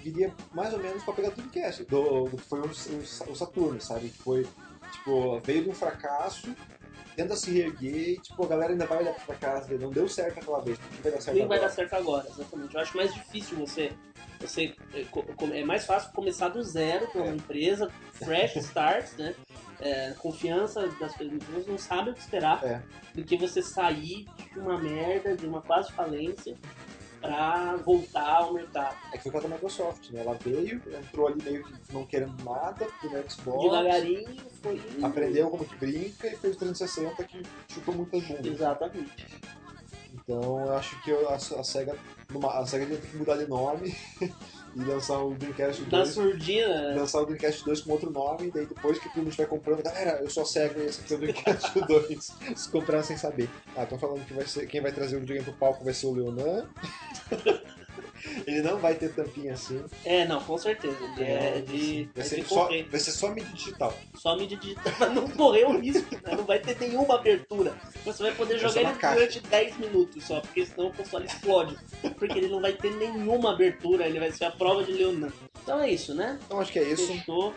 viria 0.03 0.35
mais 0.53 0.73
ou 0.75 0.81
menos 0.81 1.05
pra 1.05 1.15
pegar 1.15 1.29
do 1.31 1.37
Dreamcast, 1.37 1.85
do, 1.85 2.25
do 2.25 2.37
que 2.37 2.43
foi 2.43 2.61
o, 2.61 2.65
o, 2.67 3.31
o 3.31 3.37
Saturno, 3.37 3.81
sabe? 3.81 4.09
Que 4.09 4.19
foi, 4.19 4.47
tipo, 4.93 5.41
veio 5.41 5.65
de 5.65 5.71
um 5.71 5.75
fracasso, 5.75 6.55
tenta 7.15 7.35
se 7.37 7.51
reerguer 7.51 8.09
e, 8.11 8.19
tipo, 8.21 8.45
a 8.45 8.49
galera 8.49 8.73
ainda 8.73 8.87
vai 8.87 8.99
olhar 8.99 9.15
fracasso 9.15 9.69
dele. 9.69 9.85
Não 9.85 9.91
deu 9.91 10.09
certo 10.09 10.39
aquela 10.39 10.61
vez, 10.61 10.79
porque 10.79 11.03
vai 11.03 11.13
dar 11.13 11.21
certo 11.21 11.37
Nem 11.37 11.47
vai 11.47 11.59
dar 11.59 11.65
agora. 11.67 11.75
certo 11.75 11.95
agora, 11.95 12.27
exatamente. 12.29 12.75
Eu 12.75 12.81
acho 12.81 12.97
mais 12.97 13.15
difícil 13.15 13.57
você. 13.59 13.93
você 14.41 14.75
é, 14.93 15.59
é 15.61 15.65
mais 15.65 15.85
fácil 15.87 16.13
começar 16.13 16.49
do 16.49 16.63
zero 16.63 17.07
com 17.09 17.19
uma 17.21 17.29
É. 17.29 17.35
empresa, 17.35 17.91
fresh 18.13 18.57
start, 18.61 19.07
né? 19.19 19.35
É, 19.81 20.15
confiança 20.19 20.87
das 21.01 21.15
pessoas 21.17 21.67
não 21.67 21.77
sabem 21.79 22.13
o 22.13 22.15
que 22.15 22.21
esperar 22.21 22.65
É. 22.65 22.83
do 23.15 23.23
que 23.25 23.37
você 23.37 23.61
sair 23.63 24.27
de 24.53 24.59
uma 24.59 24.79
merda, 24.79 25.37
de 25.37 25.47
uma 25.47 25.61
quase 25.61 25.93
falência, 25.93 26.55
pra 27.27 27.77
voltar 27.77 28.37
ao 28.37 28.55
mercado. 28.55 28.97
É 29.13 29.19
que 29.19 29.31
foi 29.31 29.41
com 29.41 29.47
a 29.47 29.51
Microsoft, 29.51 30.11
né? 30.11 30.21
Ela 30.21 30.35
veio, 30.35 30.83
entrou 30.99 31.29
ali 31.29 31.43
meio 31.43 31.65
que 31.65 31.93
não 31.93 32.07
querendo 32.07 32.45
nada, 32.45 32.87
no 33.03 33.31
Xbox, 33.31 33.63
Devagarinho 33.63 34.37
foi. 34.63 34.81
aprendeu 35.03 35.51
como 35.51 35.65
que 35.65 35.77
brinca 35.77 36.27
e 36.27 36.37
fez 36.37 36.55
o 36.55 36.59
360 36.59 37.25
que 37.25 37.43
chutou 37.69 37.95
muitas 37.95 38.23
bundas. 38.25 38.47
Exatamente. 38.47 39.27
Então 40.15 40.67
eu 40.67 40.75
acho 40.75 41.01
que 41.03 41.13
a, 41.13 41.35
a 41.35 41.39
SEGA, 41.39 41.97
a 42.51 42.67
SEGA 42.67 42.87
ter 42.87 43.01
que 43.01 43.17
mudar 43.17 43.37
de 43.37 43.47
nome 43.47 43.95
e 44.77 44.85
lançar 44.85 45.19
o 45.25 45.35
Dreamcast 45.35 45.83
Da 45.85 45.99
2. 45.99 46.09
surdina, 46.11 46.91
né? 46.91 46.95
lançar 46.97 47.23
o 47.23 47.25
Dreamcast 47.25 47.65
2 47.65 47.81
com 47.81 47.93
outro 47.93 48.11
nome, 48.11 48.49
e 48.49 48.51
daí 48.51 48.67
depois 48.67 48.99
que 48.99 49.09
todo 49.09 49.19
mundo 49.19 49.29
estiver 49.31 49.49
comprando, 49.49 49.83
galera, 49.83 50.21
eu 50.23 50.29
SEGA 50.45 50.81
e 50.83 50.87
esse 50.87 51.01
aqui 51.01 51.15
é 51.15 51.17
o 51.17 51.21
Dreamcast 51.21 51.81
2. 51.81 52.33
Se 52.55 52.69
comprar 52.69 53.03
sem 53.03 53.17
saber. 53.17 53.49
Ah, 53.75 53.85
estão 53.85 53.99
falando 53.99 54.25
que 54.27 54.35
vai 54.35 54.47
ser, 54.47 54.67
quem 54.67 54.83
vai 54.83 54.93
trazer 54.93 55.17
o 55.17 55.21
videogame 55.21 55.49
pro 55.49 55.59
palco 55.59 55.83
vai 55.83 55.95
ser 55.95 56.07
o 56.07 56.13
Leonan. 56.13 56.69
Ele 58.47 58.63
não 58.63 58.79
vai 58.79 58.95
ter 58.95 59.13
tampinha 59.15 59.55
assim. 59.55 59.83
É, 60.05 60.25
não, 60.27 60.41
com 60.43 60.57
certeza. 60.59 60.97
Ele 61.17 61.25
é 61.31 61.61
de. 61.61 62.09
vai, 62.15 62.25
é 62.25 62.29
ser 62.29 62.41
de 62.43 62.49
só, 62.49 62.67
correr. 62.67 62.83
vai 62.91 63.01
ser 63.01 63.11
só 63.13 63.29
mídia 63.31 63.53
digital. 63.53 63.95
Só 64.15 64.37
mídia 64.37 64.57
digital 64.57 64.93
pra 64.99 65.09
não 65.11 65.29
correr 65.29 65.65
o 65.65 65.79
risco, 65.79 66.15
né? 66.15 66.37
Não 66.37 66.45
vai 66.45 66.59
ter 66.59 66.79
nenhuma 66.81 67.15
abertura. 67.17 67.75
Você 68.05 68.23
vai 68.23 68.33
poder 68.35 68.55
É 68.55 68.59
jogar 68.59 68.81
ele 68.81 68.93
caixa. 68.99 69.15
durante 69.15 69.41
10 69.41 69.77
minutos 69.79 70.25
só, 70.25 70.41
porque 70.41 70.65
senão 70.67 70.89
o 70.89 70.95
console 70.95 71.27
explode. 71.27 71.77
Porque 72.19 72.39
ele 72.39 72.49
não 72.49 72.61
vai 72.61 72.73
ter 72.73 72.93
nenhuma 72.95 73.53
abertura, 73.53 74.07
ele 74.07 74.19
vai 74.21 74.31
ser 74.33 74.45
a 74.47 74.51
prova 74.51 74.83
de 74.85 74.93
Leonan. 74.93 75.33
Então 75.63 75.81
é 75.81 75.91
isso, 75.91 76.15
né? 76.15 76.39
Então 76.47 76.61
acho 76.61 76.73
que 76.73 76.79
é 76.79 76.85
isso. 76.85 77.07
Fechou 77.07 77.55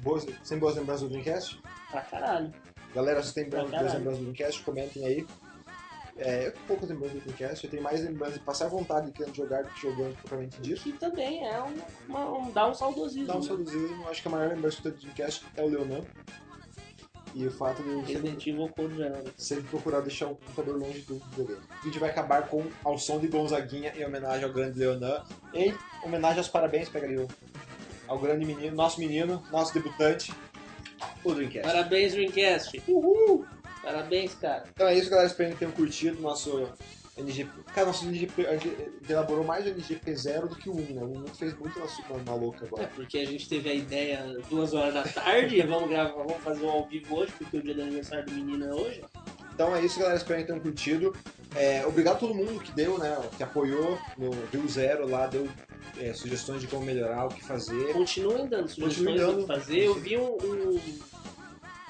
Boas, 0.00 0.26
sem 0.42 0.58
boas 0.58 0.74
lembranças 0.76 1.02
do 1.02 1.08
Dreamcast. 1.08 1.60
pra 1.90 2.00
caralho. 2.02 2.52
Galera, 2.94 3.22
se 3.22 3.34
tem 3.34 3.48
boas 3.48 3.64
lembranças 3.70 4.18
do 4.18 4.22
Dreamcast, 4.22 4.62
comentem 4.62 5.04
aí. 5.06 5.26
É, 6.16 6.46
eu 6.46 6.52
tenho 6.52 6.64
poucas 6.66 6.88
lembranças 6.88 7.16
do 7.18 7.24
Dreamcast, 7.24 7.64
eu 7.64 7.70
tenho 7.70 7.82
mais 7.82 8.00
lembranças 8.04 8.34
de 8.34 8.40
passar 8.44 8.68
vontade 8.68 9.06
de 9.06 9.12
querendo 9.12 9.34
jogar 9.34 9.64
do 9.64 9.70
que 9.70 9.82
jogando 9.82 10.14
propriamente 10.16 10.60
dito. 10.60 10.80
Que 10.82 10.92
também 10.92 11.44
é 11.46 11.60
um, 11.62 11.74
uma- 12.08 12.38
um- 12.38 12.50
dá 12.52 12.68
um 12.68 12.74
saudosismo. 12.74 13.26
Dá 13.26 13.34
um 13.36 13.40
né? 13.40 13.46
saudosismo, 13.46 14.08
acho 14.08 14.22
que 14.22 14.28
a 14.28 14.30
maior 14.30 14.48
lembrança 14.50 14.80
que 14.80 14.86
eu 14.88 14.92
tenho 14.92 15.00
do 15.10 15.14
Dreamcast 15.14 15.44
é 15.56 15.62
o 15.62 15.66
Leonan. 15.68 16.00
E 17.34 17.44
o 17.48 17.50
fato 17.50 17.82
de 17.82 17.88
eu 17.88 17.98
sempre, 17.98 18.12
Resident 18.12 18.46
Evil 18.46 18.68
Code 18.68 18.94
Verónica. 18.94 19.32
sempre 19.36 19.64
procurar 19.64 20.00
deixar 20.02 20.26
o 20.26 20.36
computador 20.36 20.76
longe 20.78 21.00
do 21.00 21.16
videogame. 21.30 21.62
O 21.80 21.84
vídeo 21.84 22.00
vai 22.00 22.10
acabar 22.10 22.46
com 22.46 22.64
ao 22.84 22.96
som 22.96 23.18
de 23.18 23.26
Gonzaguinha 23.26 23.92
em 23.96 24.06
homenagem 24.06 24.44
ao 24.44 24.52
grande 24.52 24.78
Leonan. 24.78 25.20
Em 25.52 25.74
homenagem 26.04 26.38
aos 26.38 26.46
parabéns, 26.48 26.88
pega 26.88 27.06
ali 27.06 27.18
o- 27.18 27.26
ao 28.06 28.20
grande 28.20 28.46
menino, 28.46 28.76
nosso 28.76 29.00
menino, 29.00 29.42
nosso 29.50 29.74
debutante, 29.74 30.32
o 31.24 31.34
Dreamcast. 31.34 31.66
Parabéns, 31.68 32.12
Dreamcast. 32.12 32.80
Uhul! 32.86 33.44
Parabéns, 33.84 34.34
cara. 34.34 34.64
Então 34.72 34.86
é 34.88 34.94
isso, 34.94 35.10
galera. 35.10 35.28
Espero 35.28 35.52
que 35.52 35.58
tenham 35.58 35.72
curtido 35.72 36.20
nosso 36.20 36.68
NGP. 37.16 37.50
Cara, 37.74 37.86
nosso 37.86 38.04
NGP, 38.06 38.46
a 38.46 38.52
gente 38.56 38.76
elaborou 39.08 39.44
mais 39.44 39.64
o 39.66 39.68
NGP 39.68 40.16
0 40.16 40.48
do 40.48 40.56
que 40.56 40.68
o 40.68 40.72
1, 40.72 40.76
né? 40.94 41.02
O 41.02 41.18
1 41.18 41.26
fez 41.34 41.56
muito 41.56 41.78
na, 41.78 41.86
na 42.24 42.34
louca 42.34 42.64
É 42.64 42.68
agora. 42.68 42.90
porque 42.94 43.18
a 43.18 43.24
gente 43.24 43.48
teve 43.48 43.70
a 43.70 43.74
ideia 43.74 44.36
duas 44.48 44.74
horas 44.74 44.94
da 44.94 45.02
tarde, 45.04 45.60
vamos 45.62 45.88
gravar, 45.88 46.12
vamos 46.12 46.42
fazer 46.42 46.64
um 46.64 46.70
ao 46.70 46.88
vivo 46.88 47.16
hoje, 47.16 47.32
porque 47.38 47.58
o 47.58 47.62
dia 47.62 47.74
do 47.74 47.82
aniversário 47.82 48.26
do 48.26 48.32
menino 48.32 48.64
é 48.64 48.74
hoje. 48.74 49.04
Então 49.54 49.74
é 49.74 49.84
isso, 49.84 50.00
galera. 50.00 50.16
Espero 50.16 50.40
que 50.40 50.46
tenham 50.46 50.60
curtido. 50.60 51.14
É, 51.54 51.86
obrigado 51.86 52.16
a 52.16 52.18
todo 52.18 52.34
mundo 52.34 52.58
que 52.60 52.72
deu, 52.72 52.98
né? 52.98 53.16
Que 53.36 53.44
apoiou 53.44 53.96
no 54.18 54.30
Deu 54.50 54.66
Zero 54.66 55.08
lá, 55.08 55.28
deu 55.28 55.48
é, 55.98 56.12
sugestões 56.12 56.60
de 56.60 56.66
como 56.66 56.84
melhorar, 56.84 57.26
o 57.26 57.28
que 57.28 57.44
fazer. 57.44 57.92
Continuem 57.92 58.48
dando 58.48 58.68
sugestões 58.68 59.20
Continuem 59.20 59.36
do 59.36 59.40
que 59.42 59.46
fazer. 59.46 59.84
Eu 59.84 59.94
vi 59.94 60.16
um, 60.16 60.32
um, 60.32 60.80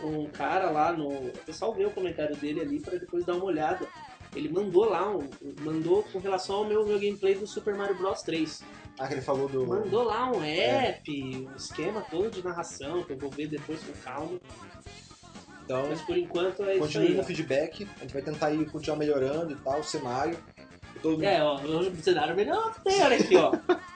um 0.03 0.27
cara 0.27 0.71
lá 0.71 0.93
no. 0.93 1.09
O 1.09 1.33
pessoal 1.47 1.73
vê 1.75 1.85
o 1.85 1.91
comentário 1.91 2.37
dele 2.37 2.61
ali 2.61 2.81
para 2.81 2.99
depois 2.99 3.25
dar 3.25 3.35
uma 3.35 3.45
olhada. 3.45 3.87
ele 4.35 4.49
mandou 4.49 4.85
lá, 4.87 5.09
um, 5.09 5.29
mandou 5.61 6.03
com 6.03 6.19
relação 6.19 6.57
ao 6.57 6.65
meu, 6.65 6.85
meu 6.85 6.99
gameplay 6.99 7.35
do 7.37 7.47
Super 7.47 7.75
Mario 7.77 7.95
Bros 7.97 8.21
3. 8.23 8.65
Ah, 8.99 9.07
que 9.07 9.15
ele 9.15 9.21
falou 9.23 9.49
do. 9.49 9.65
Mandou 9.67 10.03
lá 10.03 10.31
um 10.31 10.43
É. 10.43 10.89
app, 10.89 11.11
um 11.49 11.57
esquema 11.57 12.01
todo 12.11 12.31
de 12.31 12.45
narração, 12.45 13.03
que 13.05 13.13
eu 13.13 13.17
vou 13.19 13.31
ver 13.31 13.49
depois 13.49 13.81
com 13.83 13.93
calma. 14.03 14.41
Então, 15.65 15.87
Mas 15.89 16.03
por 16.03 16.19
enquanto 16.19 16.63
é 16.65 16.73
isso 16.73 16.81
continue 16.81 17.15
no 17.15 17.25
feedback, 17.25 17.89
a 17.97 18.01
gente 18.03 18.13
vai 18.13 18.23
tentar 18.23 18.51
ir 18.53 18.69
continuar 18.71 18.99
melhorando 18.99 19.53
e 19.53 19.57
tal, 19.57 19.81
o 19.81 19.85
cenário. 19.85 20.37
Todo 21.01 21.25
É, 21.25 21.43
ó, 21.43 21.57
o 21.57 21.97
cenário 22.03 22.35
melhor 22.37 22.75
tem, 22.83 23.03
olha 23.03 23.17
aqui, 23.17 23.37
ó. 23.37 23.53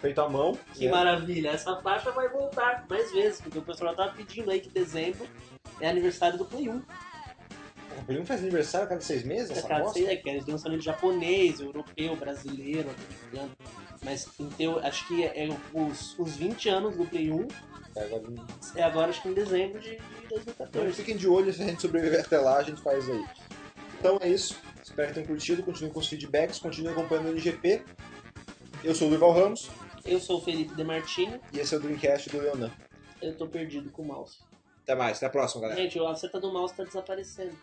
feito 0.00 0.20
à 0.20 0.28
mão. 0.28 0.58
Que 0.74 0.86
né? 0.86 0.90
maravilha. 0.90 1.50
Essa 1.50 1.76
faixa 1.76 2.10
vai 2.10 2.28
voltar 2.28 2.84
mais 2.88 3.10
vezes, 3.12 3.40
porque 3.40 3.58
o 3.58 3.62
pessoal 3.62 3.94
tava 3.94 4.12
pedindo 4.12 4.50
aí 4.50 4.60
que 4.60 4.68
dezembro 4.70 5.26
é 5.80 5.88
aniversário 5.88 6.38
do 6.38 6.44
Play 6.44 6.68
1. 6.68 6.76
O 6.76 8.04
Play 8.06 8.18
1 8.20 8.24
faz 8.26 8.40
aniversário 8.40 8.86
a 8.86 8.88
cada 8.88 9.00
seis 9.00 9.24
meses, 9.24 9.50
essa 9.50 9.66
Cara, 9.68 9.82
bosta? 9.84 9.98
sei, 9.98 10.08
é 10.08 10.16
que 10.16 10.28
eles 10.28 10.46
lançamento 10.46 10.82
japonês, 10.82 11.60
europeu, 11.60 12.16
brasileiro, 12.16 12.88
americano. 12.90 13.50
Mas 14.02 14.26
em 14.38 14.48
teo, 14.48 14.78
acho 14.78 15.06
que 15.06 15.24
é, 15.24 15.46
é 15.46 15.56
os, 15.74 16.18
os 16.18 16.36
20 16.36 16.68
anos 16.70 16.96
do 16.96 17.04
Play 17.04 17.30
1 17.30 17.46
É, 17.96 18.04
agora- 18.04 18.22
é 18.76 18.82
agora, 18.82 19.10
acho 19.10 19.20
que 19.22 19.28
em 19.28 19.34
dezembro 19.34 19.80
de, 19.80 19.90
de 19.90 19.96
Então 20.24 20.38
2014. 20.38 20.92
fiquem 20.94 21.16
de 21.16 21.28
olho, 21.28 21.52
se 21.52 21.62
a 21.62 21.66
gente 21.66 21.82
sobreviver 21.82 22.20
até 22.20 22.38
lá, 22.38 22.58
a 22.58 22.62
gente 22.62 22.80
faz 22.80 23.08
aí. 23.10 23.24
Então 23.98 24.18
é 24.22 24.28
isso. 24.28 24.56
Espero 24.82 25.08
que 25.08 25.14
tenham 25.14 25.26
curtido, 25.26 25.62
continuem 25.62 25.92
com 25.92 26.00
os 26.00 26.08
feedbacks, 26.08 26.58
continuem 26.58 26.92
acompanhando 26.92 27.26
o 27.26 27.30
NGP. 27.32 27.82
Eu 28.82 28.94
sou 28.94 29.08
o 29.08 29.10
Durval 29.10 29.32
Ramos 29.32 29.68
Eu 30.04 30.18
sou 30.20 30.38
o 30.38 30.40
Felipe 30.40 30.74
Demartini, 30.74 31.40
e 31.52 31.58
esse 31.58 31.74
é 31.74 31.78
o 31.78 31.80
Dreamcast 31.80 32.30
do 32.30 32.38
Leonan. 32.38 32.70
eu 33.22 33.36
tô 33.36 33.46
perdido 33.46 33.90
com 33.90 34.02
o 34.02 34.06
mouse. 34.06 34.38
Até 34.82 34.94
mais, 34.94 35.18
até 35.18 35.26
a 35.26 35.30
próxima, 35.30 35.62
galera. 35.62 35.80
Gente, 35.80 35.98
a 35.98 36.14
seta 36.14 36.40
do 36.40 36.52
mouse 36.52 36.74
tá 36.74 36.84
desaparecendo. 36.84 37.56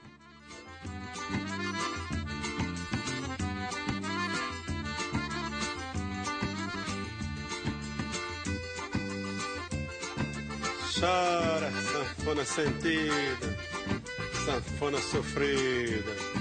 Chora, 10.99 11.71
sanfona 11.71 12.45
sentida, 12.45 13.57
sanfona 14.45 14.97
sofrida. 14.99 16.36